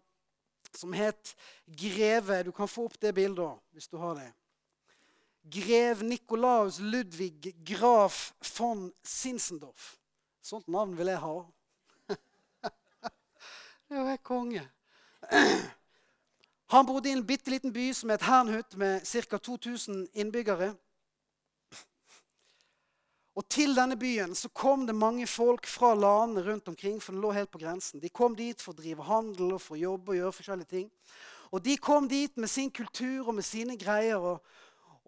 som 0.74 0.92
het 0.92 1.36
Greve. 1.66 2.42
Du 2.42 2.52
kan 2.52 2.68
få 2.68 2.88
opp 2.90 3.00
det 3.00 3.14
bildet 3.14 3.62
hvis 3.70 3.88
du 3.88 3.96
har 4.02 4.18
det 4.18 4.30
grev 5.50 6.02
Nikolaus 6.02 6.78
Ludvig 6.78 7.54
Graf 7.64 8.34
von 8.58 8.92
Sinsendorf. 9.02 9.96
Sånt 10.42 10.68
navn 10.68 10.96
vil 10.98 11.10
jeg 11.12 11.20
ha. 11.20 11.34
det 13.88 14.06
helt 14.06 14.22
konge. 14.24 14.62
Han 16.70 16.86
bodde 16.86 17.10
i 17.10 17.12
en 17.12 17.26
bitte 17.26 17.50
liten 17.50 17.72
by 17.74 17.90
som 17.94 18.12
het 18.14 18.22
Hernhut, 18.22 18.76
med 18.78 19.02
ca. 19.02 19.38
2000 19.38 20.06
innbyggere. 20.14 20.74
Og 23.34 23.48
Til 23.48 23.74
denne 23.74 23.96
byen 23.96 24.34
så 24.34 24.48
kom 24.48 24.86
det 24.86 24.94
mange 24.94 25.26
folk 25.26 25.66
fra 25.66 25.94
landene 25.94 26.44
rundt 26.46 26.68
omkring. 26.68 27.02
for 27.02 27.12
den 27.12 27.20
lå 27.20 27.32
helt 27.32 27.50
på 27.50 27.58
grensen. 27.58 28.00
De 28.00 28.08
kom 28.08 28.36
dit 28.36 28.60
for 28.60 28.72
å 28.72 28.76
drive 28.76 29.02
handel 29.02 29.52
og 29.52 29.60
for 29.60 29.74
å 29.74 29.80
jobbe 29.80 30.10
og 30.12 30.16
gjøre 30.16 30.32
forskjellige 30.32 30.68
ting. 30.68 30.90
Og 31.50 31.64
De 31.64 31.76
kom 31.76 32.08
dit 32.08 32.36
med 32.36 32.48
sin 32.50 32.70
kultur 32.70 33.28
og 33.28 33.34
med 33.34 33.44
sine 33.44 33.76
greier. 33.76 34.16
og 34.16 34.44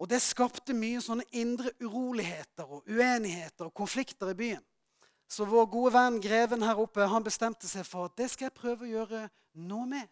og 0.03 0.09
det 0.11 0.19
skapte 0.19 0.75
mye 0.75 0.99
sånne 0.99 1.23
indre 1.39 1.71
uroligheter 1.79 2.67
og 2.67 2.89
uenigheter 2.91 3.69
og 3.69 3.75
konflikter 3.77 4.33
i 4.33 4.35
byen. 4.35 4.63
Så 5.31 5.47
vår 5.47 5.69
gode 5.71 5.93
venn 5.95 6.17
greven 6.19 6.65
her 6.67 6.81
oppe 6.83 7.07
han 7.07 7.23
bestemte 7.23 7.69
seg 7.71 7.87
for 7.87 8.09
at 8.09 8.17
det 8.19 8.27
skal 8.33 8.49
jeg 8.49 8.57
prøve 8.57 8.83
å 8.83 8.89
gjøre 8.91 9.21
noe 9.63 9.87
med. 9.87 10.09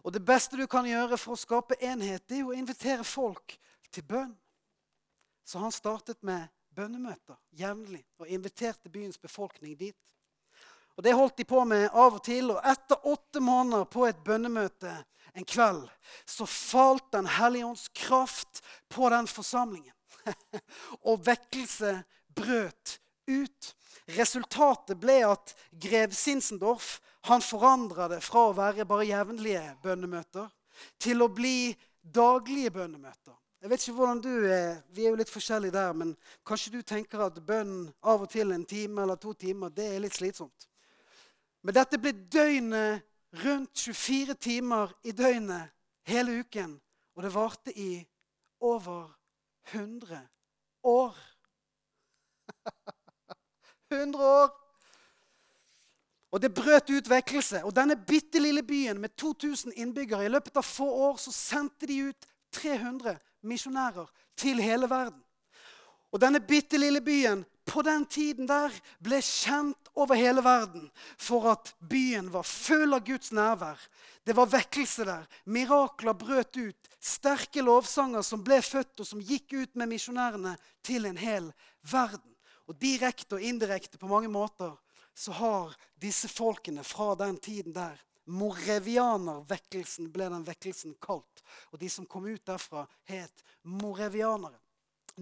Og 0.00 0.14
det 0.16 0.22
beste 0.24 0.56
du 0.56 0.64
kan 0.70 0.88
gjøre 0.88 1.18
for 1.20 1.36
å 1.36 1.42
skape 1.42 1.76
enhet, 1.84 2.24
det 2.24 2.40
er 2.40 2.48
å 2.48 2.56
invitere 2.56 3.04
folk 3.04 3.58
til 3.92 4.06
bønn. 4.08 4.32
Så 5.44 5.60
han 5.60 5.76
startet 5.76 6.24
med 6.24 6.48
bønnemøter 6.72 7.36
jevnlig 7.60 8.06
og 8.16 8.32
inviterte 8.32 8.88
byens 8.88 9.20
befolkning 9.20 9.76
dit. 9.76 9.96
Og 10.96 11.04
Det 11.04 11.12
holdt 11.12 11.36
de 11.36 11.44
på 11.44 11.60
med 11.68 11.84
av 11.92 12.16
og 12.16 12.24
til. 12.24 12.48
Og 12.50 12.64
etter 12.64 13.04
åtte 13.06 13.44
måneder 13.44 13.84
på 13.84 14.08
et 14.08 14.24
bønnemøte 14.24 14.96
en 15.38 15.46
kveld 15.48 15.86
så 16.28 16.46
falt 16.46 17.12
Den 17.12 17.26
hellige 17.26 17.66
ånds 17.66 17.88
kraft 17.88 18.62
på 18.88 19.08
den 19.12 19.26
forsamlingen. 19.26 19.94
og 21.08 21.26
vekkelse 21.26 22.02
brøt 22.34 22.98
ut. 23.28 23.74
Resultatet 24.16 24.98
ble 25.00 25.20
at 25.28 25.52
grev 25.72 26.14
Sinsendorf 26.16 26.98
han 27.28 27.44
forandra 27.44 28.08
det 28.08 28.22
fra 28.24 28.48
å 28.48 28.56
være 28.56 28.86
bare 28.88 29.08
jevnlige 29.08 29.64
bønnemøter 29.82 30.48
til 31.02 31.24
å 31.24 31.28
bli 31.32 31.74
daglige 32.00 32.72
bønnemøter. 32.72 33.34
Jeg 33.58 33.70
vet 33.72 33.82
ikke 33.82 33.96
hvordan 33.98 34.20
du 34.22 34.32
er, 34.46 34.82
Vi 34.94 35.04
er 35.04 35.10
jo 35.10 35.18
litt 35.18 35.32
forskjellige 35.32 35.74
der, 35.74 35.92
men 35.92 36.14
kanskje 36.46 36.76
du 36.76 36.82
tenker 36.82 37.24
at 37.26 37.40
bønn 37.42 37.88
av 38.06 38.22
og 38.22 38.30
til 38.30 38.52
en 38.54 38.64
time 38.64 39.02
eller 39.02 39.18
to 39.18 39.34
timer 39.34 39.72
det 39.74 39.88
er 39.94 40.04
litt 40.04 40.14
slitsomt. 40.14 40.68
Men 41.66 41.74
dette 41.74 41.98
ble 41.98 42.14
døgnet 42.14 43.02
rundt 43.32 43.78
24 43.78 44.34
timer 44.34 44.92
i 45.04 45.12
døgnet 45.12 45.70
hele 46.08 46.40
uken. 46.40 46.80
Og 47.16 47.22
det 47.22 47.34
varte 47.34 47.78
i 47.78 48.06
over 48.60 49.08
100 49.72 50.28
år. 50.82 51.16
100 53.92 54.24
år! 54.24 54.64
Og 56.30 56.42
det 56.42 56.54
brøt 56.54 56.90
ut 56.90 57.10
vekkelse. 57.10 57.62
Og 57.64 57.72
denne 57.76 57.96
bitte 57.96 58.40
lille 58.40 58.62
byen 58.62 59.00
med 59.00 59.16
2000 59.16 59.72
innbyggere 59.76 60.24
I 60.24 60.32
løpet 60.32 60.56
av 60.56 60.66
få 60.66 60.88
år 61.08 61.16
så 61.16 61.32
sendte 61.32 61.88
de 61.88 62.02
ut 62.10 62.28
300 62.52 63.16
misjonærer 63.42 64.10
til 64.36 64.60
hele 64.60 64.90
verden. 64.90 65.22
Og 66.12 66.20
denne 66.20 66.40
bitte 66.40 66.78
lille 66.78 67.00
byen 67.00 67.44
på 67.68 67.82
den 67.82 68.06
tiden 68.06 68.48
der 68.48 68.72
ble 69.04 69.20
kjent 69.24 69.87
over 69.98 70.18
hele 70.18 70.42
verden 70.44 70.88
for 71.18 71.50
at 71.50 71.72
byen 71.90 72.30
var 72.32 72.46
full 72.46 72.94
av 72.94 73.04
Guds 73.06 73.32
nærvær. 73.34 73.80
Det 74.24 74.36
var 74.36 74.50
vekkelse 74.52 75.06
der. 75.08 75.26
Mirakler 75.44 76.16
brøt 76.18 76.56
ut. 76.56 76.90
Sterke 77.00 77.62
lovsanger 77.64 78.22
som 78.26 78.42
ble 78.44 78.60
født, 78.62 79.00
og 79.00 79.06
som 79.08 79.22
gikk 79.22 79.54
ut 79.56 79.78
med 79.78 79.90
misjonærene 79.90 80.56
til 80.86 81.08
en 81.08 81.18
hel 81.18 81.50
verden. 81.90 82.34
Og 82.68 82.76
Direkte 82.78 83.38
og 83.38 83.44
indirekte 83.44 83.98
på 83.98 84.10
mange 84.10 84.28
måter 84.28 84.76
så 85.18 85.32
har 85.34 85.74
disse 85.98 86.28
folkene 86.30 86.84
fra 86.86 87.14
den 87.18 87.38
tiden 87.42 87.74
der 87.74 87.96
Morevianervekkelsen 88.28 90.10
ble 90.12 90.28
den 90.28 90.44
vekkelsen 90.44 90.94
kalt. 91.00 91.42
Og 91.72 91.80
de 91.80 91.88
som 91.88 92.06
kom 92.06 92.28
ut 92.28 92.44
derfra, 92.44 92.84
het 93.08 93.44
morevianere. 93.64 94.58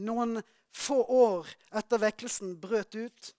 Noen 0.03 0.41
få 0.75 0.99
år 1.07 1.49
etter 1.79 2.03
vekkelsen 2.03 2.57
brøt 2.61 2.99
ut, 2.99 3.31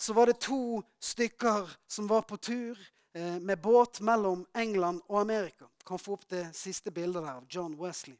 så 0.00 0.12
var 0.12 0.26
det 0.26 0.40
to 0.40 0.82
stykker 1.00 1.68
som 1.88 2.06
var 2.06 2.22
på 2.22 2.36
tur 2.36 2.78
eh, 3.14 3.36
med 3.40 3.60
båt 3.60 4.00
mellom 4.00 4.46
England 4.54 5.02
og 5.08 5.20
Amerika. 5.20 5.68
Kan 5.86 5.98
få 5.98 6.12
opp 6.16 6.28
det 6.28 6.46
siste 6.56 6.90
bildet 6.90 7.22
der 7.22 7.34
av 7.36 7.44
John 7.50 7.76
Wesley. 7.76 8.16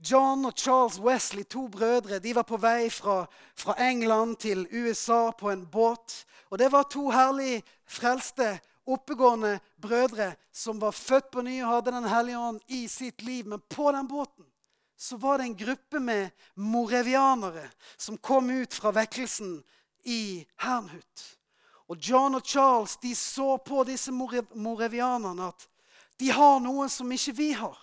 John 0.00 0.46
og 0.46 0.54
Charles 0.56 1.00
Wesley, 1.00 1.44
to 1.44 1.66
brødre, 1.68 2.18
de 2.18 2.34
var 2.34 2.46
på 2.48 2.56
vei 2.56 2.88
fra, 2.90 3.26
fra 3.56 3.74
England 3.82 4.38
til 4.40 4.64
USA 4.72 5.30
på 5.30 5.50
en 5.50 5.66
båt. 5.66 6.24
Og 6.50 6.58
det 6.58 6.70
var 6.72 6.86
to 6.88 7.10
herlig 7.10 7.60
frelste, 7.84 8.60
oppegående 8.86 9.58
brødre 9.82 10.32
som 10.52 10.80
var 10.80 10.96
født 10.96 11.30
på 11.30 11.42
ny 11.42 11.58
og 11.62 11.74
hadde 11.74 11.92
Den 11.92 12.08
hellige 12.08 12.38
ånd 12.38 12.60
i 12.68 12.86
sitt 12.88 13.22
liv. 13.22 13.46
Men 13.46 13.60
på 13.68 13.92
den 13.92 14.08
båten 14.08 14.46
så 14.96 15.16
var 15.16 15.38
det 15.38 15.44
en 15.44 15.56
gruppe 15.56 16.00
med 16.00 16.30
morevianere 16.54 17.66
som 17.96 18.16
kom 18.16 18.50
ut 18.50 18.74
fra 18.74 18.90
vekkelsen 18.94 19.60
i 20.04 20.46
Hernhut. 20.62 21.26
Og 21.90 21.98
John 21.98 22.34
og 22.38 22.46
Charles 22.46 22.96
de 23.02 23.14
så 23.18 23.56
på 23.56 23.84
disse 23.84 24.12
morevianerne 24.12 25.50
at 25.50 25.66
de 26.20 26.30
har 26.30 26.60
noe 26.62 26.86
som 26.92 27.10
ikke 27.12 27.34
vi 27.36 27.52
har. 27.56 27.78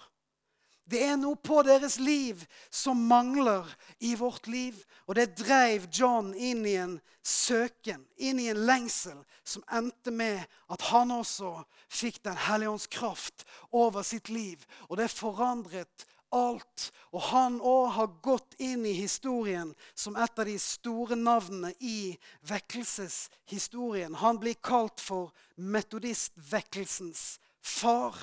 Det 0.87 1.01
er 1.03 1.17
noe 1.19 1.35
på 1.35 1.59
deres 1.67 1.97
liv 1.99 2.45
som 2.71 3.01
mangler 3.09 3.67
i 3.99 4.13
vårt 4.15 4.47
liv. 4.47 4.77
Og 5.07 5.17
det 5.19 5.33
dreiv 5.35 5.89
John 5.91 6.31
inn 6.31 6.63
i 6.63 6.77
en 6.79 6.93
søken, 7.27 8.05
inn 8.15 8.39
i 8.39 8.47
en 8.53 8.61
lengsel, 8.69 9.17
som 9.43 9.65
endte 9.67 10.13
med 10.15 10.45
at 10.71 10.85
han 10.91 11.11
også 11.11 11.57
fikk 11.91 12.21
Den 12.23 12.39
hellige 12.47 12.71
ånds 12.71 12.87
kraft 12.87 13.43
over 13.71 14.03
sitt 14.03 14.29
liv. 14.29 14.63
Og 14.87 14.97
det 15.01 15.11
forandret 15.11 16.07
alt. 16.35 16.87
Og 17.11 17.21
han 17.31 17.59
òg 17.61 17.91
har 17.95 18.15
gått 18.23 18.57
inn 18.61 18.85
i 18.85 18.95
historien 18.97 19.73
som 19.93 20.17
et 20.19 20.39
av 20.39 20.45
de 20.49 20.57
store 20.61 21.15
navnene 21.19 21.73
i 21.79 22.17
vekkelseshistorien. 22.49 24.17
Han 24.21 24.39
blir 24.41 24.59
kalt 24.61 25.01
for 25.01 25.31
metodistvekkelsens 25.55 27.39
far. 27.61 28.17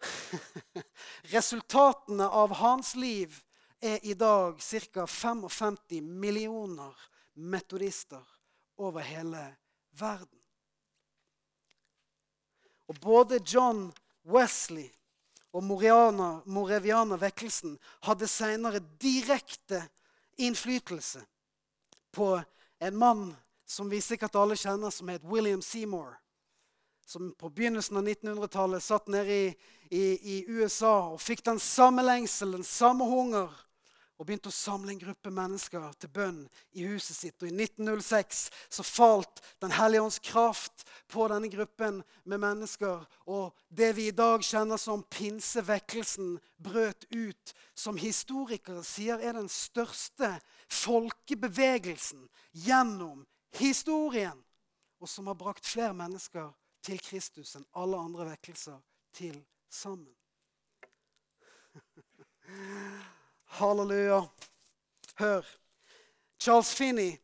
Resultatene 1.36 2.26
av 2.26 2.56
hans 2.60 2.94
liv 2.96 3.42
er 3.80 3.98
i 4.02 4.14
dag 4.14 4.60
ca. 4.92 5.06
55 5.06 5.78
millioner 6.02 6.96
metodister 7.34 8.24
over 8.76 9.00
hele 9.00 9.56
verden. 9.90 10.38
Og 12.90 12.96
både 13.00 13.38
John 13.46 13.92
Wesley 14.22 14.90
og 15.52 15.64
Moreviana-vekkelsen 15.64 17.78
hadde 18.06 18.28
senere 18.30 18.80
direkte 19.02 19.82
innflytelse 20.38 21.20
på 22.14 22.42
en 22.80 22.96
mann 22.96 23.36
som 23.66 23.90
vi 23.90 24.00
sikkert 24.02 24.36
alle 24.38 24.56
kjenner, 24.58 24.90
som 24.90 25.08
het 25.10 25.24
William 25.26 25.62
Seymour. 25.62 26.14
Som 27.06 27.34
på 27.38 27.48
begynnelsen 27.50 27.96
av 27.98 28.06
1900-tallet 28.06 28.82
satt 28.82 29.08
nede 29.10 29.34
i, 29.34 29.54
i, 29.90 30.04
i 30.34 30.44
USA 30.46 31.10
og 31.14 31.20
fikk 31.22 31.44
den 31.46 31.58
samme 31.62 32.02
lengsel, 32.06 32.52
den 32.54 32.66
samme 32.66 33.04
hunger 33.10 33.50
og 34.20 34.26
begynte 34.28 34.50
å 34.50 34.52
samle 34.52 34.92
en 34.92 35.00
gruppe 35.00 35.30
mennesker 35.32 35.94
til 35.96 36.10
bønn 36.12 36.40
i 36.76 36.84
huset 36.84 37.16
sitt. 37.16 37.40
Og 37.40 37.48
I 37.48 37.54
1906 37.56 38.50
så 38.68 38.84
falt 38.84 39.40
Den 39.60 39.72
hellige 39.72 40.02
ånds 40.04 40.18
kraft 40.20 40.84
på 41.08 41.24
denne 41.32 41.48
gruppen 41.48 42.02
med 42.28 42.40
mennesker. 42.42 43.06
Og 43.24 43.56
det 43.68 43.96
vi 43.96 44.06
i 44.08 44.16
dag 44.16 44.44
kjenner 44.44 44.76
som 44.76 45.02
pinsevekkelsen, 45.08 46.38
brøt 46.60 47.06
ut, 47.08 47.54
som 47.74 47.96
historikere 47.96 48.84
sier 48.84 49.20
er 49.24 49.32
den 49.38 49.48
største 49.48 50.34
folkebevegelsen 50.68 52.28
gjennom 52.52 53.24
historien. 53.56 54.44
Og 55.00 55.08
som 55.08 55.32
har 55.32 55.38
brakt 55.40 55.64
flere 55.64 55.96
mennesker 55.96 56.52
til 56.84 57.00
Kristus 57.00 57.56
enn 57.56 57.64
alle 57.72 57.96
andre 57.96 58.28
vekkelser 58.34 58.76
til 59.16 59.40
sammen. 59.72 60.12
Halleluja. 63.58 64.22
Hør. 65.18 65.46
Charles 66.40 66.74
Finney 66.74 67.18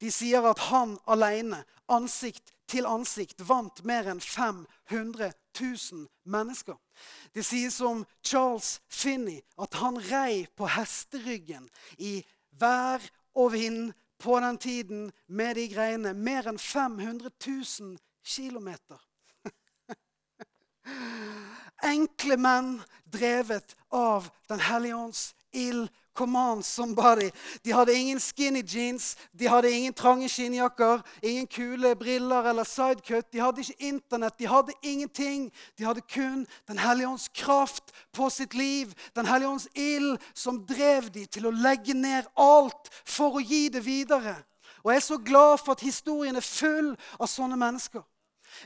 de 0.00 0.10
sier 0.12 0.44
at 0.44 0.60
han 0.68 0.96
alene, 1.08 1.62
ansikt 1.88 2.52
til 2.68 2.86
ansikt, 2.88 3.40
vant 3.48 3.84
mer 3.86 4.08
enn 4.10 4.20
500 4.20 5.30
000 5.56 6.06
mennesker. 6.28 6.76
Det 7.32 7.44
sies 7.46 7.78
om 7.80 8.04
Charles 8.24 8.80
Finney 8.88 9.40
at 9.62 9.78
han 9.80 10.00
rei 10.10 10.46
på 10.56 10.68
hesteryggen 10.74 11.68
i 11.98 12.18
vær 12.60 13.04
og 13.36 13.52
vind 13.54 13.94
på 14.18 14.40
den 14.40 14.58
tiden 14.58 15.10
med 15.28 15.56
de 15.56 15.68
greiene. 15.72 16.12
Mer 16.12 16.48
enn 16.50 16.58
500 16.60 17.30
000 17.46 17.96
kilometer. 18.24 19.00
Enkle 21.94 22.36
menn 22.40 22.76
drevet 23.04 23.76
av 23.94 24.30
Den 24.48 24.60
hellige 24.60 24.96
ånds 24.96 25.22
ild. 25.56 25.88
Come 26.16 26.38
on, 26.38 26.62
somebody. 26.62 27.30
De 27.62 27.72
hadde 27.72 27.92
ingen 27.92 28.20
skinny 28.20 28.62
jeans, 28.62 29.16
de 29.32 29.48
hadde 29.48 29.70
ingen 29.70 29.92
trange 29.92 30.28
skinnjakker, 30.28 31.02
ingen 31.22 31.46
kule 31.46 31.96
briller 31.96 32.48
eller 32.48 32.64
sidecut. 32.64 33.32
De 33.32 33.40
hadde 33.40 33.60
ikke 33.60 33.74
Internett, 33.78 34.38
de 34.38 34.46
hadde 34.48 34.72
ingenting. 34.82 35.52
De 35.78 35.84
hadde 35.84 36.00
kun 36.00 36.46
Den 36.68 36.78
hellige 36.78 37.08
ånds 37.08 37.28
kraft 37.28 37.92
på 38.12 38.30
sitt 38.30 38.54
liv. 38.54 38.92
Den 39.14 39.26
hellige 39.26 39.48
ånds 39.48 39.68
ild 39.74 40.18
som 40.34 40.64
drev 40.66 41.10
de 41.12 41.26
til 41.26 41.46
å 41.46 41.52
legge 41.52 41.94
ned 41.94 42.24
alt 42.36 42.88
for 43.04 43.36
å 43.36 43.44
gi 43.44 43.68
det 43.68 43.84
videre. 43.84 44.38
Og 44.84 44.92
Jeg 44.92 44.96
er 44.96 45.00
så 45.00 45.18
glad 45.18 45.58
for 45.58 45.72
at 45.72 45.84
historien 45.84 46.36
er 46.36 46.40
full 46.40 46.94
av 47.20 47.28
sånne 47.28 47.56
mennesker. 47.60 48.02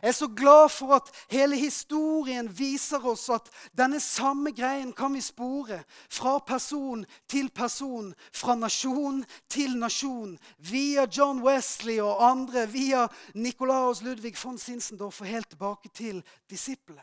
Jeg 0.02 0.08
er 0.08 0.12
så 0.12 0.28
glad 0.36 0.68
for 0.68 0.94
at 0.94 1.10
hele 1.30 1.56
historien 1.56 2.48
viser 2.58 3.04
oss 3.06 3.28
at 3.30 3.50
denne 3.76 4.00
samme 4.00 4.52
greien 4.56 4.92
kan 4.96 5.14
vi 5.14 5.20
spore 5.24 5.82
fra 6.08 6.38
person 6.46 7.04
til 7.28 7.50
person, 7.50 8.14
fra 8.32 8.54
nasjon 8.54 9.24
til 9.50 9.76
nasjon, 9.78 10.38
via 10.58 11.06
John 11.10 11.42
Wesley 11.44 12.00
og 12.00 12.22
andre, 12.30 12.66
via 12.70 13.06
Nikolaus 13.34 14.02
Ludvig 14.02 14.36
von 14.44 14.58
Sinsendorf 14.58 15.20
og 15.20 15.26
helt 15.26 15.50
tilbake 15.50 15.88
til 15.88 16.24
disiplene. 16.50 17.02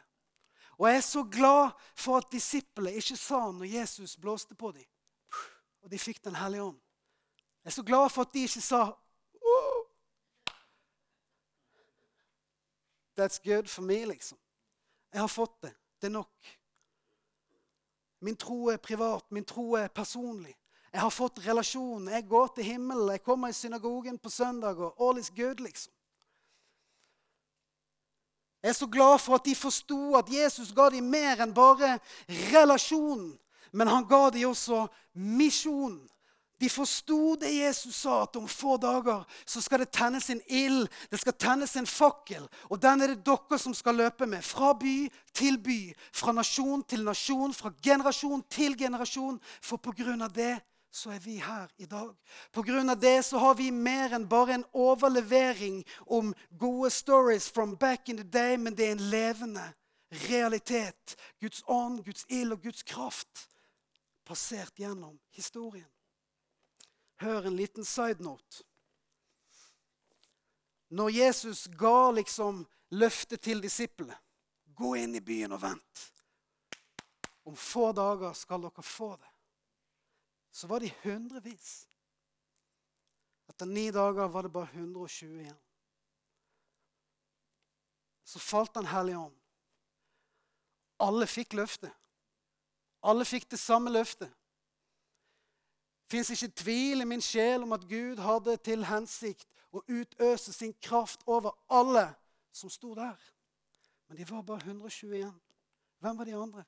Og 0.77 0.89
jeg 0.89 0.97
er 0.97 1.01
så 1.01 1.23
glad 1.23 1.69
for 1.95 2.17
at 2.17 2.31
disiplene 2.31 2.93
ikke 2.93 3.17
sa 3.17 3.39
når 3.51 3.65
Jesus 3.65 4.17
blåste 4.17 4.55
på 4.55 4.71
dem, 4.71 4.85
og 5.83 5.91
de 5.91 5.99
fikk 5.99 6.23
Den 6.23 6.35
hellige 6.35 6.63
ånd. 6.63 6.77
Jeg 7.63 7.71
er 7.71 7.75
så 7.75 7.83
glad 7.83 8.09
for 8.09 8.21
at 8.21 8.33
de 8.33 8.45
ikke 8.45 8.61
sa 8.61 8.83
That's 13.17 13.39
good 13.43 13.69
for 13.69 13.81
me, 13.81 14.05
liksom. 14.05 14.37
Jeg 15.13 15.21
har 15.21 15.27
fått 15.27 15.61
det. 15.61 15.73
Det 16.01 16.07
er 16.07 16.11
nok. 16.11 16.57
Min 18.21 18.35
tro 18.35 18.67
er 18.69 18.77
privat, 18.77 19.31
min 19.31 19.45
tro 19.45 19.73
er 19.73 19.87
personlig. 19.87 20.55
Jeg 20.93 21.01
har 21.01 21.09
fått 21.09 21.41
relasjon. 21.45 22.07
Jeg 22.07 22.27
går 22.29 22.47
til 22.55 22.63
himmelen, 22.63 23.11
jeg 23.11 23.23
kommer 23.23 23.49
i 23.49 23.53
synagogen 23.53 24.17
på 24.17 24.29
søndag, 24.29 24.79
og 24.79 24.95
all 25.01 25.19
is 25.19 25.29
good, 25.29 25.59
liksom. 25.59 25.93
Jeg 28.63 28.69
er 28.69 28.73
så 28.73 28.87
glad 28.87 29.19
for 29.19 29.35
at 29.35 29.45
de 29.45 29.55
forsto 29.55 30.15
at 30.15 30.29
Jesus 30.33 30.73
ga 30.73 30.89
dem 30.89 31.09
mer 31.09 31.41
enn 31.43 31.53
bare 31.53 31.99
relasjon, 32.27 33.29
men 33.71 33.87
han 33.87 34.07
ga 34.09 34.29
dem 34.33 34.49
også 34.49 34.87
misjon. 35.13 35.99
De 36.59 36.69
forsto 36.69 37.35
det 37.37 37.51
Jesus 37.53 37.95
sa, 37.95 38.23
at 38.23 38.35
om 38.35 38.47
få 38.49 38.77
dager 38.81 39.25
så 39.45 39.61
skal 39.61 39.83
det 39.83 39.91
tennes 39.93 40.29
en 40.33 40.41
ild. 40.49 40.87
Det 41.11 41.19
skal 41.21 41.35
tennes 41.37 41.75
en 41.77 41.87
fakkel. 41.87 42.47
Og 42.69 42.81
den 42.81 43.01
er 43.01 43.13
det 43.13 43.25
dere 43.25 43.59
som 43.61 43.75
skal 43.77 43.99
løpe 44.01 44.25
med. 44.25 44.41
Fra 44.41 44.73
by 44.73 44.95
til 45.37 45.59
by. 45.61 45.93
Fra 46.11 46.33
nasjon 46.33 46.81
til 46.83 47.05
nasjon. 47.05 47.53
Fra 47.53 47.71
generasjon 47.83 48.41
til 48.49 48.77
generasjon. 48.77 49.37
For 49.61 49.77
på 49.77 49.93
grunn 49.99 50.25
av 50.25 50.33
det 50.33 50.55
så 50.97 51.11
er 51.13 51.19
vi 51.21 51.35
her 51.37 51.69
i 51.77 51.85
dag. 51.85 52.15
På 52.51 52.63
grunn 52.65 52.89
av 52.89 52.97
det 52.99 53.19
så 53.27 53.37
har 53.37 53.57
vi 53.59 53.69
mer 53.71 54.15
enn 54.17 54.25
bare 54.29 54.55
en 54.55 54.65
overlevering 54.73 55.83
om 56.07 56.31
gode 56.57 56.89
stories 56.89 57.51
from 57.53 57.75
back 57.77 58.09
in 58.09 58.17
the 58.17 58.23
day, 58.25 58.57
men 58.57 58.73
det 58.73 58.87
er 58.87 58.95
en 58.95 59.09
levende 59.11 59.67
realitet. 60.25 61.15
Guds 61.41 61.61
ånd, 61.67 62.01
Guds 62.05 62.25
ild 62.29 62.55
og 62.55 62.65
Guds 62.65 62.81
kraft 62.87 63.45
passert 64.25 64.73
gjennom 64.79 65.19
historien. 65.37 65.85
Hør 67.17 67.47
en 67.47 67.55
liten 67.55 67.85
side 67.85 68.23
note. 68.23 68.63
Når 70.87 71.09
Jesus 71.09 71.65
ga 71.67 72.11
liksom 72.11 72.61
løftet 72.89 73.41
til 73.41 73.61
disiplene 73.61 74.15
Gå 74.77 74.91
inn 75.01 75.15
i 75.17 75.21
byen 75.25 75.55
og 75.55 75.61
vent. 75.63 76.01
Om 77.49 77.55
få 77.57 77.89
dager 77.97 78.35
skal 78.37 78.61
dere 78.61 78.83
få 78.85 79.15
det. 79.17 79.31
Så 80.53 80.67
var 80.69 80.83
de 80.83 80.91
hundrevis. 81.01 81.87
Etter 83.49 83.65
ni 83.65 83.87
dager 83.91 84.29
var 84.29 84.45
det 84.45 84.53
bare 84.53 84.69
120 84.69 85.39
igjen. 85.41 85.57
Så 88.23 88.39
falt 88.39 88.73
Den 88.77 88.85
hellige 88.85 89.17
ånd. 89.17 89.39
Alle 91.01 91.25
fikk 91.25 91.57
løftet. 91.57 91.93
Alle 93.01 93.25
fikk 93.25 93.49
det 93.49 93.57
samme 93.57 93.89
løftet 93.89 94.29
fins 96.11 96.29
ikke 96.31 96.55
tvil 96.63 97.03
i 97.03 97.07
min 97.07 97.21
sjel 97.21 97.63
om 97.63 97.75
at 97.75 97.87
Gud 97.89 98.21
hadde 98.23 98.55
til 98.63 98.85
hensikt 98.87 99.47
å 99.75 99.83
utøse 99.87 100.53
sin 100.55 100.73
kraft 100.81 101.25
over 101.27 101.55
alle 101.69 102.07
som 102.55 102.71
sto 102.71 102.93
der. 102.95 103.17
Men 104.07 104.17
de 104.17 104.29
var 104.29 104.41
bare 104.41 104.63
121. 104.63 105.33
Hvem 105.99 106.17
var 106.17 106.25
de 106.29 106.35
andre? 106.35 106.63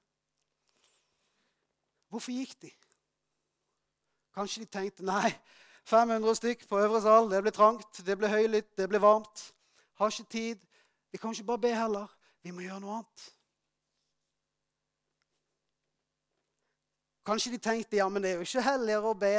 Hvorfor 2.10 2.34
gikk 2.34 2.56
de? 2.62 2.72
Kanskje 4.36 4.64
de 4.64 4.72
tenkte 4.72 5.06
nei, 5.06 5.32
500 5.90 6.36
stykk 6.38 6.68
på 6.70 6.80
øvre 6.82 7.02
sal, 7.02 7.30
det 7.32 7.42
blir 7.46 7.54
trangt, 7.54 8.02
det 8.06 8.18
blir 8.18 8.32
høylytt, 8.32 8.72
det 8.78 8.90
blir 8.90 9.02
varmt. 9.02 9.50
Har 10.00 10.12
ikke 10.12 10.32
tid. 10.32 10.66
Vi 11.12 11.18
kan 11.18 11.34
ikke 11.34 11.44
bare 11.44 11.66
be 11.66 11.74
heller. 11.76 12.08
Vi 12.44 12.52
må 12.52 12.64
gjøre 12.64 12.80
noe 12.84 13.00
annet. 13.00 13.26
Kanskje 17.30 17.52
de 17.52 17.58
tenkte 17.62 18.00
ja, 18.00 18.08
men 18.10 18.24
det 18.24 18.32
er 18.32 18.40
jo 18.40 18.46
ikke 18.48 18.64
helligere 18.66 19.10
å 19.12 19.18
be 19.18 19.36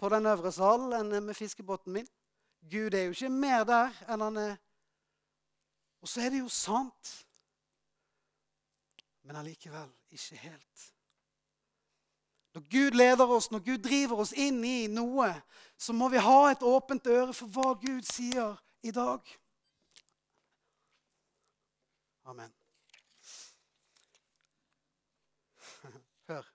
på 0.00 0.08
den 0.08 0.24
øvre 0.30 0.52
salen 0.52 0.94
enn 0.96 1.26
med 1.26 1.36
fiskebåten 1.36 1.92
min. 1.92 2.06
Gud 2.72 2.94
er 2.96 3.10
jo 3.10 3.12
ikke 3.12 3.28
mer 3.28 3.66
der 3.68 3.98
enn 4.08 4.24
han 4.24 4.38
er 4.40 4.54
Og 6.00 6.08
så 6.08 6.20
er 6.24 6.32
det 6.32 6.40
jo 6.40 6.48
sant. 6.52 7.10
Men 9.24 9.36
allikevel 9.40 9.92
ikke 10.12 10.36
helt. 10.36 10.82
Når 12.54 12.64
Gud 12.70 12.96
leder 12.96 13.36
oss, 13.36 13.50
når 13.50 13.64
Gud 13.68 13.78
driver 13.84 14.24
oss 14.24 14.32
inn 14.32 14.64
i 14.64 14.86
noe, 14.86 15.30
så 15.76 15.92
må 15.92 16.08
vi 16.12 16.20
ha 16.24 16.40
et 16.50 16.64
åpent 16.64 17.06
øre 17.06 17.32
for 17.32 17.48
hva 17.52 17.72
Gud 17.80 18.04
sier 18.08 18.56
i 18.84 18.92
dag. 18.92 19.20
Amen. 22.24 22.52
Hør. 26.28 26.54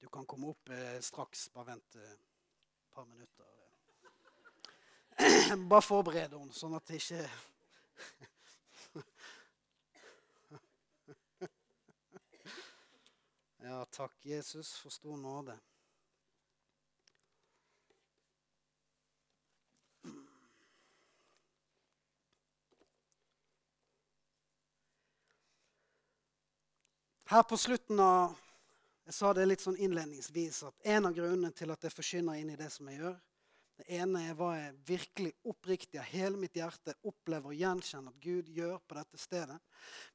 Du 0.00 0.08
kan 0.08 0.26
komme 0.26 0.46
opp 0.52 0.68
eh, 0.68 1.00
straks. 1.00 1.48
Bare 1.54 1.66
vent 1.66 1.94
eh, 1.96 2.12
et 2.12 2.90
par 2.94 3.06
minutter. 3.06 3.46
bare 5.70 5.82
forbered 5.82 6.32
henne, 6.32 6.52
sånn 6.56 6.74
at 6.76 6.86
det 6.88 6.96
ikke 7.00 7.28
Ja, 13.62 13.84
takk, 13.94 14.16
Jesus, 14.26 14.74
for 14.82 14.90
stor 14.90 15.16
nåde. 15.16 15.54
Her 27.32 27.42
på 27.42 27.56
slutten 27.56 28.00
av 28.00 28.34
Jeg 29.06 29.14
sa 29.16 29.30
det 29.32 29.46
litt 29.46 29.62
sånn 29.64 29.78
innledningsvis 29.80 30.58
at 30.68 30.88
en 30.92 31.06
av 31.08 31.14
grunnene 31.16 31.48
til 31.56 31.70
at 31.72 31.86
jeg 31.86 31.94
forsyner 31.94 32.36
inn 32.36 32.50
i 32.52 32.58
det 32.60 32.66
som 32.68 32.90
jeg 32.90 32.98
gjør, 32.98 33.14
det 33.80 33.86
ene 33.96 34.20
er 34.28 34.34
hva 34.36 34.50
jeg 34.58 34.74
virkelig 34.90 35.30
oppriktig 35.48 36.02
av 36.02 36.10
hele 36.10 36.36
mitt 36.36 36.60
hjerte 36.60 36.92
opplever 37.08 37.54
og 37.54 37.56
gjenkjenner 37.56 38.12
at 38.12 38.20
Gud 38.20 38.50
gjør 38.52 38.76
på 38.84 38.98
dette 38.98 39.20
stedet. 39.22 39.56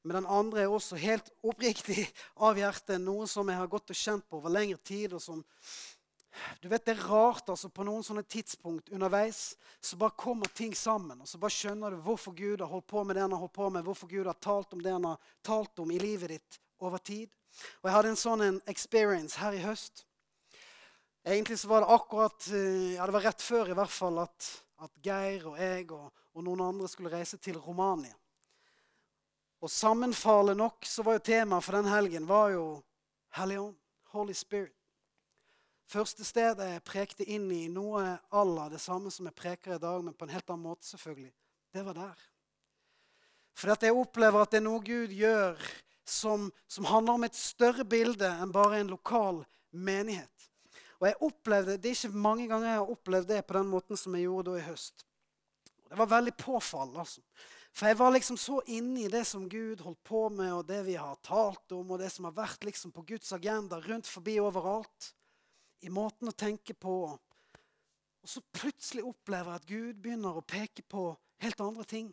Men 0.04 0.20
den 0.20 0.28
andre 0.30 0.62
er 0.62 0.76
også 0.76 1.00
helt 1.02 1.32
oppriktig 1.42 2.04
av 2.46 2.60
hjertet, 2.62 3.02
noe 3.02 3.26
som 3.26 3.50
jeg 3.50 3.58
har 3.64 3.72
gått 3.74 3.90
og 3.90 3.98
kjent 3.98 4.28
på 4.30 4.38
over 4.38 4.54
lengre 4.54 4.78
tid. 4.78 5.18
og 5.18 5.24
som 5.26 5.42
du 6.62 6.68
vet, 6.68 6.84
Det 6.86 6.94
er 6.94 7.02
rart 7.10 7.50
altså 7.50 7.68
på 7.68 7.82
noen 7.82 8.06
sånne 8.06 8.22
tidspunkt 8.30 8.94
underveis 8.94 9.56
så 9.82 9.98
bare 9.98 10.14
kommer 10.14 10.46
ting 10.54 10.70
sammen. 10.70 11.20
og 11.20 11.26
Så 11.26 11.42
bare 11.42 11.50
skjønner 11.50 11.90
du 11.90 11.98
hvorfor 11.98 12.30
Gud 12.30 12.60
har 12.60 12.70
holdt 12.70 12.86
på 12.86 13.02
med 13.02 13.16
det 13.16 13.26
han 13.26 13.32
har 13.32 13.42
holdt 13.42 13.58
på 13.58 13.70
med, 13.70 13.82
hvorfor 13.82 14.06
Gud 14.06 14.26
har 14.26 14.38
talt 14.38 14.72
om 14.72 14.86
det 14.86 14.92
han 14.92 15.04
har 15.04 15.18
talt 15.42 15.78
om 15.78 15.90
i 15.90 15.98
livet 15.98 16.28
ditt 16.28 16.62
over 16.78 16.98
tid. 16.98 17.30
Og 17.82 17.88
Jeg 17.88 17.96
hadde 17.96 18.12
en 18.12 18.20
sånn 18.20 18.44
en 18.44 18.60
experience 18.70 19.38
her 19.40 19.56
i 19.56 19.64
høst. 19.64 20.04
Egentlig 21.26 21.58
så 21.60 21.68
var 21.68 21.84
det 21.84 21.92
akkurat 21.92 22.48
eh, 22.54 22.94
ja 22.94 23.06
det 23.06 23.16
var 23.16 23.26
rett 23.26 23.42
før 23.44 23.72
i 23.72 23.76
hvert 23.76 23.92
fall 23.92 24.22
at, 24.22 24.48
at 24.80 24.92
Geir 25.04 25.44
og 25.50 25.58
jeg 25.60 25.90
og, 25.92 26.08
og, 26.32 26.40
noen 26.46 26.62
andre 26.64 26.88
skulle 26.88 27.12
reise 27.12 27.36
til 27.42 27.58
Romania. 27.60 28.14
Og 29.58 29.70
sammenfallende 29.70 30.62
nok 30.62 30.86
så 30.86 31.02
var 31.02 31.18
jo 31.18 31.26
temaet 31.26 31.66
for 31.66 31.76
den 31.76 31.90
helgen 31.90 32.28
var 32.28 32.52
jo 32.54 32.66
Helligånd, 33.36 33.76
Holy 34.14 34.32
Spirit. 34.32 34.72
Første 35.88 36.24
stedet 36.24 36.66
jeg 36.68 36.84
prekte 36.84 37.24
inn 37.24 37.46
i 37.52 37.66
noe 37.72 38.02
la 38.30 38.66
det 38.68 38.80
samme 38.80 39.10
som 39.12 39.26
jeg 39.28 39.36
preker 39.36 39.74
i 39.74 39.82
dag, 39.82 40.02
men 40.04 40.14
på 40.14 40.26
en 40.26 40.32
helt 40.32 40.50
annen 40.52 40.66
måte, 40.68 40.84
selvfølgelig, 40.84 41.32
det 41.74 41.84
var 41.84 41.96
der. 41.96 42.24
For 43.56 43.72
at 43.72 43.82
jeg 43.82 43.96
opplever 43.96 44.44
at 44.44 44.52
det 44.52 44.60
er 44.60 44.66
noe 44.68 44.84
Gud 44.84 45.12
gjør 45.16 45.56
som, 46.08 46.48
som 46.66 46.88
handler 46.88 47.18
om 47.18 47.26
et 47.28 47.36
større 47.36 47.84
bilde 47.84 48.28
enn 48.40 48.52
bare 48.54 48.80
en 48.80 48.92
lokal 48.92 49.42
menighet. 49.70 50.48
Og 50.98 51.06
jeg 51.06 51.20
opplevde, 51.22 51.76
Det 51.78 51.90
er 51.90 51.98
ikke 51.98 52.24
mange 52.26 52.48
ganger 52.48 52.68
jeg 52.68 52.80
har 52.80 52.90
opplevd 52.94 53.28
det 53.28 53.44
på 53.46 53.54
den 53.54 53.70
måten 53.70 53.96
som 53.96 54.14
jeg 54.14 54.26
gjorde 54.26 54.50
da 54.50 54.58
i 54.58 54.66
høst. 54.66 55.04
Det 55.88 55.98
var 55.98 56.10
veldig 56.10 56.34
påfallende. 56.36 57.00
altså. 57.00 57.20
For 57.72 57.86
jeg 57.86 57.98
var 57.98 58.10
liksom 58.10 58.36
så 58.36 58.58
inne 58.66 59.04
i 59.04 59.12
det 59.12 59.24
som 59.28 59.48
Gud 59.48 59.80
holdt 59.80 60.02
på 60.04 60.24
med, 60.28 60.52
og 60.52 60.66
det 60.66 60.80
vi 60.88 60.96
har 60.98 61.20
talt 61.22 61.72
om, 61.72 61.92
og 61.92 62.00
det 62.02 62.10
som 62.12 62.26
har 62.26 62.34
vært 62.34 62.64
liksom 62.66 62.92
på 62.92 63.04
Guds 63.06 63.32
agenda 63.32 63.78
rundt 63.84 64.08
forbi 64.10 64.38
overalt. 64.42 65.12
I 65.86 65.92
måten 65.94 66.28
å 66.28 66.34
tenke 66.34 66.74
på. 66.74 66.96
Og 68.18 68.28
så 68.28 68.42
plutselig 68.52 69.04
opplever 69.06 69.52
jeg 69.52 69.62
at 69.62 69.68
Gud 69.68 70.00
begynner 70.02 70.40
å 70.40 70.42
peke 70.42 70.82
på 70.82 71.12
helt 71.44 71.60
andre 71.62 71.86
ting. 71.86 72.10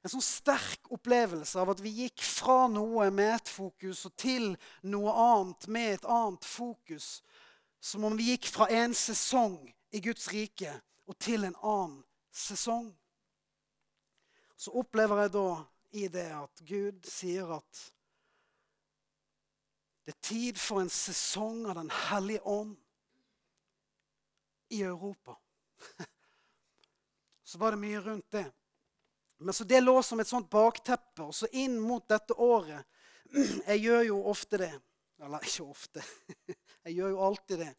En 0.00 0.12
sånn 0.14 0.24
sterk 0.24 0.88
opplevelse 0.94 1.60
av 1.60 1.74
at 1.74 1.82
vi 1.84 1.92
gikk 2.06 2.22
fra 2.24 2.64
noe 2.72 3.10
med 3.12 3.34
et 3.34 3.50
fokus 3.52 4.06
og 4.08 4.14
til 4.20 4.54
noe 4.88 5.12
annet 5.12 5.66
med 5.68 5.96
et 5.98 6.06
annet 6.08 6.46
fokus. 6.48 7.18
Som 7.80 8.06
om 8.08 8.16
vi 8.16 8.30
gikk 8.32 8.48
fra 8.48 8.68
en 8.72 8.96
sesong 8.96 9.58
i 9.92 10.00
Guds 10.04 10.30
rike 10.32 10.72
og 11.08 11.18
til 11.20 11.44
en 11.44 11.56
annen 11.60 12.00
sesong. 12.32 12.88
Så 14.56 14.72
opplever 14.76 15.24
jeg 15.24 15.34
da 15.36 15.48
i 16.00 16.08
det 16.12 16.28
at 16.36 16.62
Gud 16.68 17.08
sier 17.08 17.50
at 17.56 17.86
det 20.06 20.14
er 20.14 20.22
tid 20.26 20.58
for 20.58 20.80
en 20.82 20.90
sesong 20.90 21.66
av 21.70 21.76
Den 21.78 21.90
hellige 22.08 22.42
ånd 22.48 22.76
i 24.70 24.80
Europa. 24.82 25.36
Så 27.44 27.58
var 27.58 27.74
det 27.74 27.82
mye 27.82 28.00
rundt 28.00 28.26
det. 28.32 28.46
Men 29.40 29.54
så 29.54 29.64
Det 29.64 29.80
lå 29.80 30.02
som 30.02 30.20
et 30.20 30.28
sånt 30.28 30.50
bakteppe. 30.50 31.24
Og 31.24 31.34
så 31.34 31.48
inn 31.52 31.78
mot 31.80 32.04
dette 32.08 32.36
året 32.36 32.84
Jeg 33.70 33.84
gjør 33.84 34.06
jo 34.10 34.22
ofte 34.30 34.60
det. 34.60 34.72
Eller 35.20 35.44
ikke 35.44 35.68
ofte. 35.68 36.04
Jeg 36.86 36.96
gjør 36.96 37.14
jo 37.14 37.22
alltid 37.28 37.62
det. 37.64 37.70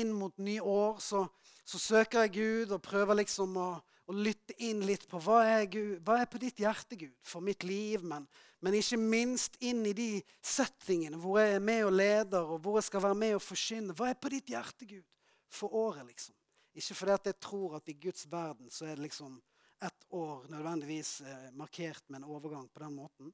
Inn 0.00 0.12
mot 0.12 0.34
nye 0.40 0.60
år 0.60 0.98
så, 1.04 1.22
så 1.64 1.78
søker 1.80 2.26
jeg 2.26 2.32
Gud 2.34 2.72
og 2.76 2.82
prøver 2.84 3.18
liksom 3.20 3.56
å, 3.60 3.68
å 4.08 4.16
lytte 4.16 4.56
inn 4.64 4.80
litt 4.88 5.04
på 5.08 5.20
hva 5.20 5.42
er, 5.48 5.64
Gud, 5.68 5.98
hva 6.04 6.18
er 6.20 6.28
på 6.28 6.40
ditt 6.40 6.60
hjerte, 6.60 6.96
Gud, 6.96 7.14
for 7.24 7.44
mitt 7.44 7.64
liv. 7.64 8.04
Men, 8.04 8.24
men, 8.64 8.76
ikke 8.76 9.00
minst 9.00 9.56
inn 9.64 9.84
i 9.88 9.94
de 9.96 10.10
settingene 10.44 11.20
hvor 11.20 11.40
jeg 11.40 11.56
er 11.56 11.64
med 11.64 11.84
og 11.88 11.94
leder, 11.96 12.52
og 12.56 12.64
hvor 12.64 12.80
jeg 12.80 12.88
skal 12.88 13.04
være 13.04 13.20
med 13.20 13.36
og 13.36 13.44
forkynne. 13.44 13.96
Hva 13.96 14.10
er 14.12 14.20
på 14.20 14.32
ditt 14.32 14.52
hjerte, 14.52 14.88
Gud, 14.88 15.04
for 15.52 15.76
året, 15.76 16.04
liksom? 16.08 16.36
Ikke 16.78 16.96
fordi 17.00 17.16
at 17.16 17.30
jeg 17.32 17.40
tror 17.42 17.78
at 17.80 17.88
i 17.92 17.96
Guds 18.00 18.28
verden 18.30 18.72
så 18.72 18.86
er 18.86 18.96
det 18.96 19.08
liksom 19.08 19.36
ett 19.80 20.06
år 20.08 20.46
nødvendigvis 20.48 21.20
eh, 21.20 21.50
markert 21.52 22.08
med 22.08 22.16
en 22.16 22.24
overgang 22.24 22.68
på 22.68 22.78
den 22.78 22.94
måten. 22.94 23.32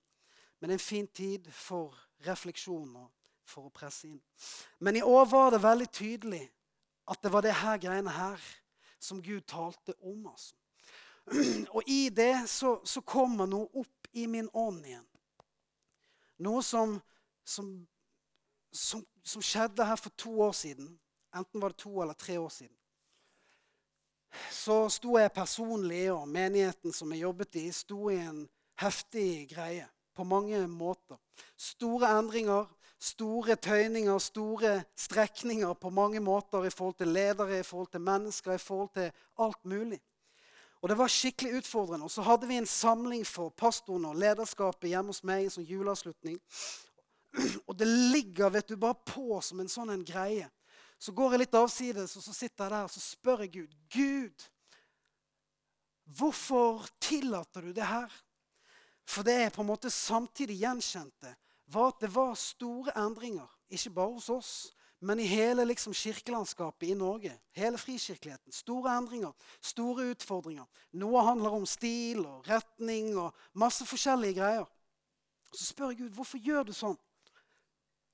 Men 0.59 0.71
en 0.71 0.79
fin 0.79 1.07
tid 1.07 1.53
for 1.53 1.95
refleksjon 2.25 2.97
og 2.97 3.11
for 3.45 3.69
å 3.69 3.73
presse 3.75 4.09
inn. 4.09 4.21
Men 4.79 4.97
i 4.97 5.03
år 5.03 5.27
var 5.29 5.51
det 5.53 5.63
veldig 5.63 5.89
tydelig 5.93 6.45
at 7.11 7.23
det 7.23 7.33
var 7.33 7.45
det 7.45 7.57
her 7.61 7.81
greiene 7.81 8.13
her 8.13 8.45
som 8.99 9.23
Gud 9.23 9.45
talte 9.47 9.93
om. 10.01 10.27
altså. 10.27 10.55
Og 11.77 11.83
i 11.87 12.09
det 12.09 12.49
så, 12.49 12.79
så 12.85 13.01
kommer 13.01 13.49
noe 13.49 13.69
opp 13.81 14.09
i 14.13 14.27
min 14.27 14.49
ånd 14.53 14.87
igjen. 14.87 15.07
Noe 16.45 16.63
som, 16.65 16.97
som, 17.45 17.69
som, 18.73 19.05
som 19.25 19.45
skjedde 19.45 19.85
her 19.85 20.01
for 20.01 20.17
to 20.17 20.33
år 20.49 20.57
siden. 20.57 20.95
Enten 21.37 21.61
var 21.61 21.75
det 21.75 21.83
to 21.85 22.01
eller 22.03 22.17
tre 22.17 22.39
år 22.39 22.53
siden 22.53 22.77
så 24.51 24.89
sto 24.93 25.19
jeg 25.19 25.33
personlig, 25.33 26.13
og 26.13 26.29
menigheten 26.29 26.93
som 26.93 27.13
jeg 27.13 27.25
jobbet 27.25 27.61
i, 27.61 27.69
sto 27.73 28.09
i 28.11 28.21
en 28.23 28.45
heftig 28.81 29.49
greie 29.51 29.87
på 30.15 30.25
mange 30.25 30.67
måter. 30.71 31.19
Store 31.57 32.11
endringer, 32.19 32.67
store 33.01 33.57
tøyninger, 33.57 34.19
store 34.19 34.75
strekninger 34.97 35.75
på 35.75 35.91
mange 35.91 36.21
måter 36.21 36.65
i 36.65 36.71
forhold 36.71 36.99
til 36.99 37.13
ledere, 37.15 37.61
i 37.61 37.67
forhold 37.67 37.91
til 37.93 38.01
mennesker, 38.01 38.53
i 38.53 38.59
forhold 38.59 38.91
til 38.95 39.11
alt 39.39 39.65
mulig. 39.65 40.01
Og 40.83 40.89
Det 40.89 40.99
var 40.99 41.09
skikkelig 41.09 41.57
utfordrende. 41.57 42.05
Og 42.05 42.11
Så 42.11 42.23
hadde 42.23 42.47
vi 42.49 42.57
en 42.57 42.67
samling 42.67 43.27
for 43.27 43.49
pastoren 43.49 44.05
og 44.05 44.17
lederskapet 44.17 44.89
hjemme 44.89 45.09
hos 45.09 45.25
meg. 45.25 45.45
en 45.45 45.51
sånn 45.51 45.65
juleavslutning. 45.65 46.41
Og 47.69 47.79
det 47.79 47.87
ligger 47.89 48.51
vet 48.51 48.69
du, 48.69 48.77
bare 48.77 48.95
på 49.07 49.41
som 49.41 49.61
en 49.61 49.69
sånn 49.69 49.91
en 49.91 50.05
greie. 50.05 50.51
Så 50.99 51.13
går 51.13 51.35
jeg 51.35 51.45
litt 51.45 51.57
avsides, 51.59 52.17
og 52.17 52.25
så 52.25 52.33
sitter 52.33 52.65
jeg 52.65 52.73
der 52.75 52.87
og 52.87 52.93
så 52.93 53.03
spør 53.03 53.45
jeg 53.45 53.53
Gud. 53.53 53.75
Gud, 53.93 54.47
hvorfor 56.17 56.87
tillater 57.01 57.67
du 57.67 57.73
det 57.77 57.87
her? 57.87 58.13
For 59.05 59.27
det 59.27 59.35
jeg 59.41 59.53
på 59.53 59.61
en 59.65 59.69
måte 59.69 59.91
samtidig 59.93 60.57
gjenkjente, 60.63 61.35
var 61.67 61.93
at 61.93 62.01
det 62.01 62.15
var 62.15 62.35
store 62.39 62.95
endringer. 63.01 63.49
Ikke 63.69 63.91
bare 63.91 64.17
hos 64.17 64.29
oss, 64.33 64.55
men 65.05 65.21
i 65.21 65.27
hele 65.29 65.65
liksom, 65.69 65.93
kirkelandskapet 65.93 66.89
i 66.89 66.95
Norge. 66.97 67.33
Hele 67.53 67.79
frikirkeligheten. 67.79 68.53
Store 68.53 68.95
endringer, 68.97 69.33
store 69.61 70.09
utfordringer. 70.15 70.65
Noe 71.01 71.25
handler 71.27 71.57
om 71.59 71.67
stil 71.69 72.23
og 72.25 72.49
retning 72.49 73.13
og 73.21 73.35
masse 73.53 73.85
forskjellige 73.87 74.39
greier. 74.39 74.71
Så 75.53 75.69
spør 75.69 75.93
jeg 75.93 76.05
Gud 76.05 76.17
hvorfor 76.17 76.41
gjør 76.41 76.65
du 76.69 76.73
sånn. 76.77 76.97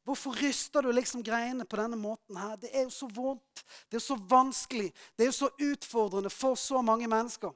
Hvorfor 0.04 0.32
ryster 0.42 0.82
du 0.82 0.92
liksom 0.92 1.22
greiene 1.22 1.64
på 1.64 1.76
denne 1.76 1.96
måten 1.96 2.36
her? 2.36 2.56
Det 2.56 2.70
er 2.72 2.86
jo 2.86 2.90
så 2.90 3.06
vondt. 3.06 3.64
Det 3.88 3.96
er 3.96 4.00
jo 4.00 4.06
så 4.06 4.16
vanskelig. 4.30 4.92
Det 5.16 5.24
er 5.24 5.28
jo 5.28 5.32
så 5.32 5.50
utfordrende 5.60 6.30
for 6.30 6.54
så 6.54 6.82
mange 6.82 7.08
mennesker. 7.08 7.52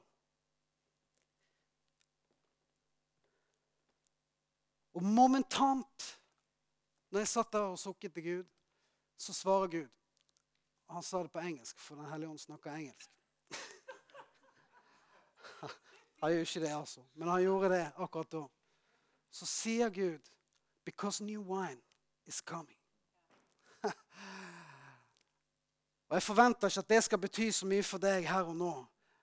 Og 4.95 5.03
momentant, 5.03 6.19
når 7.11 7.19
jeg 7.19 7.27
satt 7.27 7.51
der 7.51 7.73
og 7.73 7.79
sukket 7.79 8.13
til 8.13 8.23
Gud, 8.23 8.45
så 9.17 9.33
svarer 9.33 9.67
Gud. 9.67 9.89
Han 10.89 11.03
sa 11.03 11.23
det 11.23 11.31
på 11.31 11.39
engelsk, 11.39 11.79
for 11.79 11.95
Den 11.95 12.05
hellige 12.05 12.29
ånd 12.29 12.39
snakker 12.39 12.71
engelsk. 12.71 13.11
Han 16.21 16.31
gjør 16.31 16.45
ikke 16.45 16.59
det, 16.59 16.77
altså. 16.77 17.03
Men 17.13 17.27
han 17.27 17.41
gjorde 17.41 17.69
det 17.69 17.91
akkurat 17.97 18.31
da. 18.31 18.47
Så 19.31 19.45
sier 19.45 19.89
Gud, 19.89 20.19
'Because 20.85 21.23
new 21.23 21.41
wine 21.41 21.81
is 22.27 22.41
coming. 22.41 22.77
og 26.09 26.13
Jeg 26.17 26.23
forventer 26.23 26.67
ikke 26.67 26.79
at 26.79 26.89
det 26.89 27.03
skal 27.03 27.19
bety 27.19 27.49
så 27.49 27.65
mye 27.65 27.83
for 27.83 27.97
deg 27.97 28.27
her 28.27 28.43
og 28.43 28.55
nå. 28.55 28.73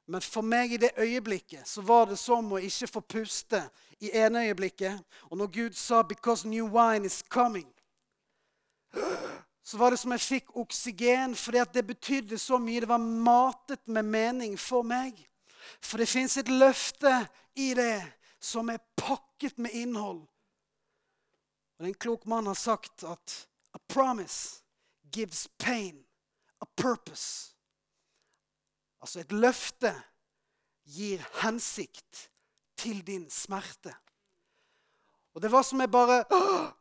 Men 0.06 0.22
for 0.22 0.42
meg 0.42 0.72
i 0.72 0.76
det 0.76 0.90
øyeblikket 0.98 1.68
så 1.68 1.82
var 1.82 2.04
det 2.10 2.18
som 2.18 2.52
å 2.52 2.58
ikke 2.58 2.86
få 2.90 3.00
puste 3.00 3.62
i 4.02 4.10
ene 4.18 4.46
øyeblikket. 4.48 4.98
Og 5.30 5.38
når 5.38 5.46
Gud 5.46 5.72
sa 5.72 6.02
'because 6.02 6.48
new 6.48 6.66
wine 6.66 7.06
is 7.06 7.22
coming', 7.34 7.72
så 9.62 9.78
var 9.78 9.90
det 9.90 9.98
som 9.98 10.12
jeg 10.12 10.20
fikk 10.20 10.56
oksygen, 10.56 11.34
fordi 11.34 11.58
det 11.74 11.86
betydde 11.86 12.38
så 12.38 12.58
mye. 12.58 12.80
Det 12.80 12.88
var 12.88 12.98
matet 12.98 13.88
med 13.88 14.02
mening 14.02 14.58
for 14.58 14.82
meg. 14.82 15.28
For 15.80 15.98
det 15.98 16.08
fins 16.08 16.36
et 16.36 16.48
løfte 16.48 17.28
i 17.54 17.74
det 17.74 18.02
som 18.40 18.68
er 18.68 18.82
pakket 18.96 19.58
med 19.58 19.70
innhold. 19.72 20.26
Og 21.82 21.88
En 21.88 21.94
klok 21.94 22.26
mann 22.30 22.46
har 22.46 22.54
sagt 22.54 23.02
at 23.02 23.48
a 23.74 23.78
promise 23.88 24.62
gives 25.12 25.48
pain 25.58 26.04
a 26.60 26.64
purpose. 26.76 27.56
Altså 29.00 29.20
et 29.20 29.32
løfte 29.32 29.90
gir 30.86 31.24
hensikt 31.42 32.30
til 32.78 33.02
din 33.06 33.26
smerte. 33.30 33.94
Og 35.34 35.42
det 35.42 35.50
var 35.50 35.62
som 35.66 35.80
jeg 35.80 35.90
bare 35.90 36.22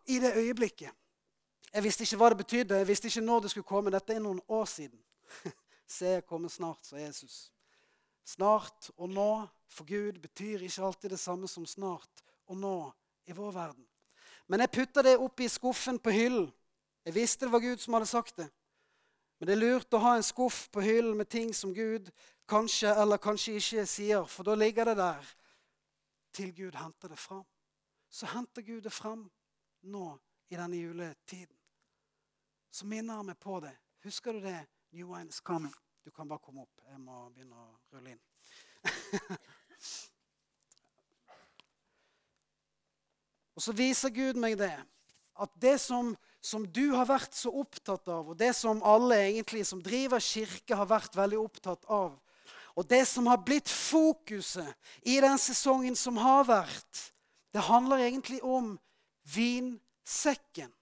I 0.05 0.19
det 0.19 0.35
øyeblikket. 0.37 0.91
Jeg 1.73 1.83
visste 1.83 2.03
ikke 2.03 2.17
hva 2.21 2.29
det 2.29 2.37
betydde, 2.37 2.77
jeg 2.77 2.87
visste 2.87 3.07
ikke 3.07 3.25
når 3.25 3.39
det 3.39 3.51
skulle 3.51 3.67
komme. 3.67 3.91
Dette 3.91 4.13
er 4.13 4.19
noen 4.21 4.41
år 4.47 4.65
siden. 4.65 5.01
Se, 5.87 6.05
jeg 6.05 6.25
kommer 6.25 6.49
snart, 6.49 6.85
sa 6.85 7.01
Jesus. 7.01 7.51
Snart 8.25 8.91
og 8.97 9.09
nå 9.09 9.47
for 9.71 9.87
Gud 9.87 10.21
betyr 10.21 10.61
ikke 10.61 10.83
alltid 10.83 11.09
det 11.09 11.19
samme 11.19 11.47
som 11.47 11.65
snart 11.65 12.21
og 12.45 12.57
nå 12.57 12.91
i 13.25 13.33
vår 13.33 13.51
verden. 13.51 13.87
Men 14.47 14.63
jeg 14.63 14.71
putta 14.71 15.03
det 15.05 15.17
opp 15.17 15.39
i 15.39 15.49
skuffen 15.49 15.99
på 15.99 16.13
hyllen. 16.13 16.49
Jeg 17.05 17.15
visste 17.15 17.45
det 17.45 17.53
var 17.53 17.63
Gud 17.63 17.81
som 17.81 17.93
hadde 17.93 18.09
sagt 18.09 18.37
det. 18.37 18.49
Men 19.39 19.47
det 19.47 19.53
er 19.55 19.61
lurt 19.61 19.93
å 19.97 20.01
ha 20.03 20.15
en 20.17 20.25
skuff 20.25 20.67
på 20.69 20.83
hyllen 20.85 21.17
med 21.17 21.29
ting 21.29 21.53
som 21.53 21.73
Gud 21.73 22.11
kanskje 22.49 22.91
eller 23.01 23.17
kanskje 23.17 23.55
ikke 23.57 23.85
sier, 23.89 24.25
for 24.29 24.45
da 24.45 24.53
ligger 24.55 24.91
det 24.91 24.97
der 24.99 25.31
til 26.35 26.51
Gud 26.55 26.75
henter 26.77 27.09
det 27.09 27.17
fram. 27.19 27.45
Så 28.09 28.25
henter 28.25 28.61
Gud 28.61 28.81
det 28.81 28.93
fram 28.93 29.23
nå 29.81 30.19
i 30.51 30.59
denne 30.59 30.77
juletiden. 30.77 31.57
Så 32.71 32.85
minner 32.85 33.17
han 33.19 33.25
meg 33.25 33.39
på 33.39 33.59
det. 33.63 33.73
Husker 34.03 34.33
du 34.33 34.43
det? 34.43 34.59
New 34.91 35.09
wine 35.15 35.29
is 35.29 35.39
coming. 35.39 35.73
Du 36.05 36.11
kan 36.11 36.27
bare 36.27 36.39
komme 36.39 36.61
opp. 36.61 36.81
Jeg 36.87 36.99
må 36.99 37.29
begynne 37.29 37.55
å 37.55 37.67
rulle 37.93 38.15
inn. 38.15 38.21
og 43.62 43.68
så 43.68 43.76
viser 43.78 44.09
Gud 44.09 44.39
meg 44.41 44.55
det. 44.57 44.74
At 45.38 45.51
det 45.62 45.76
som, 45.78 46.16
som, 46.41 46.64
du 46.66 46.95
har 46.95 47.05
vært 47.05 47.36
så 47.38 47.51
opptatt 47.62 48.09
av, 48.09 48.32
og 48.34 48.39
det 48.39 48.55
som 48.57 48.82
alle 48.82 49.20
egentlig 49.28 49.62
som 49.70 49.84
driver 49.86 50.18
kirke, 50.18 50.74
har 50.74 50.89
vært 50.89 51.14
veldig 51.14 51.38
opptatt 51.38 51.86
av, 51.86 52.16
og 52.74 52.89
det 52.89 53.03
som 53.05 53.30
har 53.30 53.43
blitt 53.45 53.70
fokuset 53.70 54.66
i 55.05 55.20
den 55.22 55.38
sesongen 55.38 55.93
som 55.93 56.18
har 56.18 56.47
vært, 56.49 57.03
det 57.53 57.68
handler 57.70 58.01
egentlig 58.01 58.41
om 58.41 58.74
vinsekken. 59.30 60.74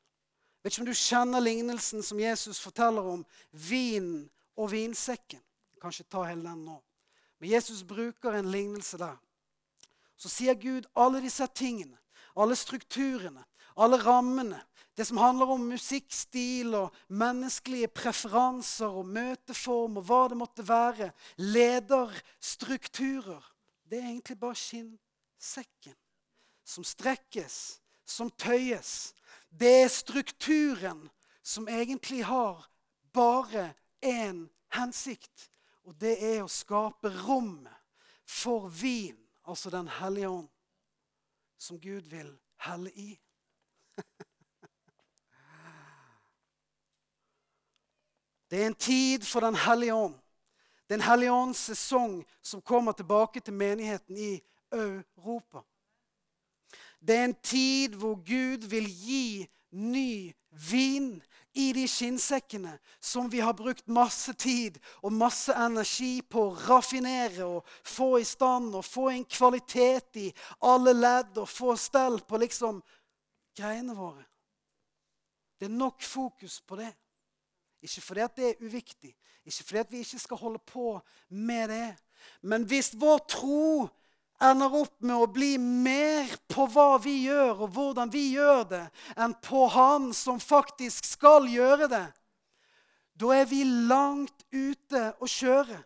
Vet 0.63 0.71
ikke 0.71 0.85
om 0.85 0.87
du 0.87 0.95
kjenner 0.95 1.43
lignelsen 1.43 2.03
som 2.05 2.23
Jesus 2.23 2.63
forteller 2.63 3.03
om 3.03 3.27
vinen 3.51 4.29
og 4.55 4.71
vinsekken. 4.71 5.43
Kanskje 5.83 6.07
ta 6.07 6.23
hele 6.29 6.47
den 6.47 6.63
nå. 6.63 6.79
Men 7.43 7.57
Jesus 7.57 7.83
bruker 7.83 8.39
en 8.39 8.51
lignelse 8.55 8.99
der. 9.03 9.19
Så 10.15 10.31
sier 10.31 10.55
Gud 10.55 10.87
alle 10.95 11.19
disse 11.23 11.43
tingene, 11.55 11.99
alle 12.39 12.55
strukturene, 12.55 13.43
alle 13.75 14.03
rammene, 14.03 14.61
det 14.97 15.05
som 15.07 15.17
handler 15.17 15.51
om 15.53 15.69
musikkstil 15.71 16.73
og 16.75 16.95
menneskelige 17.07 17.87
preferanser 17.95 18.97
og 18.99 19.07
møteform 19.07 20.01
og 20.01 20.07
hva 20.09 20.23
det 20.27 20.37
måtte 20.39 20.65
være, 20.67 21.11
lederstrukturer, 21.39 23.45
det 23.87 24.01
er 24.01 24.09
egentlig 24.09 24.39
bare 24.39 24.59
skinnsekken 24.59 25.95
som 26.67 26.83
strekkes, 26.83 27.79
som 28.05 28.29
tøyes. 28.37 29.13
Det 29.49 29.71
er 29.85 29.93
strukturen 29.93 31.07
som 31.43 31.67
egentlig 31.71 32.25
har 32.27 32.67
bare 33.13 33.73
én 34.05 34.47
hensikt, 34.75 35.49
og 35.87 35.95
det 35.97 36.17
er 36.21 36.43
å 36.43 36.51
skape 36.51 37.09
rommet 37.23 37.73
for 38.27 38.67
vin, 38.69 39.17
altså 39.47 39.71
Den 39.73 39.87
hellige 39.87 40.29
ånd, 40.29 40.49
som 41.59 41.79
Gud 41.79 42.07
vil 42.09 42.31
helle 42.65 42.91
i. 42.91 43.09
Det 48.49 48.63
er 48.63 48.67
en 48.67 48.75
tid 48.75 49.25
for 49.29 49.39
Den 49.39 49.55
hellige 49.55 49.93
ånd. 49.93 50.15
Den 50.89 51.01
hellige 51.01 51.31
ånds 51.31 51.57
sesong 51.69 52.25
som 52.41 52.61
kommer 52.61 52.91
tilbake 52.91 53.39
til 53.39 53.53
menigheten 53.53 54.17
i 54.17 54.39
Europa. 54.73 55.61
Det 56.99 57.15
er 57.15 57.25
en 57.25 57.35
tid 57.43 57.93
hvor 57.95 58.15
Gud 58.15 58.65
vil 58.69 58.87
gi 58.89 59.47
ny 59.71 60.33
vin 60.49 61.08
skinnsekkene 61.89 62.75
som 62.99 63.29
vi 63.31 63.41
har 63.43 63.55
brukt 63.57 63.87
masse 63.91 64.33
tid 64.37 64.77
og 65.01 65.15
masse 65.15 65.53
energi 65.57 66.21
på 66.21 66.45
å 66.47 66.55
raffinere 66.67 67.47
og 67.47 67.67
få 67.83 68.13
i 68.21 68.27
stand 68.27 68.77
og 68.77 68.85
få 68.85 69.09
en 69.13 69.25
kvalitet 69.25 70.21
i 70.21 70.27
alle 70.69 70.93
ledd 70.95 71.41
og 71.41 71.49
få 71.49 71.75
stell 71.79 72.21
på 72.27 72.39
liksom 72.41 72.81
greiene 73.57 73.95
våre. 73.97 74.25
Det 75.59 75.67
er 75.67 75.75
nok 75.75 76.01
fokus 76.05 76.61
på 76.61 76.79
det. 76.79 76.91
Ikke 77.83 78.01
fordi 78.01 78.23
at 78.23 78.35
det 78.35 78.47
er 78.49 78.63
uviktig, 78.63 79.13
ikke 79.45 79.63
fordi 79.63 79.79
at 79.79 79.91
vi 79.91 80.03
ikke 80.03 80.19
skal 80.19 80.37
holde 80.37 80.59
på 80.67 80.99
med 81.29 81.69
det. 81.71 81.95
Men 82.41 82.65
hvis 82.67 82.91
vår 82.99 83.21
tro 83.31 83.87
ender 84.39 84.75
opp 84.81 85.01
med 85.03 85.15
å 85.15 85.27
bli 85.31 85.57
mer 85.59 86.31
på 86.51 86.65
hva 86.71 86.97
vi 87.03 87.15
gjør, 87.27 87.65
og 87.65 87.75
hvordan 87.75 88.11
vi 88.13 88.29
gjør 88.35 88.63
det, 88.69 88.85
enn 89.19 89.35
på 89.43 89.67
Han 89.73 90.09
som 90.15 90.39
faktisk 90.39 91.05
skal 91.05 91.47
gjøre 91.51 91.89
det, 91.91 92.07
da 93.19 93.33
er 93.35 93.47
vi 93.49 93.65
langt 93.67 94.45
ute 94.51 95.09
å 95.19 95.27
kjøre. 95.27 95.81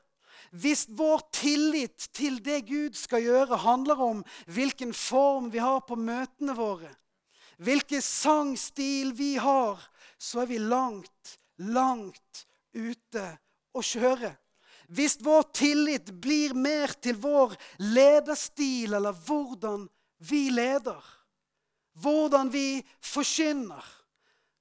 Hvis 0.54 0.86
vår 0.94 1.24
tillit 1.34 2.12
til 2.14 2.38
det 2.46 2.60
Gud 2.68 2.94
skal 2.98 3.24
gjøre, 3.26 3.58
handler 3.64 4.02
om 4.06 4.20
hvilken 4.46 4.94
form 4.94 5.50
vi 5.50 5.64
har 5.64 5.82
på 5.88 5.98
møtene 5.98 6.54
våre, 6.54 6.92
hvilken 7.58 8.04
sangstil 8.06 9.16
vi 9.18 9.34
har, 9.42 9.82
så 10.22 10.44
er 10.44 10.52
vi 10.52 10.60
langt, 10.62 11.38
langt 11.58 12.46
ute 12.74 13.26
å 13.74 13.82
kjøre. 13.82 14.36
Hvis 14.94 15.18
vår 15.26 15.48
tillit 15.56 16.12
blir 16.22 16.54
mer 16.54 16.94
til 17.02 17.18
vår 17.18 17.56
lederstil 17.82 18.94
eller 18.94 19.16
hvordan 19.26 19.88
vi 20.30 20.48
leder, 20.54 21.02
hvordan 22.02 22.52
vi 22.54 22.84
forkynner, 23.02 23.84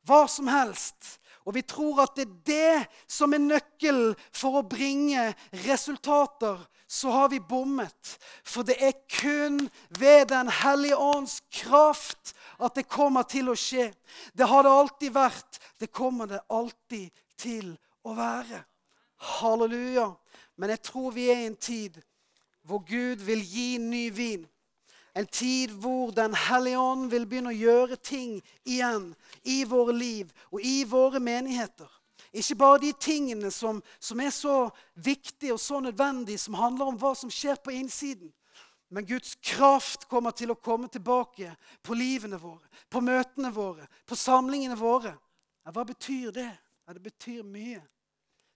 hva 0.08 0.24
som 0.28 0.48
helst, 0.50 1.18
og 1.44 1.56
vi 1.56 1.62
tror 1.66 2.04
at 2.04 2.16
det 2.16 2.24
er 2.24 2.34
det 2.46 3.10
som 3.10 3.34
er 3.34 3.42
nøkkelen 3.42 4.14
for 4.34 4.60
å 4.60 4.66
bringe 4.66 5.32
resultater, 5.66 6.60
så 6.86 7.10
har 7.10 7.30
vi 7.32 7.40
bommet. 7.40 8.16
For 8.44 8.66
det 8.68 8.76
er 8.84 8.92
kun 9.08 9.64
ved 9.98 10.28
Den 10.28 10.50
hellige 10.52 10.96
ånds 10.96 11.40
kraft 11.50 12.34
at 12.60 12.76
det 12.76 12.84
kommer 12.88 13.24
til 13.24 13.48
å 13.48 13.56
skje. 13.58 13.90
Det 14.36 14.46
har 14.46 14.62
det 14.62 14.74
alltid 14.76 15.14
vært. 15.14 15.60
Det 15.80 15.88
kommer 15.90 16.28
det 16.30 16.42
alltid 16.52 17.08
til 17.40 17.72
å 18.04 18.14
være. 18.14 18.60
Halleluja. 19.40 20.10
Men 20.56 20.70
jeg 20.70 20.82
tror 20.82 21.10
vi 21.10 21.28
er 21.30 21.44
i 21.44 21.50
en 21.50 21.56
tid 21.56 22.00
hvor 22.62 22.84
Gud 22.86 23.24
vil 23.26 23.42
gi 23.42 23.78
ny 23.78 24.08
vin. 24.14 24.46
En 25.16 25.26
tid 25.26 25.72
hvor 25.82 26.10
Den 26.10 26.34
hellige 26.34 26.78
ånd 26.78 27.10
vil 27.10 27.26
begynne 27.26 27.52
å 27.52 27.56
gjøre 27.56 27.96
ting 27.96 28.38
igjen 28.64 29.10
i 29.44 29.64
våre 29.68 29.92
liv 29.92 30.30
og 30.50 30.60
i 30.64 30.84
våre 30.88 31.20
menigheter. 31.20 31.90
Ikke 32.32 32.56
bare 32.56 32.80
de 32.80 32.92
tingene 32.96 33.50
som, 33.50 33.82
som 34.00 34.20
er 34.20 34.30
så 34.32 34.70
viktige 34.94 35.52
og 35.52 35.60
så 35.60 35.80
nødvendige, 35.80 36.38
som 36.38 36.56
handler 36.56 36.88
om 36.88 36.96
hva 36.96 37.12
som 37.18 37.30
skjer 37.30 37.58
på 37.60 37.74
innsiden. 37.76 38.32
Men 38.92 39.06
Guds 39.08 39.34
kraft 39.40 40.06
kommer 40.08 40.32
til 40.36 40.52
å 40.52 40.56
komme 40.60 40.88
tilbake 40.92 41.52
på 41.84 41.96
livene 41.96 42.36
våre, 42.40 42.64
på 42.88 43.00
møtene 43.04 43.52
våre, 43.52 43.86
på 44.04 44.16
samlingene 44.16 44.76
våre. 44.76 45.14
Hva 45.64 45.84
betyr 45.88 46.32
det? 46.32 46.50
Det 46.92 47.00
betyr 47.00 47.44
mye. 47.44 47.80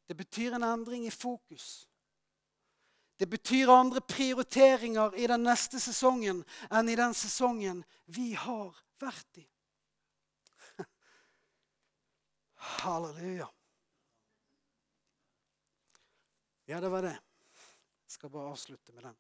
Det 0.07 0.15
betyr 0.15 0.55
en 0.55 0.63
endring 0.63 1.07
i 1.07 1.11
fokus. 1.11 1.89
Det 3.17 3.27
betyr 3.27 3.69
andre 3.69 4.01
prioriteringer 4.01 5.15
i 5.15 5.27
den 5.27 5.47
neste 5.47 5.81
sesongen 5.81 6.43
enn 6.69 6.89
i 6.93 6.97
den 6.99 7.15
sesongen 7.17 7.81
vi 8.13 8.35
har 8.37 8.77
vært 9.01 9.41
i. 9.41 9.47
Halleluja. 12.83 13.49
Ja, 16.67 16.81
det 16.81 16.91
var 16.93 17.07
det. 17.07 17.15
Jeg 18.05 18.19
skal 18.19 18.31
bare 18.31 18.53
avslutte 18.53 18.93
med 18.93 19.09
den. 19.09 19.17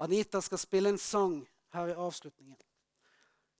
Anita 0.00 0.40
skal 0.40 0.58
spille 0.58 0.88
en 0.88 0.98
sang 0.98 1.42
her 1.74 1.92
i 1.92 1.98
avslutningen. 1.98 2.56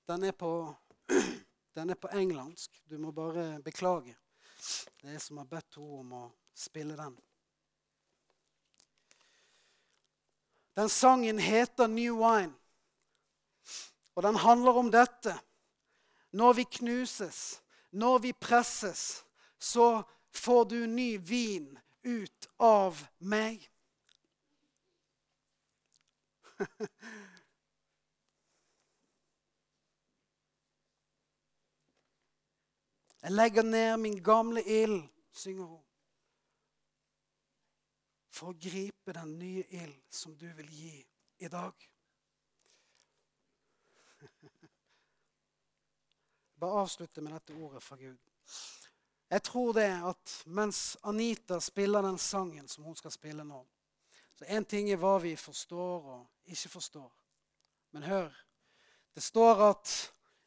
Den 0.09 0.25
er 0.25 0.33
på, 0.33 0.75
den 1.77 1.91
er 1.91 1.99
på 2.01 2.09
engelsk. 2.17 2.81
Du 2.89 2.97
må 2.99 3.13
bare 3.13 3.61
beklage. 3.63 4.17
Det 5.01 5.15
er 5.15 5.19
som 5.19 5.41
har 5.41 5.49
bedt 5.49 5.77
henne 5.79 6.01
om 6.01 6.13
å 6.13 6.25
spille 6.55 6.97
den. 6.97 7.17
Den 10.77 10.89
sangen 10.89 11.39
heter 11.39 11.87
'New 11.87 12.17
Wine', 12.21 12.55
og 14.15 14.23
den 14.23 14.37
handler 14.37 14.73
om 14.73 14.91
dette. 14.91 15.41
Når 16.33 16.53
vi 16.53 16.65
knuses, 16.65 17.63
når 17.91 18.19
vi 18.19 18.33
presses, 18.33 19.25
så 19.59 20.03
får 20.33 20.65
du 20.65 20.87
ny 20.87 21.19
vin 21.19 21.79
ut 22.03 22.49
av 22.59 23.07
meg. 23.19 23.71
Jeg 33.23 33.33
legger 33.33 33.63
ned 33.63 33.97
min 33.97 34.23
gamle 34.25 34.63
ild, 34.65 35.09
synger 35.33 35.65
hun. 35.65 35.85
For 38.31 38.53
å 38.53 38.57
gripe 38.57 39.13
den 39.13 39.39
nye 39.39 39.65
ild 39.77 40.03
som 40.09 40.37
du 40.39 40.47
vil 40.57 40.71
gi 40.73 41.07
i 41.45 41.49
dag. 41.53 41.91
Bare 46.61 46.81
avslutte 46.85 47.21
med 47.25 47.33
dette 47.37 47.57
ordet 47.61 47.83
fra 47.85 47.97
Gud. 48.01 48.19
Jeg 49.31 49.43
tror 49.47 49.73
det 49.77 49.91
at 50.11 50.43
mens 50.47 50.97
Anita 51.07 51.61
spiller 51.63 52.03
den 52.03 52.19
sangen 52.19 52.69
som 52.69 52.85
hun 52.85 52.97
skal 52.99 53.13
spille 53.15 53.45
nå 53.47 53.61
Så 54.35 54.45
én 54.45 54.65
ting 54.65 54.89
er 54.91 54.99
hva 54.99 55.19
vi 55.23 55.37
forstår 55.37 56.07
og 56.15 56.51
ikke 56.51 56.69
forstår. 56.73 57.11
Men 57.93 58.03
hør. 58.03 58.33
Det 59.15 59.23
står 59.23 59.63
at 59.69 59.93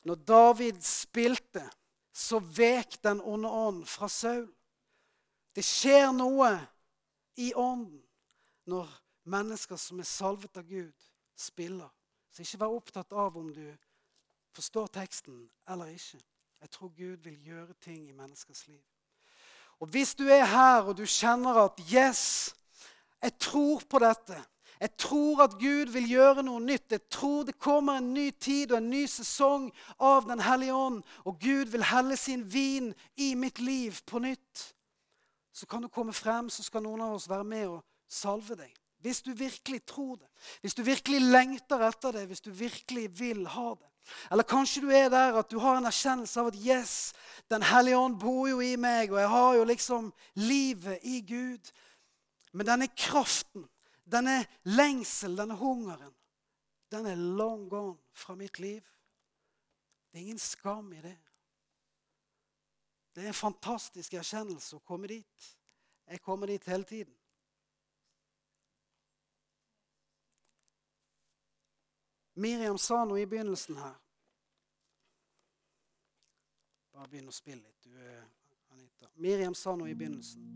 når 0.03 0.15
David 0.15 0.81
spilte, 0.81 1.69
så 2.13 2.39
vek 2.39 2.99
den 3.03 3.21
onde 3.21 3.49
ånd 3.49 3.85
fra 3.89 4.07
Saul. 4.09 4.47
Det 5.55 5.65
skjer 5.65 6.11
noe 6.13 6.51
i 7.41 7.53
ånden 7.57 8.01
når 8.69 8.89
mennesker 9.29 9.79
som 9.81 9.99
er 9.99 10.07
salvet 10.07 10.57
av 10.57 10.67
Gud, 10.67 10.93
spiller. 11.35 11.89
Så 12.29 12.45
ikke 12.45 12.61
vær 12.61 12.77
opptatt 12.77 13.13
av 13.17 13.37
om 13.37 13.49
du 13.53 13.65
forstår 14.53 14.91
teksten 14.93 15.47
eller 15.69 15.89
ikke. 15.93 16.21
Jeg 16.63 16.71
tror 16.71 16.93
Gud 16.95 17.25
vil 17.25 17.39
gjøre 17.43 17.73
ting 17.81 18.05
i 18.07 18.15
menneskers 18.15 18.67
liv. 18.67 18.81
Og 19.81 19.89
Hvis 19.89 20.15
du 20.15 20.27
er 20.29 20.45
her 20.45 20.85
og 20.87 20.97
du 20.97 21.05
kjenner 21.05 21.65
at 21.65 21.79
'Yes, 21.79 22.55
jeg 23.21 23.39
tror 23.39 23.81
på 23.89 23.99
dette', 23.99 24.43
jeg 24.83 24.97
tror 24.99 25.45
at 25.45 25.53
Gud 25.59 25.93
vil 25.93 26.09
gjøre 26.11 26.43
noe 26.43 26.59
nytt. 26.59 26.91
Jeg 26.91 27.05
tror 27.07 27.45
det 27.47 27.55
kommer 27.55 28.01
en 28.01 28.09
ny 28.11 28.25
tid 28.35 28.73
og 28.73 28.81
en 28.81 28.89
ny 28.91 29.05
sesong 29.07 29.69
av 29.95 30.27
Den 30.27 30.43
hellige 30.43 30.75
ånd. 30.75 30.97
Og 31.23 31.39
Gud 31.39 31.71
vil 31.71 31.85
helle 31.87 32.17
sin 32.19 32.43
vin 32.51 32.89
i 33.15 33.31
mitt 33.39 33.61
liv 33.63 34.01
på 34.05 34.19
nytt. 34.19 34.65
Så 35.55 35.69
kan 35.71 35.81
du 35.81 35.87
komme 35.87 36.11
frem, 36.13 36.49
så 36.49 36.65
skal 36.65 36.83
noen 36.83 37.05
av 37.05 37.15
oss 37.15 37.29
være 37.31 37.47
med 37.47 37.69
og 37.69 37.79
salve 38.11 38.59
deg. 38.59 38.75
Hvis 38.99 39.21
du 39.23 39.31
virkelig 39.31 39.85
tror 39.87 40.17
det, 40.19 40.27
hvis 40.61 40.75
du 40.75 40.83
virkelig 40.83 41.21
lengter 41.21 41.87
etter 41.87 42.11
det, 42.17 42.27
hvis 42.27 42.43
du 42.43 42.51
virkelig 42.51 43.07
vil 43.19 43.47
ha 43.55 43.69
det. 43.79 43.87
Eller 44.31 44.43
kanskje 44.43 44.83
du 44.83 44.91
er 44.91 45.07
der 45.11 45.39
at 45.39 45.51
du 45.51 45.61
har 45.63 45.79
en 45.79 45.87
erkjennelse 45.87 46.41
av 46.41 46.51
at 46.51 46.59
yes, 46.59 47.13
Den 47.47 47.63
hellige 47.63 47.97
ånd 47.97 48.19
bor 48.19 48.49
jo 48.49 48.59
i 48.59 48.75
meg, 48.75 49.11
og 49.11 49.19
jeg 49.19 49.29
har 49.29 49.55
jo 49.55 49.63
liksom 49.63 50.11
livet 50.35 50.99
i 51.07 51.21
Gud. 51.23 51.71
Men 52.51 52.67
denne 52.67 52.87
kraften, 52.87 53.63
denne 54.05 54.45
lengsel, 54.63 55.37
denne 55.37 55.55
hungeren, 55.57 56.13
den 56.91 57.05
er 57.05 57.15
long 57.15 57.69
gone 57.69 57.97
fra 58.13 58.35
mitt 58.35 58.59
liv. 58.59 58.81
Det 60.11 60.19
er 60.19 60.21
ingen 60.21 60.39
skam 60.39 60.93
i 60.93 61.01
det. 61.01 61.17
Det 63.15 63.23
er 63.23 63.27
en 63.27 63.37
fantastisk 63.37 64.13
erkjennelse 64.13 64.77
å 64.77 64.85
komme 64.85 65.09
dit. 65.09 65.49
Jeg 66.09 66.21
kommer 66.21 66.49
dit 66.49 66.65
hele 66.69 66.83
tiden. 66.83 67.15
Miriam 72.33 72.77
sa 72.77 73.03
noe 73.05 73.21
i 73.21 73.29
begynnelsen 73.29 73.77
her. 73.77 73.97
Bare 76.93 77.09
begynn 77.09 77.29
å 77.29 77.33
spille 77.33 77.61
litt, 77.61 77.85
du, 77.85 77.93
Anita. 78.73 79.09
Miriam 79.21 79.53
sa 79.57 79.75
noe 79.77 79.89
i 79.89 79.97
begynnelsen. 79.97 80.49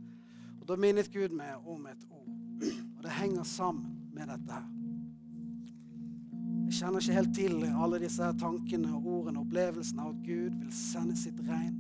Og 0.60 0.66
Da 0.70 0.78
minnet 0.78 1.10
Gud 1.14 1.34
meg 1.38 1.66
om 1.66 1.86
et 1.90 2.06
ord. 2.10 2.87
Og 2.98 3.06
det 3.06 3.14
henger 3.20 3.44
sammen 3.48 3.94
med 4.14 4.28
dette 4.32 4.58
her. 4.58 4.66
Jeg 6.68 6.82
kjenner 6.82 7.00
ikke 7.00 7.16
helt 7.16 7.36
til 7.36 7.62
alle 7.70 8.00
disse 8.02 8.24
her 8.24 8.34
tankene, 8.42 8.90
ordene 8.98 9.40
og 9.40 9.46
opplevelsene 9.46 10.04
av 10.04 10.10
at 10.12 10.24
Gud 10.26 10.58
vil 10.58 10.74
sende 10.76 11.16
sitt 11.16 11.40
regn. 11.48 11.78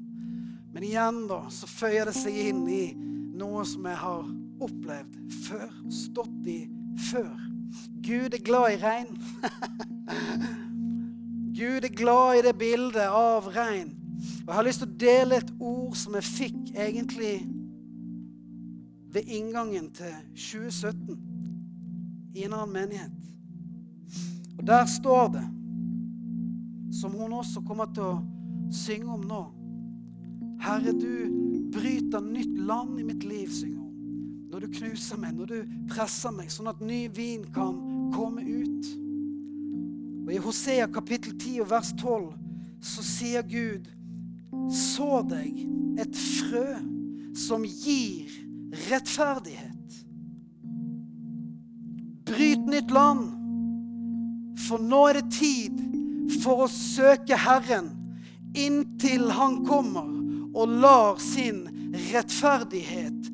Men 0.71 0.85
igjen 0.87 1.25
da, 1.27 1.41
så 1.51 1.67
føyer 1.67 2.07
det 2.07 2.15
seg 2.15 2.37
inn 2.47 2.63
i 2.71 2.83
noe 3.37 3.65
som 3.67 3.85
jeg 3.89 3.99
har 3.99 4.29
opplevd 4.63 5.17
før, 5.43 5.67
stått 5.91 6.47
i 6.49 6.61
før. 7.09 7.33
Gud 8.05 8.37
er 8.37 8.43
glad 8.45 8.77
i 8.77 8.79
regn. 8.81 9.11
Gud 11.57 11.83
er 11.83 11.93
glad 11.97 12.37
i 12.37 12.45
det 12.45 12.55
bildet 12.59 13.09
av 13.09 13.49
regn. 13.51 13.91
Og 14.45 14.47
Jeg 14.47 14.55
har 14.55 14.67
lyst 14.69 14.83
til 14.83 14.89
å 14.89 14.99
dele 15.03 15.41
et 15.41 15.53
ord 15.59 15.95
som 15.99 16.15
jeg 16.17 16.27
fikk 16.29 16.59
egentlig 16.73 17.33
ved 19.13 19.27
inngangen 19.27 19.91
til 19.95 20.13
2017 20.35 21.19
i 22.35 22.43
en 22.45 22.53
annen 22.53 22.73
menighet. 22.73 23.11
Og 24.57 24.67
der 24.67 24.85
står 24.85 25.27
det, 25.27 25.45
som 26.99 27.11
hun 27.11 27.33
også 27.33 27.61
kommer 27.67 27.89
til 27.93 28.03
å 28.03 28.17
synge 28.73 29.13
om 29.13 29.23
nå 29.27 29.43
Herre, 30.57 30.91
du 30.91 31.69
bryter 31.71 32.23
nytt 32.23 32.55
land 32.65 32.99
i 32.99 33.03
mitt 33.05 33.23
liv, 33.23 33.51
synger 33.53 33.83
hun. 33.83 34.47
Når 34.49 34.63
du 34.63 34.67
knuser 34.79 35.19
meg, 35.21 35.35
når 35.37 35.51
du 35.51 35.75
presser 35.91 36.33
meg, 36.33 36.49
sånn 36.49 36.71
at 36.71 36.81
ny 36.81 37.03
vin 37.13 37.43
kan 37.53 37.77
komme 38.15 38.41
ut. 38.41 38.89
Og 40.25 40.33
I 40.33 40.41
Hosea 40.41 40.87
kapittel 40.91 41.35
10 41.37 41.61
og 41.61 41.69
vers 41.71 41.93
12 41.93 42.25
så 42.83 43.05
sier 43.05 43.45
Gud 43.47 43.87
Så 44.73 45.21
deg 45.29 45.61
et 46.01 46.17
frø 46.17 46.65
som 47.37 47.63
gir 47.67 48.33
rettferdighet. 48.71 50.03
Bryt 52.27 52.67
nytt 52.67 52.91
land, 52.91 53.31
for 54.67 54.83
nå 54.83 55.03
er 55.09 55.21
det 55.21 55.31
tid 55.37 55.79
for 56.43 56.65
å 56.65 56.71
søke 56.71 57.37
Herren 57.39 57.93
inntil 58.57 59.29
Han 59.37 59.61
kommer 59.67 60.07
og 60.57 60.77
lar 60.81 61.19
sin 61.21 61.65
rettferdighet 62.11 63.31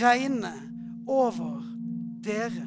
regne 0.00 0.52
over 1.06 1.60
dere. 2.24 2.64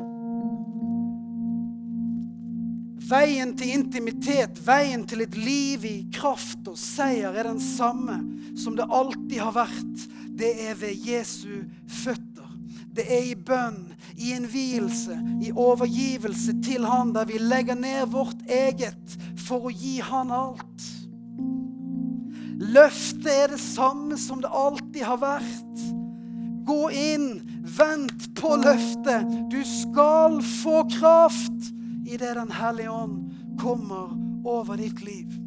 Veien 3.07 3.53
til 3.55 3.71
intimitet, 3.71 4.57
veien 4.67 5.05
til 5.07 5.23
et 5.23 5.35
liv 5.39 5.85
i 5.87 5.97
kraft 6.11 6.67
og 6.67 6.75
seier 6.79 7.35
er 7.39 7.47
den 7.47 7.61
samme 7.63 8.17
som 8.59 8.75
det 8.75 8.87
alltid 8.91 9.39
har 9.39 9.55
vært. 9.55 10.07
Det 10.37 10.69
er 10.69 10.75
ved 10.77 11.07
Jesu 11.07 11.63
føtter. 11.89 12.45
Det 12.95 13.05
er 13.13 13.23
i 13.29 13.35
bønn, 13.35 13.93
i 14.17 14.31
innvielse, 14.33 15.17
i 15.41 15.51
overgivelse 15.53 16.55
til 16.65 16.85
Han, 16.85 17.13
der 17.13 17.25
vi 17.29 17.37
legger 17.37 17.77
ned 17.77 18.07
vårt 18.13 18.41
eget 18.49 19.17
for 19.47 19.69
å 19.69 19.73
gi 19.73 19.99
Han 20.01 20.33
alt. 20.33 20.87
Løftet 22.57 23.29
er 23.29 23.53
det 23.53 23.61
samme 23.61 24.17
som 24.17 24.41
det 24.41 24.49
alltid 24.49 25.03
har 25.05 25.21
vært. 25.21 25.83
Gå 26.67 26.79
inn, 26.89 27.27
vent 27.77 28.31
på 28.37 28.55
løftet. 28.59 29.29
Du 29.53 29.61
skal 29.61 30.41
få 30.41 30.81
kraft 30.97 31.69
idet 32.07 32.33
Den 32.35 32.51
hellige 32.51 32.91
ånd 32.91 33.29
kommer 33.61 34.13
over 34.45 34.77
ditt 34.77 35.01
liv. 35.05 35.37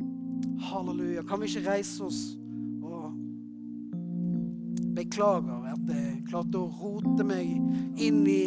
Halleluja. 0.70 1.26
Kan 1.26 1.43
vi 1.43 1.51
ikke 1.51 1.66
reise 1.66 2.05
oss 2.07 2.39
beklager 5.01 5.69
at 5.73 5.93
jeg 5.93 6.25
klarte 6.29 6.61
å 6.61 6.71
rote 6.81 7.27
meg 7.27 8.01
inn 8.01 8.23
i 8.29 8.43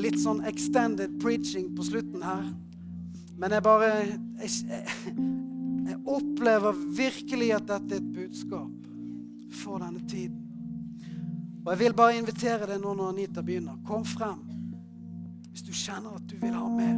litt 0.00 0.18
sånn 0.22 0.44
extended 0.48 1.18
preaching 1.22 1.70
på 1.76 1.86
slutten 1.88 2.22
her. 2.24 2.44
Men 3.40 3.56
jeg 3.56 3.64
bare 3.64 3.88
jeg, 4.40 4.84
jeg 5.88 5.98
opplever 6.04 6.76
virkelig 6.96 7.50
at 7.56 7.66
dette 7.70 7.96
er 7.96 8.02
et 8.02 8.12
budskap 8.14 8.76
for 9.62 9.82
denne 9.82 10.04
tiden. 10.08 10.46
Og 11.64 11.72
jeg 11.74 11.80
vil 11.82 11.96
bare 11.96 12.16
invitere 12.16 12.68
deg 12.70 12.80
nå 12.80 12.94
når 12.96 13.12
Anita 13.12 13.44
begynner. 13.44 13.80
Kom 13.86 14.04
frem. 14.08 14.40
Hvis 15.50 15.64
du 15.66 15.72
kjenner 15.74 16.14
at 16.16 16.24
du 16.30 16.36
vil 16.40 16.54
ha 16.54 16.68
mer, 16.70 16.96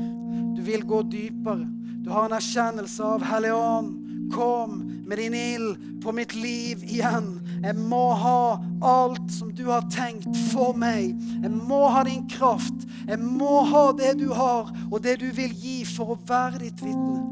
du 0.54 0.60
vil 0.62 0.84
gå 0.86 1.00
dypere, 1.10 1.64
du 2.04 2.10
har 2.12 2.28
en 2.28 2.36
erkjennelse 2.36 3.06
av 3.14 3.24
Hellige 3.26 3.56
Ånd, 3.56 3.94
kom 4.32 4.78
med 5.08 5.18
din 5.18 5.34
ild 5.34 6.02
på 6.02 6.12
mitt 6.12 6.34
liv 6.36 6.84
igjen. 6.84 7.41
Jeg 7.62 7.76
må 7.78 8.02
ha 8.18 8.58
alt 8.82 9.28
som 9.30 9.52
du 9.54 9.68
har 9.70 9.86
tenkt 9.92 10.34
for 10.50 10.74
meg. 10.78 11.12
Jeg 11.42 11.52
må 11.52 11.84
ha 11.94 12.02
din 12.06 12.24
kraft. 12.30 12.86
Jeg 13.06 13.20
må 13.22 13.62
ha 13.70 13.84
det 13.98 14.16
du 14.18 14.32
har, 14.34 14.72
og 14.90 15.02
det 15.04 15.20
du 15.22 15.28
vil 15.36 15.54
gi 15.54 15.82
for 15.86 16.14
å 16.14 16.18
være 16.26 16.64
ditt 16.64 16.82
vitne. 16.82 17.22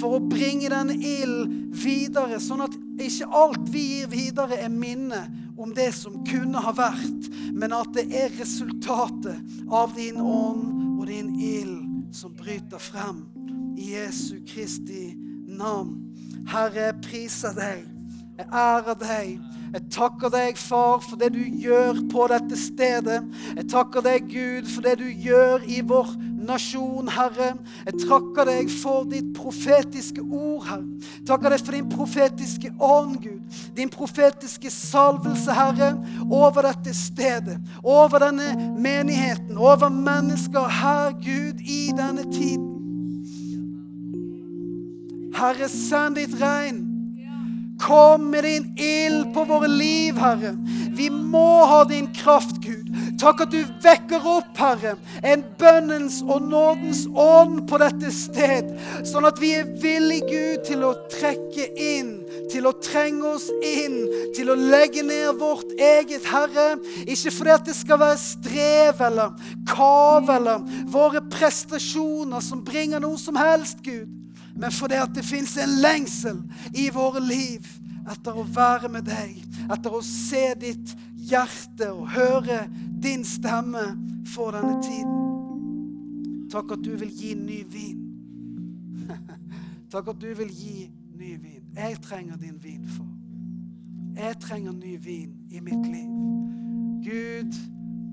For 0.00 0.18
å 0.18 0.24
bringe 0.24 0.70
den 0.72 0.90
ild 0.98 1.54
videre, 1.78 2.40
sånn 2.42 2.64
at 2.66 2.74
ikke 2.98 3.28
alt 3.38 3.68
vi 3.70 3.84
gir 3.92 4.10
videre, 4.10 4.58
er 4.58 4.72
minne 4.72 5.22
om 5.58 5.70
det 5.74 5.90
som 5.94 6.20
kunne 6.26 6.62
ha 6.62 6.72
vært, 6.74 7.30
men 7.54 7.74
at 7.74 7.90
det 7.94 8.08
er 8.14 8.34
resultatet 8.38 9.38
av 9.74 9.94
din 9.96 10.18
ånd 10.22 10.98
og 10.98 11.06
din 11.10 11.34
ild 11.38 12.14
som 12.14 12.34
bryter 12.34 12.82
frem 12.82 13.24
i 13.78 13.92
Jesu 13.94 14.40
Kristi 14.46 15.12
navn. 15.46 15.96
Herre, 16.48 16.88
jeg 16.88 17.00
priser 17.04 17.54
deg. 17.56 17.86
Jeg 18.38 18.46
ærer 18.54 18.98
deg. 19.02 19.57
Jeg 19.72 19.82
takker 19.92 20.32
deg, 20.32 20.56
far, 20.56 21.02
for 21.04 21.20
det 21.20 21.32
du 21.34 21.42
gjør 21.60 22.00
på 22.08 22.24
dette 22.32 22.56
stedet. 22.56 23.18
Jeg 23.56 23.66
takker 23.68 24.04
deg, 24.04 24.30
Gud, 24.30 24.70
for 24.72 24.86
det 24.86 24.94
du 25.02 25.06
gjør 25.08 25.64
i 25.68 25.82
vår 25.84 26.14
nasjon, 26.48 27.10
Herre. 27.12 27.50
Jeg 27.84 28.00
takker 28.06 28.48
deg 28.48 28.72
for 28.72 29.04
ditt 29.10 29.28
profetiske 29.36 30.24
ord, 30.24 30.64
Herre. 30.70 30.88
Jeg 31.18 31.28
takker 31.28 31.52
deg 31.52 31.64
for 31.66 31.76
din 31.76 31.92
profetiske 31.92 32.72
ånd, 32.80 33.18
Gud. 33.22 33.60
Din 33.76 33.92
profetiske 33.92 34.72
salvelse, 34.72 35.52
Herre, 35.52 35.92
over 36.24 36.70
dette 36.70 36.96
stedet. 36.96 37.58
Over 37.84 38.24
denne 38.24 38.72
menigheten, 38.80 39.58
over 39.58 39.92
mennesker 39.92 40.68
her, 40.80 41.12
Gud, 41.20 41.60
i 41.60 41.90
denne 41.96 42.24
tiden. 42.32 42.74
Herre, 45.38 45.68
send 45.68 46.16
ditt 46.16 46.40
regn. 46.40 46.87
Kom 47.78 48.30
med 48.30 48.44
din 48.44 48.72
ild 48.78 49.34
på 49.34 49.44
våre 49.44 49.68
liv, 49.68 50.18
Herre. 50.18 50.56
Vi 50.98 51.10
må 51.10 51.64
ha 51.64 51.84
din 51.84 52.08
kraft, 52.14 52.58
Gud. 52.64 52.88
Takk 53.18 53.44
at 53.44 53.52
du 53.54 53.60
vekker 53.82 54.26
opp, 54.26 54.50
Herre, 54.58 54.96
en 55.26 55.44
bønnens 55.58 56.20
og 56.26 56.42
nådens 56.50 57.04
ånd 57.14 57.64
på 57.70 57.78
dette 57.82 58.10
sted, 58.14 58.70
sånn 59.06 59.26
at 59.28 59.38
vi 59.42 59.52
er 59.58 59.70
villige, 59.82 60.26
Gud, 60.28 60.64
til 60.66 60.84
å 60.86 60.92
trekke 61.12 61.68
inn, 61.82 62.12
til 62.52 62.66
å 62.68 62.74
trenge 62.82 63.34
oss 63.36 63.48
inn, 63.62 64.00
til 64.36 64.50
å 64.52 64.58
legge 64.58 65.06
ned 65.06 65.38
vårt 65.38 65.70
eget, 65.78 66.26
Herre. 66.26 66.76
Ikke 67.06 67.34
fordi 67.34 67.54
at 67.54 67.66
det 67.66 67.78
skal 67.78 68.02
være 68.02 68.22
strev 68.22 69.02
eller 69.08 69.50
kav 69.70 70.30
eller 70.34 70.62
våre 70.90 71.22
prestasjoner 71.30 72.42
som 72.44 72.64
bringer 72.66 73.02
noe 73.02 73.18
som 73.20 73.38
helst, 73.38 73.82
Gud 73.86 74.17
men 74.58 74.74
fordi 74.74 74.98
at 74.98 75.14
det 75.14 75.24
fins 75.26 75.56
en 75.62 75.76
lengsel 75.82 76.40
i 76.74 76.88
våre 76.90 77.22
liv 77.22 77.66
etter 78.08 78.38
å 78.38 78.42
være 78.42 78.90
med 78.90 79.06
deg, 79.06 79.36
etter 79.70 79.94
å 79.94 80.02
se 80.04 80.50
ditt 80.58 80.94
hjerte 81.28 81.92
og 81.92 82.08
høre 82.14 82.64
din 82.98 83.24
stemme 83.26 83.84
for 84.32 84.56
denne 84.56 84.78
tiden. 84.82 86.48
Takk 86.50 86.72
at 86.78 86.84
du 86.84 86.94
vil 86.96 87.12
gi 87.12 87.34
ny 87.38 87.60
vin. 87.68 88.04
Takk 89.92 90.10
at 90.14 90.20
du 90.22 90.30
vil 90.40 90.50
gi 90.50 90.88
ny 91.18 91.34
vin. 91.36 91.64
Jeg 91.76 92.00
trenger 92.02 92.40
din 92.40 92.56
vin, 92.62 92.86
for. 92.96 93.06
Jeg 94.18 94.40
trenger 94.42 94.72
ny 94.74 94.96
vin 94.98 95.34
i 95.52 95.60
mitt 95.62 95.84
liv. 95.86 96.08
Gud, 97.04 97.54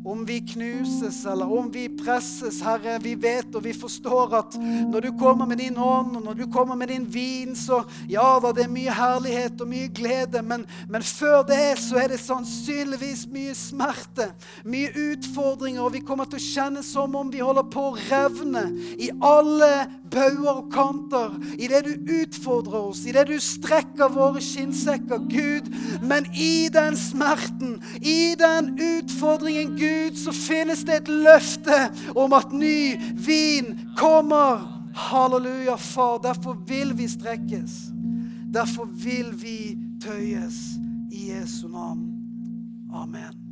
om 0.05 0.25
vi 0.25 0.39
knuses 0.53 1.25
eller 1.25 1.49
om 1.49 1.71
vi 1.73 1.87
presses, 1.97 2.59
Herre, 2.61 2.99
vi 3.01 3.15
vet 3.17 3.55
og 3.57 3.63
vi 3.65 3.73
forstår 3.73 4.35
at 4.37 4.57
når 4.61 5.07
du 5.07 5.09
kommer 5.17 5.49
med 5.49 5.57
din 5.63 5.77
ånd 5.81 6.15
og 6.19 6.23
når 6.27 6.37
du 6.37 6.45
kommer 6.53 6.77
med 6.77 6.91
din 6.93 7.07
vin, 7.09 7.55
så 7.57 7.81
ja 8.09 8.27
da, 8.41 8.51
det 8.53 8.67
er 8.67 8.73
mye 8.73 8.93
herlighet 8.93 9.61
og 9.65 9.71
mye 9.71 9.89
glede, 9.89 10.43
men, 10.45 10.65
men 10.91 11.05
før 11.05 11.41
det 11.49 11.63
så 11.81 11.97
er 12.03 12.13
det 12.13 12.21
sannsynligvis 12.21 13.25
mye 13.33 13.55
smerte, 13.57 14.29
mye 14.65 14.93
utfordringer, 14.93 15.81
og 15.81 15.95
vi 15.97 16.03
kommer 16.05 16.29
til 16.29 16.39
å 16.39 16.45
kjenne 16.45 16.85
som 16.85 17.17
om 17.17 17.33
vi 17.33 17.41
holder 17.41 17.65
på 17.73 17.89
å 17.89 17.97
revne 17.97 18.67
i 19.01 19.09
alle 19.25 19.71
bauger 20.11 20.61
og 20.61 20.69
kanter, 20.73 21.33
i 21.57 21.67
det 21.71 21.81
du 21.87 22.11
utfordrer 22.21 22.91
oss, 22.91 23.03
i 23.09 23.13
det 23.15 23.25
du 23.29 23.35
strekker 23.41 24.13
våre 24.13 24.43
skinnsekker, 24.43 25.25
Gud. 25.31 25.71
Men 26.05 26.27
i 26.37 26.67
den 26.73 26.97
smerten, 26.99 27.79
i 28.01 28.35
den 28.39 28.75
utfordringen, 28.77 29.75
Gud, 29.79 29.94
Gud, 29.95 30.17
så 30.17 30.31
finnes 30.31 30.83
det 30.87 30.95
et 31.01 31.11
løfte 31.11 31.77
om 32.15 32.33
at 32.33 32.53
ny 32.53 32.95
vin 33.27 33.73
kommer. 33.97 34.65
Halleluja, 34.95 35.75
far. 35.77 36.19
Derfor 36.23 36.53
vil 36.67 36.97
vi 36.97 37.07
strekkes. 37.07 37.71
Derfor 38.53 38.85
vil 38.85 39.33
vi 39.41 39.77
tøyes 40.01 40.61
i 41.11 41.31
Jesu 41.31 41.67
navn. 41.67 42.07
Amen. 42.93 43.44